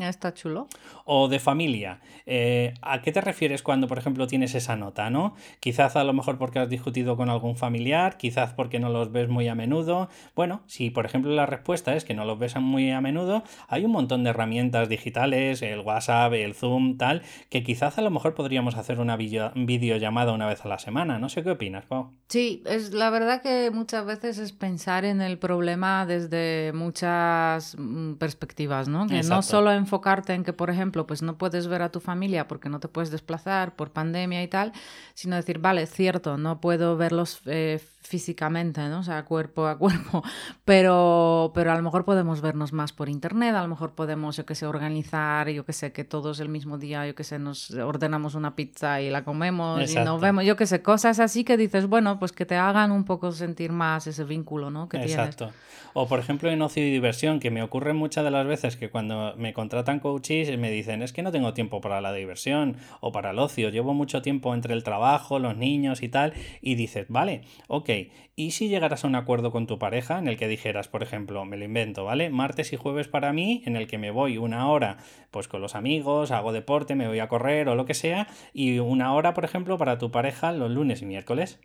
Está 0.00 0.32
chulo. 0.34 0.68
O 1.04 1.28
de 1.28 1.38
familia. 1.38 2.00
Eh, 2.24 2.74
¿A 2.82 3.02
qué 3.02 3.12
te 3.12 3.20
refieres 3.20 3.62
cuando, 3.62 3.88
por 3.88 3.98
ejemplo, 3.98 4.26
tienes 4.26 4.54
esa 4.54 4.76
nota, 4.76 5.10
no? 5.10 5.34
Quizás 5.60 5.96
a 5.96 6.04
lo 6.04 6.12
mejor 6.12 6.38
porque 6.38 6.58
has 6.58 6.68
discutido 6.68 7.16
con 7.16 7.30
algún 7.30 7.56
familiar, 7.56 8.16
quizás 8.16 8.52
porque 8.52 8.78
no 8.78 8.90
los 8.90 9.12
ves 9.12 9.28
muy 9.28 9.48
a 9.48 9.54
menudo. 9.54 10.08
Bueno, 10.34 10.62
si 10.66 10.90
por 10.90 11.06
ejemplo 11.06 11.32
la 11.32 11.46
respuesta 11.46 11.94
es 11.94 12.04
que 12.04 12.14
no 12.14 12.24
los 12.24 12.38
ves 12.38 12.56
muy 12.56 12.90
a 12.90 13.00
menudo, 13.00 13.42
hay 13.68 13.84
un 13.84 13.92
montón 13.92 14.24
de 14.24 14.30
herramientas 14.30 14.88
digitales, 14.88 15.62
el 15.62 15.80
WhatsApp, 15.80 16.32
el 16.34 16.54
Zoom, 16.54 16.96
tal, 16.96 17.22
que 17.50 17.62
quizás 17.62 17.98
a 17.98 18.02
lo 18.02 18.10
mejor 18.10 18.34
podríamos 18.34 18.76
hacer 18.76 19.00
una 19.00 19.16
videollamada 19.16 20.32
una 20.32 20.46
vez 20.46 20.64
a 20.64 20.68
la 20.68 20.78
semana. 20.78 21.18
No 21.18 21.28
sé 21.28 21.42
qué 21.42 21.50
opinas, 21.50 21.86
Pau. 21.86 22.12
Sí, 22.28 22.62
es 22.66 22.92
la 22.92 23.10
verdad 23.10 23.42
que 23.42 23.70
muchas 23.70 24.04
veces 24.04 24.38
es 24.38 24.52
pensar 24.52 25.04
en 25.04 25.20
el 25.20 25.38
problema 25.38 26.06
desde 26.06 26.72
muchas 26.74 27.76
mm, 27.78 28.14
perspectivas, 28.14 28.88
¿no? 28.88 29.06
Que 29.06 29.22
no 29.22 29.42
solo 29.46 29.72
enfocarte 29.72 30.34
en 30.34 30.44
que, 30.44 30.52
por 30.52 30.70
ejemplo, 30.70 31.06
pues 31.06 31.22
no 31.22 31.38
puedes 31.38 31.66
ver 31.68 31.82
a 31.82 31.90
tu 31.90 32.00
familia 32.00 32.48
porque 32.48 32.68
no 32.68 32.80
te 32.80 32.88
puedes 32.88 33.10
desplazar 33.10 33.76
por 33.76 33.90
pandemia 33.90 34.42
y 34.42 34.48
tal, 34.48 34.72
sino 35.14 35.36
decir, 35.36 35.58
vale, 35.58 35.86
cierto, 35.86 36.36
no 36.36 36.60
puedo 36.60 36.96
verlos 36.96 37.40
eh, 37.46 37.80
físicamente, 38.06 38.80
¿no? 38.88 39.00
O 39.00 39.02
sea, 39.02 39.24
cuerpo 39.24 39.66
a 39.66 39.78
cuerpo, 39.78 40.22
pero, 40.64 41.52
pero 41.54 41.72
a 41.72 41.76
lo 41.76 41.82
mejor 41.82 42.04
podemos 42.04 42.40
vernos 42.40 42.72
más 42.72 42.92
por 42.92 43.08
internet, 43.08 43.54
a 43.54 43.62
lo 43.62 43.68
mejor 43.68 43.92
podemos, 43.92 44.36
yo 44.36 44.46
qué 44.46 44.54
sé, 44.54 44.66
organizar, 44.66 45.48
yo 45.48 45.64
qué 45.64 45.72
sé, 45.72 45.92
que 45.92 46.04
todos 46.04 46.40
el 46.40 46.48
mismo 46.48 46.78
día, 46.78 47.06
yo 47.06 47.14
qué 47.14 47.24
sé, 47.24 47.38
nos 47.38 47.70
ordenamos 47.70 48.34
una 48.34 48.56
pizza 48.56 49.00
y 49.00 49.10
la 49.10 49.24
comemos 49.24 49.90
y 49.90 49.96
nos 49.96 50.20
vemos, 50.20 50.44
yo 50.44 50.56
qué 50.56 50.66
sé, 50.66 50.82
cosas 50.82 51.20
así 51.20 51.44
que 51.44 51.56
dices, 51.56 51.86
bueno, 51.86 52.18
pues 52.18 52.32
que 52.32 52.46
te 52.46 52.56
hagan 52.56 52.92
un 52.92 53.04
poco 53.04 53.32
sentir 53.32 53.72
más 53.72 54.06
ese 54.06 54.24
vínculo, 54.24 54.70
¿no? 54.70 54.88
Que 54.88 54.98
Exacto. 54.98 55.52
O 55.98 56.06
por 56.08 56.18
ejemplo 56.18 56.50
en 56.50 56.60
ocio 56.60 56.86
y 56.86 56.90
diversión, 56.90 57.40
que 57.40 57.50
me 57.50 57.62
ocurre 57.62 57.94
muchas 57.94 58.22
de 58.22 58.30
las 58.30 58.46
veces 58.46 58.76
que 58.76 58.90
cuando 58.90 59.34
me 59.38 59.54
contratan 59.54 59.98
coaches 59.98 60.56
me 60.58 60.70
dicen, 60.70 61.02
es 61.02 61.14
que 61.14 61.22
no 61.22 61.32
tengo 61.32 61.54
tiempo 61.54 61.80
para 61.80 62.02
la 62.02 62.12
diversión 62.12 62.76
o 63.00 63.12
para 63.12 63.30
el 63.30 63.38
ocio, 63.38 63.70
llevo 63.70 63.94
mucho 63.94 64.20
tiempo 64.20 64.54
entre 64.54 64.74
el 64.74 64.82
trabajo, 64.82 65.38
los 65.38 65.56
niños 65.56 66.02
y 66.02 66.10
tal, 66.10 66.34
y 66.60 66.74
dices, 66.74 67.06
vale, 67.08 67.44
ok, 67.68 67.88
¿y 68.34 68.50
si 68.52 68.68
llegaras 68.68 69.04
a 69.04 69.08
un 69.08 69.14
acuerdo 69.14 69.50
con 69.50 69.66
tu 69.66 69.78
pareja 69.78 70.18
en 70.18 70.28
el 70.28 70.36
que 70.36 70.48
dijeras, 70.48 70.88
por 70.88 71.02
ejemplo, 71.02 71.44
me 71.44 71.56
lo 71.56 71.64
invento, 71.64 72.04
¿vale? 72.04 72.30
Martes 72.30 72.72
y 72.72 72.76
jueves 72.76 73.08
para 73.08 73.32
mí, 73.32 73.62
en 73.66 73.76
el 73.76 73.86
que 73.86 73.98
me 73.98 74.10
voy 74.10 74.38
una 74.38 74.68
hora 74.68 74.98
pues 75.30 75.48
con 75.48 75.60
los 75.60 75.74
amigos, 75.74 76.30
hago 76.30 76.52
deporte, 76.52 76.94
me 76.94 77.08
voy 77.08 77.18
a 77.20 77.28
correr 77.28 77.68
o 77.68 77.74
lo 77.74 77.86
que 77.86 77.94
sea, 77.94 78.28
y 78.52 78.78
una 78.78 79.12
hora, 79.14 79.34
por 79.34 79.44
ejemplo, 79.44 79.78
para 79.78 79.98
tu 79.98 80.10
pareja 80.10 80.52
los 80.52 80.70
lunes 80.70 81.02
y 81.02 81.06
miércoles. 81.06 81.60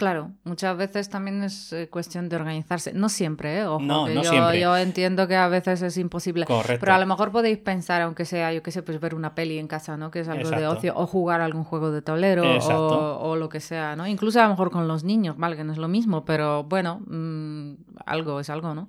Claro, 0.00 0.30
muchas 0.44 0.78
veces 0.78 1.10
también 1.10 1.42
es 1.42 1.74
eh, 1.74 1.90
cuestión 1.90 2.30
de 2.30 2.36
organizarse. 2.36 2.94
No 2.94 3.10
siempre, 3.10 3.58
¿eh? 3.58 3.66
Ojo, 3.66 3.82
No, 3.84 4.06
que 4.06 4.14
no 4.14 4.22
yo, 4.22 4.30
siempre. 4.30 4.58
yo 4.58 4.74
entiendo 4.74 5.28
que 5.28 5.36
a 5.36 5.46
veces 5.48 5.82
es 5.82 5.98
imposible. 5.98 6.46
Correcto. 6.46 6.80
Pero 6.80 6.94
a 6.94 6.98
lo 6.98 7.04
mejor 7.04 7.30
podéis 7.30 7.58
pensar, 7.58 8.00
aunque 8.00 8.24
sea, 8.24 8.50
yo 8.50 8.62
qué 8.62 8.70
sé, 8.70 8.82
pues 8.82 8.98
ver 8.98 9.14
una 9.14 9.34
peli 9.34 9.58
en 9.58 9.68
casa, 9.68 9.98
¿no? 9.98 10.10
Que 10.10 10.20
es 10.20 10.28
algo 10.28 10.48
de 10.48 10.66
ocio. 10.66 10.94
O 10.96 11.06
jugar 11.06 11.42
algún 11.42 11.64
juego 11.64 11.90
de 11.90 12.00
tablero 12.00 12.44
o, 12.44 13.18
o 13.30 13.36
lo 13.36 13.50
que 13.50 13.60
sea, 13.60 13.94
¿no? 13.94 14.06
Incluso 14.06 14.40
a 14.40 14.44
lo 14.44 14.48
mejor 14.48 14.70
con 14.70 14.88
los 14.88 15.04
niños, 15.04 15.36
¿vale? 15.36 15.54
Que 15.54 15.64
no 15.64 15.72
es 15.72 15.78
lo 15.78 15.88
mismo, 15.88 16.24
pero 16.24 16.64
bueno, 16.64 17.02
mm, 17.06 17.72
algo 18.06 18.40
es 18.40 18.48
algo, 18.48 18.74
¿no? 18.74 18.88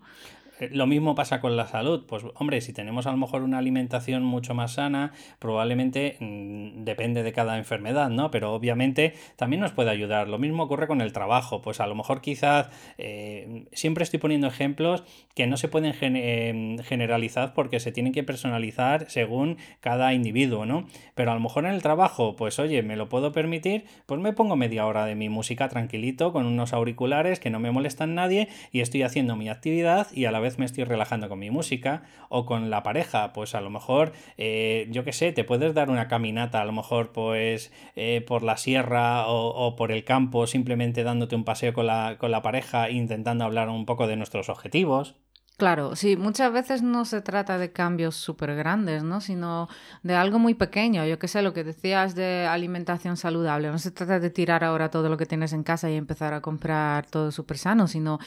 Eh, 0.62 0.70
Lo 0.72 0.88
mismo 0.88 1.16
pasa 1.16 1.42
con 1.42 1.58
la 1.58 1.68
salud. 1.68 2.06
Pues, 2.08 2.24
hombre, 2.36 2.62
si 2.62 2.72
tenemos 2.72 3.08
a 3.08 3.12
lo 3.12 3.18
mejor 3.18 3.42
una 3.42 3.58
alimentación 3.58 4.24
mucho 4.24 4.54
más 4.54 4.74
sana, 4.74 5.12
probablemente 5.40 6.18
mm, 6.20 6.84
depende 6.84 7.24
de 7.24 7.34
cada 7.34 7.58
enfermedad, 7.58 8.10
¿no? 8.10 8.32
Pero 8.32 8.54
obviamente 8.54 9.14
también 9.36 9.60
nos 9.60 9.72
puede 9.72 9.90
ayudar. 9.90 10.30
Lo 10.30 10.38
mismo 10.38 10.64
ocurre 10.64 10.88
con 10.88 11.02
el 11.02 11.12
trabajo. 11.14 11.62
Pues 11.62 11.80
a 11.80 11.88
lo 11.88 11.96
mejor 11.96 12.22
quizás 12.22 12.70
eh, 12.98 13.66
siempre 13.74 14.04
estoy 14.04 14.20
poniendo 14.20 14.48
ejemplos 14.48 15.04
que 15.36 15.48
no 15.48 15.58
se 15.58 15.68
pueden 15.68 15.96
eh, 16.00 16.78
generalizar 16.84 17.54
porque 17.54 17.80
se 17.80 17.92
tienen 17.92 18.14
que 18.14 18.24
personalizar 18.24 19.10
según 19.10 19.58
cada 19.80 20.14
individuo, 20.14 20.66
¿no? 20.66 20.86
Pero 21.16 21.32
a 21.32 21.34
lo 21.34 21.40
mejor 21.40 21.66
en 21.66 21.72
el 21.72 21.82
trabajo, 21.82 22.36
pues 22.36 22.60
oye, 22.60 22.84
me 22.84 22.96
lo 22.96 23.10
puedo 23.10 23.32
permitir, 23.32 23.86
pues 24.06 24.20
me 24.22 24.34
pongo 24.34 24.56
media 24.56 24.86
hora 24.86 25.06
de 25.06 25.16
mi 25.16 25.30
música 25.30 25.70
tranquilito 25.70 26.32
con 26.32 26.46
unos 26.46 26.74
auriculares 26.74 27.40
que 27.40 27.50
no 27.50 27.60
me 27.60 27.72
molestan 27.72 28.14
nadie 28.14 28.48
y 28.72 28.82
estoy 28.82 29.02
haciendo 29.04 29.36
mi 29.36 29.50
actividad 29.50 30.08
y 30.14 30.26
a 30.26 30.32
la 30.32 30.40
vez 30.40 30.51
me 30.60 30.66
estoy 30.66 30.84
relajando 30.84 31.30
con 31.30 31.40
mi 31.40 31.50
música 31.50 32.04
o 32.30 32.46
con 32.46 32.70
la 32.70 32.84
pareja, 32.84 33.34
pues 33.34 33.56
a 33.56 33.62
lo 33.62 33.70
mejor, 33.70 34.14
eh, 34.38 34.88
yo 34.92 35.04
qué 35.04 35.14
sé, 35.14 35.32
te 35.32 35.44
puedes 35.44 35.74
dar 35.74 35.90
una 35.90 36.08
caminata, 36.08 36.62
a 36.62 36.66
lo 36.66 36.72
mejor 36.72 37.12
pues 37.12 37.72
eh, 37.96 38.24
por 38.28 38.44
la 38.44 38.58
sierra 38.58 39.28
o, 39.28 39.76
por 39.76 39.92
el 39.92 40.04
campo, 40.04 40.48
simplemente 40.48 41.04
dándote 41.04 41.36
un 41.36 41.44
paseo 41.44 41.74
con 41.74 41.88
la, 41.88 42.18
con 42.18 42.32
la 42.32 42.42
pareja 42.42 42.90
intentando 42.90 43.46
hablar 43.46 43.70
un 43.70 43.86
poco 43.86 44.08
de 44.08 44.16
nuestros 44.16 44.50
objetivos. 44.50 45.16
Claro, 45.62 45.96
sí, 45.96 46.18
muchas 46.18 46.52
veces 46.52 46.82
no 46.82 47.06
se 47.06 47.22
trata 47.22 47.60
de 47.60 47.72
cambios 47.72 48.16
súper 48.16 48.56
grandes, 48.56 49.04
¿no? 49.04 49.22
Sino 49.22 49.70
de 50.02 50.16
algo 50.16 50.40
muy 50.40 50.56
pequeño. 50.56 51.06
Yo 51.06 51.20
qué 51.20 51.28
sé, 51.28 51.44
lo 51.44 51.54
que 51.54 51.64
decías 51.64 52.16
de 52.16 52.48
alimentación 52.48 53.16
saludable. 53.16 53.70
No 53.70 53.78
se 53.78 53.92
trata 53.92 54.20
de 54.20 54.32
tirar 54.32 54.64
ahora 54.64 54.90
todo 54.90 55.08
lo 55.08 55.18
que 55.18 55.28
tienes 55.28 55.54
en 55.54 55.62
casa 55.62 55.88
y 55.92 55.98
empezar 55.98 56.34
a 56.34 56.42
comprar 56.42 57.06
todo 57.06 57.32
súper 57.32 57.60
sano, 57.60 57.86
sino, 57.88 58.18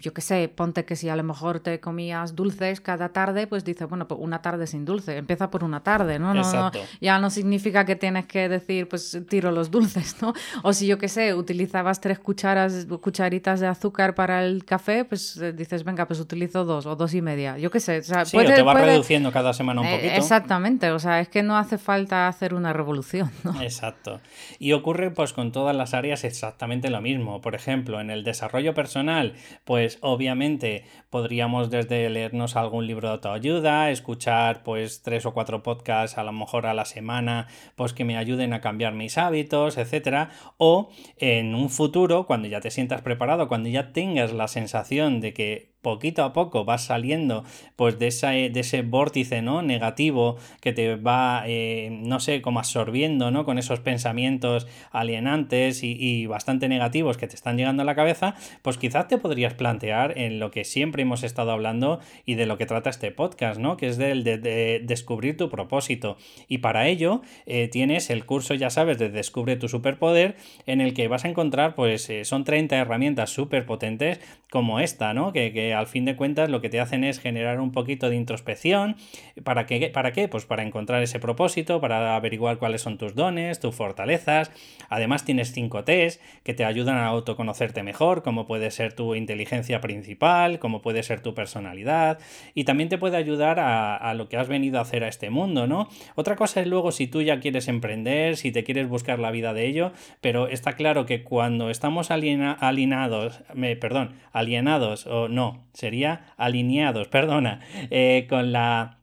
yo 0.00 0.12
qué 0.12 0.20
sé, 0.20 0.48
ponte 0.54 0.84
que 0.84 0.96
si 0.96 1.08
a 1.08 1.16
lo 1.16 1.22
mejor 1.22 1.60
te 1.60 1.78
comías 1.80 2.34
dulces 2.34 2.80
cada 2.80 3.10
tarde, 3.10 3.46
pues 3.46 3.64
dices, 3.64 3.88
bueno, 3.88 4.08
pues 4.08 4.20
una 4.20 4.42
tarde 4.42 4.66
sin 4.66 4.84
dulce. 4.84 5.16
Empieza 5.16 5.50
por 5.50 5.62
una 5.64 5.82
tarde, 5.84 6.18
¿no? 6.18 6.34
No, 6.34 6.52
no, 6.52 6.70
ya 7.00 7.18
no 7.20 7.30
significa 7.30 7.84
que 7.84 7.94
tienes 7.96 8.26
que 8.26 8.48
decir, 8.48 8.88
pues 8.88 9.16
tiro 9.30 9.52
los 9.52 9.70
dulces, 9.70 10.16
¿no? 10.20 10.34
O 10.64 10.72
si 10.72 10.86
yo 10.88 10.98
qué 10.98 11.08
sé, 11.08 11.32
utilizabas 11.34 12.00
tres 12.00 12.18
cucharas, 12.18 12.86
cucharitas 13.00 13.60
de 13.60 13.68
azúcar 13.68 14.14
para 14.14 14.44
el 14.44 14.64
café, 14.64 15.04
pues 15.04 15.36
eh, 15.36 15.52
dices, 15.52 15.84
venga, 15.84 16.06
pues 16.06 16.18
utilizo 16.20 16.64
dos 16.64 16.86
o 16.86 16.96
dos 16.96 17.14
y 17.14 17.22
media. 17.22 17.56
Yo 17.58 17.70
qué 17.70 17.78
sé. 17.80 17.98
O 17.98 18.02
sea, 18.02 18.24
Sí, 18.24 18.36
puede- 18.36 18.52
o 18.52 18.56
te 18.56 18.62
vas 18.62 18.74
puede- 18.74 18.86
reduciendo 18.86 19.30
cada 19.32 19.52
semana 19.54 19.80
un 19.80 19.86
Eh, 19.86 19.96
poquito. 19.96 20.14
exactamente, 20.14 20.90
o 20.90 20.98
sea, 20.98 21.20
es 21.20 21.28
que 21.28 21.42
no 21.44 21.56
hace 21.56 21.78
falta 21.78 22.26
hacer 22.28 22.52
una 22.54 22.72
revolución, 22.72 23.30
¿no? 23.44 23.62
Exacto. 23.62 24.20
Y 24.58 24.72
ocurre 24.72 25.12
pues 25.12 25.32
con 25.32 25.52
todas 25.52 25.74
las 25.76 25.94
áreas 25.94 26.24
exactamente 26.24 26.90
lo 26.90 27.00
mismo. 27.00 27.40
Por 27.40 27.54
ejemplo, 27.54 28.00
en 28.00 28.10
el 28.10 28.24
desarrollo 28.24 28.74
personal, 28.74 29.34
pues 29.64 29.83
obviamente 30.00 30.84
podríamos 31.10 31.70
desde 31.70 32.08
leernos 32.10 32.56
algún 32.56 32.86
libro 32.86 33.08
de 33.08 33.14
autoayuda, 33.14 33.90
escuchar 33.90 34.62
pues 34.62 35.02
tres 35.02 35.26
o 35.26 35.34
cuatro 35.34 35.62
podcasts 35.62 36.18
a 36.18 36.24
lo 36.24 36.32
mejor 36.32 36.66
a 36.66 36.74
la 36.74 36.84
semana, 36.84 37.48
pues 37.76 37.92
que 37.92 38.04
me 38.04 38.16
ayuden 38.16 38.52
a 38.52 38.60
cambiar 38.60 38.94
mis 38.94 39.18
hábitos, 39.18 39.78
etcétera, 39.78 40.30
o 40.56 40.90
en 41.18 41.54
un 41.54 41.70
futuro 41.70 42.26
cuando 42.26 42.48
ya 42.48 42.60
te 42.60 42.70
sientas 42.70 43.02
preparado, 43.02 43.48
cuando 43.48 43.68
ya 43.68 43.92
tengas 43.92 44.32
la 44.32 44.48
sensación 44.48 45.20
de 45.20 45.32
que 45.34 45.73
poquito 45.84 46.24
a 46.24 46.32
poco 46.32 46.64
vas 46.64 46.86
saliendo 46.86 47.44
pues 47.76 48.00
de, 48.00 48.08
esa, 48.08 48.30
de 48.30 48.58
ese 48.58 48.82
vórtice 48.82 49.40
¿no? 49.40 49.62
negativo 49.62 50.36
que 50.60 50.72
te 50.72 50.96
va, 50.96 51.44
eh, 51.46 51.96
no 52.02 52.18
sé, 52.18 52.42
como 52.42 52.58
absorbiendo 52.58 53.30
¿no? 53.30 53.44
con 53.44 53.58
esos 53.58 53.78
pensamientos 53.78 54.66
alienantes 54.90 55.84
y, 55.84 56.26
bastante 56.26 56.68
negativos 56.68 57.18
que 57.18 57.28
te 57.28 57.36
están 57.36 57.56
llegando 57.56 57.82
a 57.82 57.86
la 57.86 57.94
cabeza, 57.94 58.34
pues 58.62 58.78
quizás 58.78 59.06
te 59.06 59.18
podrías 59.18 59.54
plantear 59.54 60.18
en 60.18 60.40
lo 60.40 60.50
que 60.50 60.64
siempre 60.64 61.02
hemos 61.02 61.22
estado 61.22 61.52
hablando 61.52 62.00
y 62.24 62.34
de 62.34 62.46
lo 62.46 62.56
que 62.56 62.66
trata 62.66 62.90
este 62.90 63.12
podcast, 63.12 63.60
¿no? 63.60 63.76
que 63.76 63.86
es 63.86 63.98
del 63.98 64.24
de, 64.24 64.38
de 64.38 64.80
descubrir 64.82 65.36
tu 65.36 65.50
propósito. 65.50 66.16
Y 66.48 66.58
para 66.58 66.88
ello 66.88 67.20
eh, 67.46 67.68
tienes 67.68 68.10
el 68.10 68.24
curso, 68.24 68.54
ya 68.54 68.70
sabes, 68.70 68.98
de 68.98 69.10
Descubre 69.10 69.56
tu 69.56 69.68
superpoder, 69.68 70.36
en 70.66 70.80
el 70.80 70.94
que 70.94 71.08
vas 71.08 71.24
a 71.24 71.28
encontrar, 71.28 71.74
pues 71.74 72.08
eh, 72.10 72.24
son 72.24 72.44
30 72.44 72.76
herramientas 72.76 73.30
súper 73.30 73.66
potentes 73.66 74.20
como 74.50 74.80
esta, 74.80 75.14
¿no? 75.14 75.32
Que, 75.32 75.52
que 75.52 75.73
al 75.74 75.86
fin 75.86 76.04
de 76.04 76.16
cuentas 76.16 76.48
lo 76.48 76.60
que 76.60 76.68
te 76.68 76.80
hacen 76.80 77.04
es 77.04 77.20
generar 77.20 77.60
un 77.60 77.72
poquito 77.72 78.08
de 78.08 78.16
introspección. 78.16 78.96
¿Para 79.42 79.66
qué? 79.66 79.90
¿Para 79.90 80.12
qué? 80.12 80.28
Pues 80.28 80.46
para 80.46 80.62
encontrar 80.62 81.02
ese 81.02 81.20
propósito, 81.20 81.80
para 81.80 82.16
averiguar 82.16 82.58
cuáles 82.58 82.82
son 82.82 82.98
tus 82.98 83.14
dones, 83.14 83.60
tus 83.60 83.74
fortalezas. 83.74 84.50
Además 84.88 85.24
tienes 85.24 85.52
5 85.52 85.84
T's 85.84 86.20
que 86.42 86.54
te 86.54 86.64
ayudan 86.64 86.96
a 86.96 87.06
autoconocerte 87.06 87.82
mejor, 87.82 88.22
como 88.22 88.46
puede 88.46 88.70
ser 88.70 88.92
tu 88.92 89.14
inteligencia 89.14 89.80
principal, 89.80 90.58
como 90.58 90.82
puede 90.82 91.02
ser 91.02 91.20
tu 91.20 91.34
personalidad, 91.34 92.18
y 92.54 92.64
también 92.64 92.88
te 92.88 92.98
puede 92.98 93.16
ayudar 93.16 93.58
a, 93.60 94.14
lo 94.14 94.28
que 94.28 94.36
has 94.36 94.48
venido 94.48 94.78
a 94.78 94.82
hacer 94.82 95.04
a 95.04 95.08
este 95.08 95.30
mundo, 95.30 95.66
¿no? 95.66 95.88
Otra 96.14 96.36
cosa 96.36 96.60
es 96.60 96.66
luego 96.66 96.92
si 96.92 97.06
tú 97.06 97.22
ya 97.22 97.40
quieres 97.40 97.68
emprender, 97.68 98.36
si 98.36 98.52
te 98.52 98.64
quieres 98.64 98.88
buscar 98.88 99.18
la 99.18 99.30
vida 99.30 99.52
de 99.52 99.66
ello, 99.66 99.92
pero 100.20 100.48
está 100.48 100.74
claro 100.74 101.06
que 101.06 101.24
cuando 101.24 101.70
estamos 101.70 102.10
aliena, 102.10 102.52
alienados, 102.52 103.42
me, 103.54 103.76
perdón, 103.76 104.14
alienados, 104.32 105.06
o 105.06 105.28
no, 105.28 105.63
sería 105.72 106.34
alineados, 106.36 107.08
perdona, 107.08 107.60
eh, 107.90 108.26
con 108.28 108.52
la 108.52 108.98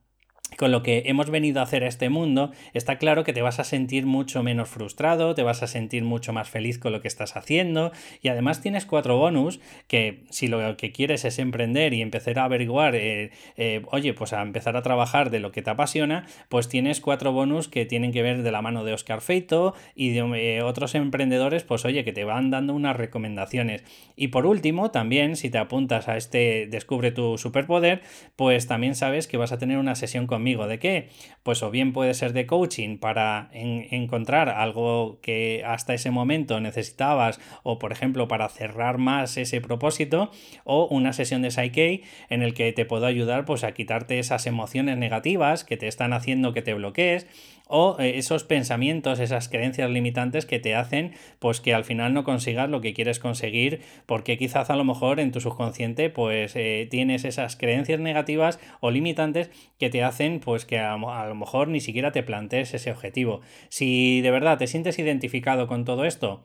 con 0.62 0.72
lo 0.72 0.84
que 0.84 1.05
hemos 1.07 1.32
venido 1.32 1.59
a 1.59 1.64
hacer 1.64 1.84
a 1.84 1.88
este 1.88 2.09
mundo, 2.09 2.51
está 2.76 2.99
claro 2.99 3.24
que 3.24 3.34
te 3.34 3.41
vas 3.41 3.59
a 3.59 3.64
sentir 3.64 4.05
mucho 4.05 4.43
menos 4.43 4.70
frustrado, 4.70 5.34
te 5.34 5.41
vas 5.41 5.64
a 5.64 5.68
sentir 5.68 6.03
mucho 6.03 6.34
más 6.34 6.51
feliz 6.51 6.78
con 6.78 6.91
lo 6.91 7.01
que 7.01 7.07
estás 7.07 7.36
haciendo 7.36 7.91
y 8.22 8.28
además 8.28 8.62
tienes 8.62 8.86
cuatro 8.86 9.18
bonus 9.18 9.59
que 9.88 10.22
si 10.30 10.45
lo 10.45 10.78
que 10.78 10.91
quieres 10.91 11.26
es 11.26 11.39
emprender 11.39 11.95
y 11.95 12.03
empezar 12.03 12.38
a 12.38 12.43
averiguar, 12.43 12.93
eh, 12.93 13.32
eh, 13.57 13.82
oye, 13.88 14.14
pues 14.14 14.34
a 14.34 14.43
empezar 14.43 14.78
a 14.78 14.84
trabajar 14.84 15.32
de 15.32 15.39
lo 15.39 15.51
que 15.51 15.64
te 15.64 15.72
apasiona, 15.72 16.28
pues 16.47 16.70
tienes 16.70 17.01
cuatro 17.01 17.32
bonus 17.32 17.68
que 17.68 17.88
tienen 17.88 18.12
que 18.12 18.22
ver 18.22 18.43
de 18.43 18.51
la 18.51 18.62
mano 18.62 18.84
de 18.84 18.93
Oscar 18.93 19.22
Feito 19.22 19.74
y 19.95 20.12
de 20.12 20.20
eh, 20.20 20.62
otros 20.62 20.93
emprendedores, 20.93 21.64
pues 21.64 21.86
oye, 21.86 22.03
que 22.03 22.14
te 22.14 22.24
van 22.24 22.51
dando 22.51 22.76
unas 22.76 22.95
recomendaciones. 22.95 23.84
Y 24.16 24.28
por 24.28 24.45
último, 24.45 24.91
también 24.91 25.38
si 25.38 25.49
te 25.49 25.57
apuntas 25.57 26.07
a 26.07 26.18
este 26.18 26.68
Descubre 26.68 27.12
tu 27.12 27.39
superpoder, 27.39 28.03
pues 28.36 28.68
también 28.68 28.93
sabes 28.93 29.26
que 29.26 29.38
vas 29.38 29.51
a 29.51 29.57
tener 29.57 29.80
una 29.80 29.95
sesión 29.95 30.28
con 30.28 30.43
¿De 30.52 30.80
qué? 30.80 31.10
Pues 31.43 31.64
o 31.64 31.72
bien 31.72 31.93
puede 31.93 32.14
ser 32.14 32.34
de 32.34 32.45
coaching 32.45 32.97
para 32.97 33.49
en 33.54 33.88
encontrar 33.91 34.49
algo 34.49 35.20
que 35.22 35.64
hasta 35.66 35.93
ese 35.93 36.12
momento 36.12 36.60
necesitabas 36.60 37.39
o 37.64 37.80
por 37.80 37.91
ejemplo 37.91 38.28
para 38.28 38.47
cerrar 38.49 38.97
más 38.97 39.38
ese 39.38 39.62
propósito 39.62 40.30
o 40.64 40.86
una 40.88 41.14
sesión 41.14 41.41
de 41.41 41.52
Psyche 41.52 42.04
en 42.30 42.41
el 42.41 42.54
que 42.54 42.72
te 42.74 42.86
puedo 42.86 43.06
ayudar 43.06 43.45
pues 43.45 43.64
a 43.64 43.72
quitarte 43.72 44.20
esas 44.20 44.45
emociones 44.45 44.97
negativas 44.97 45.64
que 45.64 45.78
te 45.78 45.88
están 45.88 46.14
haciendo 46.14 46.54
que 46.54 46.62
te 46.62 46.74
bloquees 46.74 47.26
o 47.72 47.97
eh, 47.99 48.17
esos 48.17 48.43
pensamientos, 48.43 49.19
esas 49.19 49.49
creencias 49.49 49.89
limitantes 49.89 50.45
que 50.45 50.59
te 50.59 50.76
hacen 50.76 51.13
pues 51.39 51.61
que 51.61 51.74
al 51.74 51.86
final 51.86 52.13
no 52.13 52.24
consigas 52.24 52.69
lo 52.69 52.82
que 52.82 52.93
quieres 52.93 53.19
conseguir 53.19 53.82
porque 54.05 54.38
quizás 54.38 54.69
a 54.69 54.76
lo 54.76 54.84
mejor 54.84 55.19
en 55.19 55.32
tu 55.32 55.39
subconsciente 55.39 56.09
pues 56.09 56.55
eh, 56.55 56.88
tienes 56.91 57.24
esas 57.24 57.55
creencias 57.55 57.99
negativas 57.99 58.59
o 58.82 58.91
limitantes 58.91 59.49
que 59.80 59.89
te 59.89 60.03
hacen 60.03 60.39
pues 60.39 60.65
que 60.65 60.80
a, 60.80 60.93
a, 60.93 61.28
lo 61.28 61.36
mejor 61.36 61.69
ni 61.69 61.80
siquiera 61.80 62.11
te 62.11 62.24
plantees 62.24 62.74
ese 62.74 62.91
objetivo. 62.91 63.41
Si 63.69 64.22
de 64.22 64.32
verdad 64.32 64.57
te 64.57 64.67
sientes 64.67 64.99
identificado 64.99 65.67
con 65.67 65.86
todo 65.86 66.05
esto, 66.05 66.43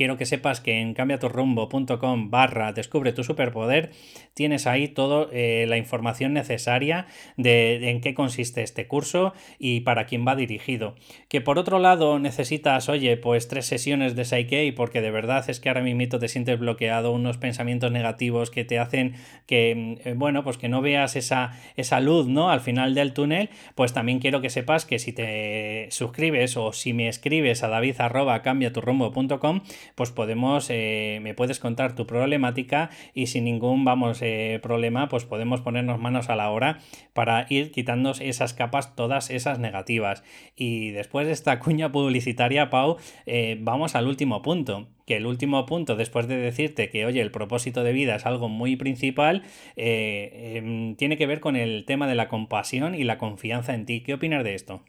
quiero 0.00 0.16
que 0.16 0.24
sepas 0.24 0.62
que 0.62 0.80
en 0.80 0.94
cambiaturrumbo.com 0.94 2.30
barra 2.30 2.72
descubre 2.72 3.12
tu 3.12 3.22
superpoder 3.22 3.90
tienes 4.32 4.66
ahí 4.66 4.88
toda 4.88 5.28
eh, 5.30 5.66
la 5.68 5.76
información 5.76 6.32
necesaria 6.32 7.04
de, 7.36 7.90
en 7.90 8.00
qué 8.00 8.14
consiste 8.14 8.62
este 8.62 8.86
curso 8.86 9.34
y 9.58 9.80
para 9.80 10.06
quién 10.06 10.26
va 10.26 10.36
dirigido. 10.36 10.94
Que 11.28 11.42
por 11.42 11.58
otro 11.58 11.78
lado 11.78 12.18
necesitas, 12.18 12.88
oye, 12.88 13.18
pues 13.18 13.48
tres 13.48 13.66
sesiones 13.66 14.16
de 14.16 14.24
Psyche 14.24 14.72
porque 14.72 15.02
de 15.02 15.10
verdad 15.10 15.44
es 15.50 15.60
que 15.60 15.68
ahora 15.68 15.82
mismo 15.82 16.18
te 16.18 16.28
sientes 16.28 16.58
bloqueado, 16.58 17.12
unos 17.12 17.36
pensamientos 17.36 17.92
negativos 17.92 18.50
que 18.50 18.64
te 18.64 18.78
hacen 18.78 19.16
que, 19.44 19.98
eh, 20.02 20.14
bueno, 20.16 20.44
pues 20.44 20.56
que 20.56 20.70
no 20.70 20.80
veas 20.80 21.14
esa, 21.14 21.52
esa 21.76 22.00
luz, 22.00 22.26
¿no? 22.26 22.50
Al 22.50 22.60
final 22.60 22.94
del 22.94 23.12
túnel, 23.12 23.50
pues 23.74 23.92
también 23.92 24.18
quiero 24.18 24.40
que 24.40 24.48
sepas 24.48 24.86
que 24.86 24.98
si 24.98 25.12
te 25.12 25.88
suscribes 25.90 26.56
o 26.56 26.72
si 26.72 26.94
me 26.94 27.08
escribes 27.08 27.62
a 27.62 27.68
david 27.68 27.96
arroba 27.98 28.40
cambiaturrumbo.com 28.40 29.60
pues 29.94 30.10
podemos, 30.10 30.68
eh, 30.70 31.18
me 31.22 31.34
puedes 31.34 31.58
contar 31.58 31.94
tu 31.94 32.06
problemática 32.06 32.90
y 33.14 33.26
sin 33.26 33.44
ningún, 33.44 33.84
vamos, 33.84 34.20
eh, 34.22 34.60
problema, 34.62 35.08
pues 35.08 35.24
podemos 35.24 35.60
ponernos 35.60 36.00
manos 36.00 36.28
a 36.28 36.36
la 36.36 36.50
obra 36.50 36.78
para 37.12 37.46
ir 37.48 37.70
quitando 37.70 38.12
esas 38.12 38.54
capas, 38.54 38.94
todas 38.96 39.30
esas 39.30 39.58
negativas. 39.58 40.22
Y 40.56 40.90
después 40.90 41.26
de 41.26 41.32
esta 41.32 41.58
cuña 41.60 41.92
publicitaria, 41.92 42.70
Pau, 42.70 42.96
eh, 43.26 43.58
vamos 43.60 43.94
al 43.94 44.06
último 44.06 44.42
punto 44.42 44.88
que 45.06 45.16
el 45.16 45.26
último 45.26 45.66
punto, 45.66 45.96
después 45.96 46.28
de 46.28 46.36
decirte 46.36 46.88
que, 46.88 47.04
oye, 47.04 47.20
el 47.20 47.32
propósito 47.32 47.82
de 47.82 47.92
vida 47.92 48.14
es 48.14 48.26
algo 48.26 48.48
muy 48.48 48.76
principal, 48.76 49.42
em, 49.74 50.94
tiene 50.94 51.16
que 51.16 51.26
ver 51.26 51.40
con 51.40 51.56
el 51.56 51.84
tema 51.84 52.06
de 52.06 52.14
la 52.14 52.28
compasión 52.28 52.94
y 52.94 53.02
la 53.02 53.18
confianza 53.18 53.74
en 53.74 53.86
ti. 53.86 54.02
¿Qué 54.02 54.14
opinas 54.14 54.44
de 54.44 54.54
esto? 54.54 54.84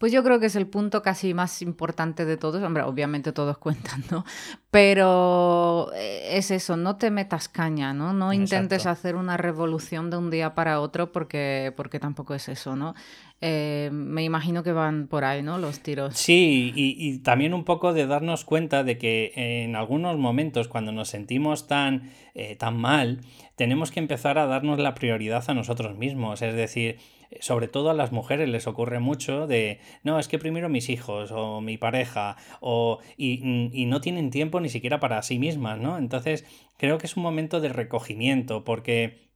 Pues 0.00 0.12
yo 0.12 0.24
creo 0.24 0.40
que 0.40 0.46
es 0.46 0.56
el 0.56 0.66
punto 0.66 1.02
casi 1.02 1.34
más 1.34 1.60
importante 1.60 2.24
de 2.24 2.38
todos. 2.38 2.62
Hombre, 2.62 2.84
obviamente 2.84 3.32
todos 3.32 3.58
cuentan, 3.58 4.02
¿no? 4.10 4.24
Pero 4.70 5.92
eh, 5.94 6.38
es 6.38 6.50
eso, 6.50 6.78
no 6.78 6.96
te 6.96 7.10
metas 7.10 7.50
caña, 7.50 7.92
¿no? 7.92 8.14
No 8.14 8.32
intentes 8.32 8.86
hacer 8.86 9.14
una 9.14 9.36
revolución 9.36 10.08
de 10.08 10.16
un 10.16 10.30
día 10.30 10.54
para 10.54 10.80
otro 10.80 11.12
porque, 11.12 11.74
porque 11.76 12.00
tampoco 12.00 12.32
es 12.32 12.48
eso, 12.48 12.76
¿no? 12.76 12.94
Eh, 13.42 13.90
me 13.92 14.24
imagino 14.24 14.62
que 14.62 14.72
van 14.72 15.06
por 15.06 15.24
ahí, 15.24 15.42
¿no? 15.42 15.58
Los 15.58 15.80
tiros. 15.80 16.16
Sí, 16.16 16.72
y, 16.74 17.18
también 17.18 17.52
un 17.52 17.64
poco 17.64 17.92
de 17.92 18.06
darnos 18.06 18.46
cuenta 18.46 18.84
de 18.84 18.96
que 18.96 19.32
en 19.34 19.76
algunos 19.76 20.16
momentos 20.16 20.68
cuando 20.68 20.92
nos 20.92 21.08
sentimos 21.08 21.66
tan, 21.66 22.10
eh, 22.34 22.56
tan 22.56 22.78
mal, 22.78 23.20
tenemos 23.56 23.90
que 23.90 24.00
empezar 24.00 24.38
a 24.38 24.46
darnos 24.46 24.78
la 24.78 24.94
prioridad 24.94 25.44
a 25.48 25.52
nosotros 25.52 25.98
mismos. 25.98 26.40
Es 26.40 26.54
decir, 26.54 26.98
sobre 27.40 27.68
todo 27.68 27.90
a 27.90 27.94
las 27.94 28.12
mujeres 28.12 28.48
les 28.48 28.66
ocurre 28.66 28.98
mucho 28.98 29.46
de, 29.46 29.80
no, 30.02 30.18
es 30.18 30.26
que 30.26 30.38
primero 30.38 30.68
mis 30.68 30.88
hijos 30.88 31.30
o 31.32 31.60
mi 31.60 31.78
pareja, 31.78 32.36
o, 32.60 32.98
y, 33.16 33.70
y 33.72 33.86
no 33.86 34.00
tienen 34.00 34.30
tiempo 34.30 34.60
ni 34.60 34.68
siquiera 34.68 34.98
para 35.00 35.22
sí 35.22 35.38
mismas, 35.38 35.78
¿no? 35.78 35.98
Entonces, 35.98 36.44
creo 36.76 36.98
que 36.98 37.06
es 37.06 37.16
un 37.16 37.22
momento 37.22 37.60
de 37.60 37.68
recogimiento, 37.68 38.64
porque 38.64 39.29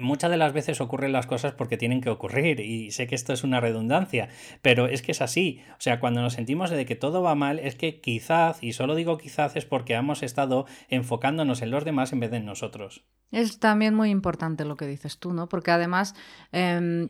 muchas 0.00 0.30
de 0.30 0.36
las 0.36 0.52
veces 0.52 0.80
ocurren 0.80 1.12
las 1.12 1.26
cosas 1.26 1.52
porque 1.52 1.76
tienen 1.76 2.00
que 2.00 2.10
ocurrir 2.10 2.60
y 2.60 2.90
sé 2.90 3.06
que 3.06 3.14
esto 3.14 3.32
es 3.32 3.44
una 3.44 3.60
redundancia, 3.60 4.28
pero 4.62 4.86
es 4.86 5.02
que 5.02 5.12
es 5.12 5.22
así. 5.22 5.62
O 5.72 5.80
sea, 5.80 6.00
cuando 6.00 6.22
nos 6.22 6.34
sentimos 6.34 6.70
de 6.70 6.86
que 6.86 6.96
todo 6.96 7.22
va 7.22 7.34
mal 7.34 7.58
es 7.58 7.76
que 7.76 8.00
quizás, 8.00 8.62
y 8.62 8.72
solo 8.72 8.94
digo 8.94 9.18
quizás, 9.18 9.54
es 9.56 9.64
porque 9.64 9.94
hemos 9.94 10.22
estado 10.22 10.66
enfocándonos 10.88 11.62
en 11.62 11.70
los 11.70 11.84
demás 11.84 12.12
en 12.12 12.20
vez 12.20 12.30
de 12.30 12.38
en 12.38 12.46
nosotros. 12.46 13.04
Es 13.30 13.60
también 13.60 13.94
muy 13.94 14.10
importante 14.10 14.64
lo 14.64 14.76
que 14.76 14.86
dices 14.86 15.18
tú, 15.18 15.32
¿no? 15.32 15.48
Porque 15.48 15.70
además... 15.70 16.14
Em, 16.52 17.08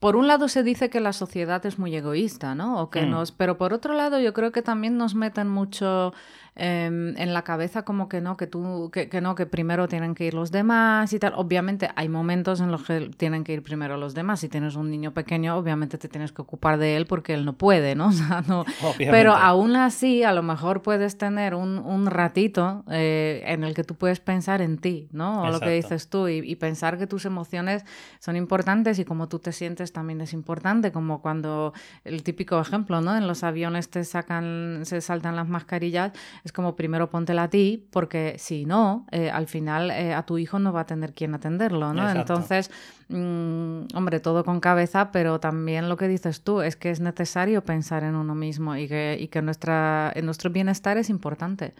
por 0.00 0.16
un 0.16 0.26
lado 0.26 0.48
se 0.48 0.62
dice 0.62 0.88
que 0.88 0.98
la 0.98 1.12
sociedad 1.12 1.64
es 1.66 1.78
muy 1.78 1.94
egoísta, 1.94 2.54
¿no? 2.54 2.80
O 2.80 2.88
que 2.88 3.02
mm. 3.02 3.10
nos, 3.10 3.32
pero 3.32 3.58
por 3.58 3.74
otro 3.74 3.92
lado 3.92 4.18
yo 4.18 4.32
creo 4.32 4.50
que 4.50 4.62
también 4.62 4.96
nos 4.96 5.14
meten 5.14 5.46
mucho 5.46 6.14
Em, 6.62 7.16
en 7.16 7.32
la 7.32 7.42
cabeza 7.42 7.86
como 7.86 8.08
que 8.08 8.20
no, 8.20 8.36
que 8.36 8.46
tú, 8.46 8.90
que, 8.92 9.08
que, 9.08 9.22
no, 9.22 9.34
que 9.34 9.46
primero 9.46 9.88
tienen 9.88 10.14
que 10.14 10.26
ir 10.26 10.34
los 10.34 10.50
demás 10.50 11.10
y 11.14 11.18
tal. 11.18 11.32
Obviamente 11.36 11.88
hay 11.96 12.10
momentos 12.10 12.60
en 12.60 12.70
los 12.70 12.82
que 12.82 13.10
tienen 13.16 13.44
que 13.44 13.54
ir 13.54 13.62
primero 13.62 13.96
los 13.96 14.12
demás. 14.12 14.40
Si 14.40 14.50
tienes 14.50 14.76
un 14.76 14.90
niño 14.90 15.12
pequeño, 15.12 15.56
obviamente 15.56 15.96
te 15.96 16.08
tienes 16.08 16.32
que 16.32 16.42
ocupar 16.42 16.78
de 16.78 16.96
él 16.96 17.06
porque 17.06 17.32
él 17.32 17.46
no 17.46 17.54
puede, 17.54 17.94
¿no? 17.94 18.08
O 18.10 18.12
sea, 18.12 18.42
no. 18.46 18.64
Pero 18.98 19.34
aún 19.34 19.76
así, 19.76 20.24
a 20.24 20.32
lo 20.32 20.42
mejor 20.42 20.82
puedes 20.82 21.16
tener 21.16 21.54
un, 21.54 21.78
un 21.78 22.06
ratito 22.06 22.84
eh, 22.90 23.42
en 23.46 23.64
el 23.64 23.72
que 23.72 23.84
tú 23.84 23.94
puedes 23.94 24.20
pensar 24.20 24.60
en 24.60 24.78
ti, 24.78 25.08
¿no? 25.12 25.44
O 25.44 25.50
lo 25.50 25.60
que 25.60 25.70
dices 25.70 26.10
tú 26.10 26.28
y, 26.28 26.38
y, 26.38 26.56
pensar 26.56 26.98
que 26.98 27.06
tus 27.06 27.24
emociones 27.24 27.84
son 28.18 28.36
importantes 28.36 28.98
y 28.98 29.04
cómo 29.04 29.28
tú 29.28 29.38
te 29.38 29.52
sientes 29.52 29.92
también 29.92 30.20
es 30.20 30.34
importante, 30.34 30.92
como 30.92 31.22
cuando 31.22 31.72
el 32.04 32.22
típico 32.22 32.60
ejemplo, 32.60 33.00
¿no? 33.00 33.16
En 33.16 33.26
los 33.26 33.44
aviones 33.44 33.88
te 33.88 34.04
sacan, 34.04 34.80
se 34.82 35.00
saltan 35.00 35.36
las 35.36 35.48
mascarillas 35.48 36.12
es 36.44 36.49
como 36.52 36.76
primero 36.76 37.10
póntela 37.10 37.44
a 37.44 37.50
ti, 37.50 37.86
porque 37.90 38.36
si 38.38 38.64
no, 38.64 39.06
eh, 39.10 39.30
al 39.30 39.46
final 39.46 39.90
eh, 39.90 40.14
a 40.14 40.24
tu 40.24 40.38
hijo 40.38 40.58
no 40.58 40.72
va 40.72 40.80
a 40.80 40.86
tener 40.86 41.12
quien 41.12 41.34
atenderlo, 41.34 41.92
¿no? 41.92 42.10
Entonces, 42.10 42.70
mm, 43.08 43.94
hombre, 43.94 44.20
todo 44.20 44.44
con 44.44 44.60
cabeza, 44.60 45.12
pero 45.12 45.40
también 45.40 45.88
lo 45.88 45.96
que 45.96 46.08
dices 46.08 46.42
tú 46.42 46.60
es 46.60 46.76
que 46.76 46.90
es 46.90 47.00
necesario 47.00 47.64
pensar 47.64 48.04
en 48.04 48.14
uno 48.14 48.34
mismo 48.34 48.76
y 48.76 48.88
que, 48.88 49.16
y 49.20 49.28
que 49.28 49.42
nuestra, 49.42 50.12
en 50.14 50.26
nuestro 50.26 50.50
bienestar 50.50 50.96
es 50.98 51.10
importante. 51.10 51.74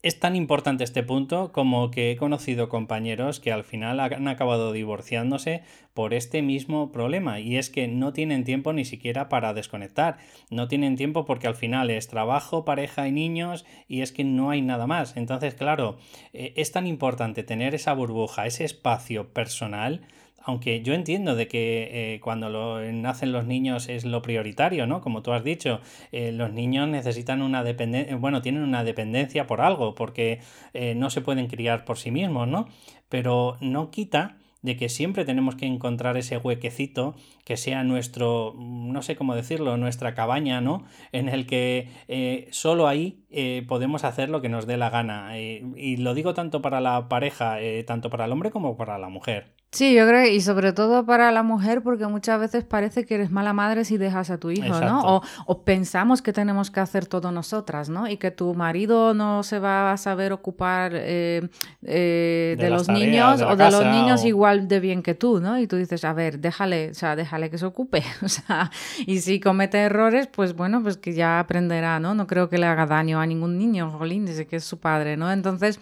Es 0.00 0.20
tan 0.20 0.36
importante 0.36 0.84
este 0.84 1.02
punto 1.02 1.50
como 1.50 1.90
que 1.90 2.12
he 2.12 2.16
conocido 2.16 2.68
compañeros 2.68 3.40
que 3.40 3.50
al 3.50 3.64
final 3.64 3.98
han 3.98 4.28
acabado 4.28 4.72
divorciándose 4.72 5.64
por 5.92 6.14
este 6.14 6.40
mismo 6.40 6.92
problema 6.92 7.40
y 7.40 7.56
es 7.56 7.68
que 7.68 7.88
no 7.88 8.12
tienen 8.12 8.44
tiempo 8.44 8.72
ni 8.72 8.84
siquiera 8.84 9.28
para 9.28 9.54
desconectar, 9.54 10.18
no 10.50 10.68
tienen 10.68 10.94
tiempo 10.94 11.24
porque 11.24 11.48
al 11.48 11.56
final 11.56 11.90
es 11.90 12.06
trabajo, 12.06 12.64
pareja 12.64 13.08
y 13.08 13.12
niños 13.12 13.66
y 13.88 14.02
es 14.02 14.12
que 14.12 14.22
no 14.22 14.50
hay 14.50 14.62
nada 14.62 14.86
más. 14.86 15.16
Entonces, 15.16 15.56
claro, 15.56 15.98
eh, 16.32 16.52
es 16.54 16.70
tan 16.70 16.86
importante 16.86 17.42
tener 17.42 17.74
esa 17.74 17.92
burbuja, 17.92 18.46
ese 18.46 18.64
espacio 18.64 19.32
personal 19.32 20.02
aunque 20.42 20.82
yo 20.82 20.94
entiendo 20.94 21.34
de 21.34 21.48
que 21.48 22.14
eh, 22.14 22.20
cuando 22.20 22.48
lo, 22.48 22.80
nacen 22.92 23.32
los 23.32 23.44
niños 23.44 23.88
es 23.88 24.04
lo 24.04 24.22
prioritario, 24.22 24.86
¿no? 24.86 25.00
Como 25.00 25.22
tú 25.22 25.32
has 25.32 25.44
dicho, 25.44 25.80
eh, 26.12 26.32
los 26.32 26.52
niños 26.52 26.88
necesitan 26.88 27.42
una 27.42 27.62
dependencia, 27.62 28.16
bueno, 28.16 28.40
tienen 28.40 28.62
una 28.62 28.84
dependencia 28.84 29.46
por 29.46 29.60
algo, 29.60 29.94
porque 29.94 30.40
eh, 30.72 30.94
no 30.94 31.10
se 31.10 31.20
pueden 31.20 31.48
criar 31.48 31.84
por 31.84 31.98
sí 31.98 32.10
mismos, 32.10 32.48
¿no? 32.48 32.66
Pero 33.08 33.58
no 33.60 33.90
quita 33.90 34.38
de 34.62 34.76
que 34.76 34.88
siempre 34.88 35.24
tenemos 35.24 35.54
que 35.54 35.66
encontrar 35.66 36.16
ese 36.16 36.38
huequecito 36.38 37.14
que 37.44 37.56
sea 37.56 37.84
nuestro, 37.84 38.54
no 38.58 39.02
sé 39.02 39.16
cómo 39.16 39.34
decirlo, 39.34 39.76
nuestra 39.76 40.14
cabaña, 40.14 40.60
¿no? 40.60 40.84
En 41.12 41.28
el 41.28 41.46
que 41.46 42.48
solo 42.50 42.88
ahí 42.88 43.22
podemos 43.68 44.02
hacer 44.02 44.30
lo 44.30 44.40
que 44.40 44.48
nos 44.48 44.66
dé 44.66 44.76
la 44.76 44.90
gana. 44.90 45.38
y 45.38 45.96
lo 45.98 46.14
digo 46.14 46.34
tanto 46.34 46.60
para 46.60 46.80
la 46.80 47.08
pareja, 47.08 47.58
tanto 47.86 48.10
para 48.10 48.24
el 48.24 48.32
hombre 48.32 48.50
como 48.50 48.76
para 48.76 48.98
la 48.98 49.08
mujer. 49.08 49.57
Sí, 49.70 49.94
yo 49.94 50.06
creo, 50.06 50.26
y 50.26 50.40
sobre 50.40 50.72
todo 50.72 51.04
para 51.04 51.30
la 51.30 51.42
mujer, 51.42 51.82
porque 51.82 52.06
muchas 52.06 52.40
veces 52.40 52.64
parece 52.64 53.04
que 53.04 53.16
eres 53.16 53.30
mala 53.30 53.52
madre 53.52 53.84
si 53.84 53.98
dejas 53.98 54.30
a 54.30 54.38
tu 54.38 54.50
hijo, 54.50 54.80
¿no? 54.80 55.20
O, 55.46 55.62
pensamos 55.62 56.22
que 56.22 56.32
tenemos 56.32 56.70
que 56.70 56.80
hacer 56.80 57.04
todo 57.04 57.32
nosotras, 57.32 57.90
¿no? 57.90 58.08
Y 58.08 58.16
que 58.16 58.30
tu 58.30 58.54
marido 58.54 59.12
no 59.12 59.42
se 59.42 59.58
va 59.58 59.92
a 59.92 59.98
saber 59.98 60.32
ocupar 60.32 60.92
eh, 60.94 61.50
eh, 61.82 62.56
de, 62.58 62.70
los 62.70 62.88
niños 62.88 63.42
o 63.42 63.56
de 63.56 63.70
los 63.70 63.84
niños 63.84 64.24
igual 64.24 64.68
de 64.68 64.80
bien 64.80 65.02
que 65.02 65.14
tú, 65.14 65.38
¿no? 65.38 65.58
Y 65.58 65.66
tú 65.66 65.76
dices, 65.76 66.02
a 66.06 66.14
ver, 66.14 66.38
déjale, 66.38 66.92
o 66.92 66.94
sea, 66.94 67.14
déjale 67.14 67.50
que 67.50 67.58
se 67.58 67.66
ocupe, 67.66 68.02
o 68.22 68.28
sea, 68.28 68.70
y 69.06 69.20
si 69.20 69.38
comete 69.38 69.76
errores, 69.76 70.28
pues 70.28 70.54
bueno, 70.54 70.82
pues 70.82 70.96
que 70.96 71.12
ya 71.12 71.40
aprenderá, 71.40 72.00
¿no? 72.00 72.14
No 72.14 72.26
creo 72.26 72.48
que 72.48 72.56
le 72.56 72.64
haga 72.64 72.86
daño 72.86 73.20
a 73.20 73.26
ningún 73.26 73.58
niño, 73.58 73.90
jolín, 73.90 74.24
dice 74.24 74.46
que 74.46 74.56
es 74.56 74.64
su 74.64 74.78
padre, 74.78 75.18
¿no? 75.18 75.30
Entonces 75.30 75.78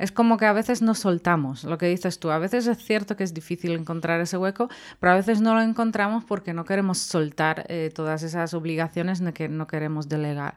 es 0.00 0.12
como 0.12 0.38
que 0.38 0.46
a 0.46 0.52
veces 0.52 0.80
nos 0.80 0.98
soltamos, 0.98 1.64
lo 1.64 1.76
que 1.76 1.86
dices 1.86 2.18
tú. 2.18 2.30
A 2.30 2.38
veces 2.38 2.66
es 2.66 2.78
cierto 2.78 3.16
que 3.16 3.24
es 3.24 3.34
difícil 3.34 3.72
encontrar 3.72 4.20
ese 4.20 4.38
hueco, 4.38 4.68
pero 4.98 5.12
a 5.12 5.16
veces 5.16 5.42
no 5.42 5.54
lo 5.54 5.60
encontramos 5.60 6.24
porque 6.24 6.54
no 6.54 6.64
queremos 6.64 6.98
soltar 6.98 7.66
eh, 7.68 7.90
todas 7.94 8.22
esas 8.22 8.54
obligaciones 8.54 9.22
que 9.34 9.48
no 9.48 9.66
queremos 9.66 10.08
delegar. 10.08 10.54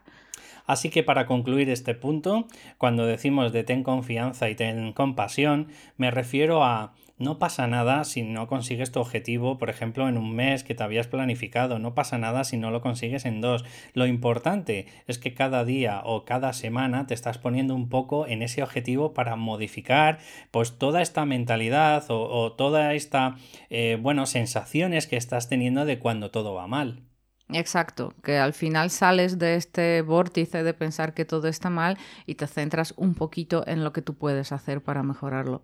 Así 0.66 0.88
que 0.88 1.02
para 1.02 1.26
concluir 1.26 1.68
este 1.68 1.94
punto, 1.94 2.46
cuando 2.78 3.04
decimos 3.04 3.52
de 3.52 3.64
ten 3.64 3.82
confianza 3.82 4.48
y 4.48 4.54
ten 4.54 4.94
compasión, 4.94 5.68
me 5.98 6.10
refiero 6.10 6.64
a 6.64 6.94
no 7.16 7.38
pasa 7.38 7.66
nada 7.68 8.02
si 8.04 8.22
no 8.22 8.48
consigues 8.48 8.90
tu 8.90 9.00
objetivo, 9.00 9.56
por 9.56 9.70
ejemplo, 9.70 10.08
en 10.08 10.18
un 10.18 10.34
mes 10.34 10.64
que 10.64 10.74
te 10.74 10.82
habías 10.82 11.06
planificado. 11.06 11.78
No 11.78 11.94
pasa 11.94 12.18
nada 12.18 12.42
si 12.42 12.56
no 12.56 12.70
lo 12.70 12.80
consigues 12.80 13.24
en 13.24 13.40
dos. 13.40 13.64
Lo 13.92 14.06
importante 14.06 14.86
es 15.06 15.18
que 15.18 15.32
cada 15.32 15.64
día 15.64 16.02
o 16.04 16.24
cada 16.24 16.52
semana 16.52 17.06
te 17.06 17.14
estás 17.14 17.38
poniendo 17.38 17.74
un 17.74 17.88
poco 17.88 18.26
en 18.26 18.42
ese 18.42 18.62
objetivo 18.62 19.14
para 19.14 19.36
modificar 19.36 20.18
pues 20.50 20.76
toda 20.76 21.02
esta 21.02 21.24
mentalidad 21.24 22.04
o, 22.08 22.52
toda 22.52 22.94
esta, 22.94 23.36
eh, 23.70 23.96
bueno, 24.00 24.26
sensaciones 24.26 25.06
que 25.06 25.16
estás 25.16 25.48
teniendo 25.48 25.84
de 25.84 26.00
cuando 26.00 26.30
todo 26.30 26.54
va 26.54 26.66
mal. 26.66 27.04
Exacto, 27.50 28.14
que 28.22 28.38
al 28.38 28.54
final 28.54 28.90
sales 28.90 29.38
de 29.38 29.56
este 29.56 30.00
vórtice 30.02 30.62
de 30.62 30.72
pensar 30.72 31.12
que 31.12 31.26
todo 31.26 31.46
está 31.46 31.68
mal 31.68 31.98
y 32.26 32.36
te 32.36 32.46
centras 32.46 32.94
un 32.96 33.14
poquito 33.14 33.64
en 33.66 33.84
lo 33.84 33.92
que 33.92 34.02
tú 34.02 34.14
puedes 34.14 34.50
hacer 34.50 34.82
para 34.82 35.02
mejorarlo. 35.02 35.62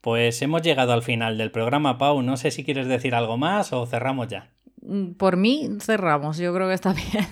Pues 0.00 0.40
hemos 0.42 0.62
llegado 0.62 0.92
al 0.92 1.02
final 1.02 1.36
del 1.36 1.50
programa, 1.50 1.98
Pau. 1.98 2.22
No 2.22 2.36
sé 2.36 2.50
si 2.50 2.64
quieres 2.64 2.86
decir 2.86 3.14
algo 3.14 3.36
más 3.36 3.72
o 3.72 3.86
cerramos 3.86 4.28
ya. 4.28 4.50
Mm, 4.82 5.12
por 5.12 5.36
mí 5.36 5.68
cerramos, 5.80 6.38
yo 6.38 6.54
creo 6.54 6.68
que 6.68 6.74
está 6.74 6.94
bien. 7.12 7.26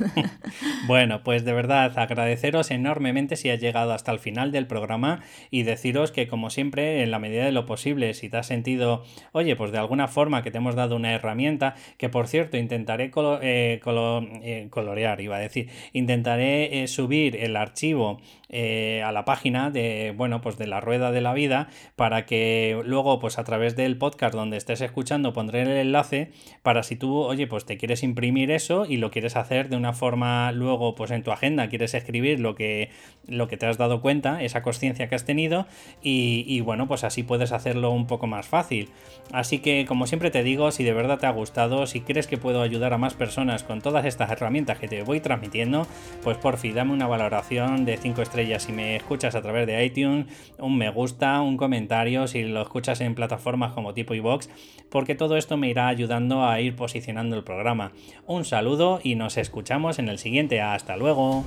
bueno, 0.87 1.23
pues 1.25 1.45
de 1.45 1.55
verdad 1.55 1.99
agradeceros 1.99 2.71
enormemente 2.71 3.37
si 3.37 3.49
has 3.49 3.59
llegado 3.59 3.93
hasta 3.93 4.13
el 4.13 4.19
final 4.19 4.53
del 4.53 4.67
programa 4.67 5.21
y 5.51 5.63
deciros 5.63 6.13
que 6.13 6.29
como 6.29 6.51
siempre, 6.51 7.03
en 7.03 7.11
la 7.11 7.19
medida 7.19 7.45
de 7.45 7.53
lo 7.53 7.65
posible, 7.65 8.13
si 8.13 8.29
te 8.29 8.37
has 8.37 8.47
sentido, 8.47 9.03
oye, 9.33 9.57
pues 9.57 9.73
de 9.73 9.79
alguna 9.79 10.09
forma 10.09 10.43
que 10.43 10.51
te 10.51 10.59
hemos 10.59 10.75
dado 10.75 10.97
una 10.97 11.13
herramienta, 11.13 11.75
que 11.97 12.11
por 12.11 12.29
cierto 12.29 12.59
intentaré 12.59 13.11
eh, 13.43 13.81
eh, 13.83 14.69
colorear, 14.71 15.21
iba 15.21 15.37
a 15.37 15.41
decir, 15.41 15.71
intentaré 15.93 16.83
eh, 16.83 16.89
subir 16.89 17.37
el 17.37 17.57
archivo 17.57 18.21
a 18.51 19.13
la 19.13 19.27
página 19.27 19.71
de, 19.71 20.15
bueno, 20.17 20.41
pues 20.41 20.57
de 20.57 20.67
la 20.67 20.81
rueda 20.81 21.13
de 21.13 21.21
la 21.21 21.35
vida 21.35 21.69
para 21.97 22.25
que 22.25 22.81
luego, 22.83 23.19
pues 23.19 23.39
a 23.39 23.45
través 23.45 23.77
del 23.77 23.99
podcast 23.99 24.35
donde 24.35 24.57
estés 24.57 24.81
escuchando, 24.81 25.35
pondré 25.35 25.63
el 25.63 25.69
enlace 25.69 26.31
para 26.63 26.83
si 26.83 26.97
tú, 26.97 27.29
oye, 27.39 27.47
pues 27.47 27.65
te 27.65 27.77
quieres 27.77 28.03
imprimir 28.03 28.51
eso 28.51 28.85
y 28.85 28.97
lo 28.97 29.13
quieres 29.13 29.37
hacer 29.37 29.69
de 29.69 29.77
una 29.77 29.93
forma 29.93 30.51
luego, 30.51 30.97
pues 30.97 31.13
en 31.13 31.23
tu 31.23 31.31
agenda, 31.31 31.69
quieres 31.69 31.95
escribir 31.95 32.41
lo 32.41 32.57
que, 32.57 32.91
lo 33.29 33.47
que 33.47 33.57
te 33.57 33.67
has 33.67 33.79
dado 33.79 34.01
cuenta, 34.01 34.43
esa 34.43 34.63
conciencia 34.63 35.09
que 35.09 35.15
has 35.15 35.25
tenido, 35.25 35.67
y, 36.03 36.45
y 36.49 36.61
bueno, 36.63 36.89
pues 36.89 37.05
así 37.05 37.23
puedes 37.23 37.53
hacerlo 37.53 37.93
un 37.93 38.09
poco 38.09 38.27
más 38.27 38.49
fácil. 38.49 38.89
Así 39.33 39.61
que, 39.61 39.85
como 39.87 40.09
siempre 40.09 40.33
te 40.33 40.43
digo, 40.43 40.73
si 40.73 40.83
de 40.83 40.93
verdad 40.93 41.19
te 41.21 41.27
ha 41.27 41.31
gustado, 41.31 41.87
si 41.87 42.01
crees 42.01 42.27
que 42.27 42.39
puedo 42.39 42.61
ayudar 42.61 42.93
a 42.93 42.99
más 42.99 43.15
personas 43.15 43.63
con 43.63 43.81
todas 43.83 44.05
estas 44.05 44.31
herramientas 44.33 44.79
que 44.81 44.89
te 44.89 45.03
voy 45.03 45.21
transmitiendo, 45.21 45.87
pues 46.25 46.39
por 46.39 46.57
fin 46.57 46.75
dame 46.75 46.93
una 46.93 47.07
valoración 47.07 47.85
de 47.85 47.99
5 47.99 48.21
estrellas 48.21 48.65
si 48.65 48.73
me 48.73 48.97
escuchas 48.97 49.37
a 49.37 49.43
través 49.43 49.69
de 49.69 49.85
iTunes, 49.85 50.27
un 50.59 50.77
me 50.77 50.91
gusta, 50.91 51.41
un 51.41 51.57
comentario 51.57 52.27
si 52.27 52.43
lo 52.43 52.63
escuchas 52.63 53.01
en 53.01 53.15
plataformas 53.15 53.75
como 53.75 53.95
tipo 53.95 54.15
iVox, 54.15 54.51
porque 54.91 55.15
todo 55.15 55.37
esto 55.37 55.57
me 55.57 55.69
irá 55.69 55.87
ayudando 55.87 56.45
a 56.45 56.61
ir 56.61 56.75
posicionando 56.75 57.28
el 57.37 57.45
programa. 57.45 57.93
Un 58.27 58.45
saludo 58.45 59.01
y 59.03 59.15
nos 59.15 59.37
escuchamos 59.37 59.99
en 59.99 60.09
el 60.09 60.19
siguiente. 60.19 60.61
Hasta 60.61 60.97
luego. 60.97 61.45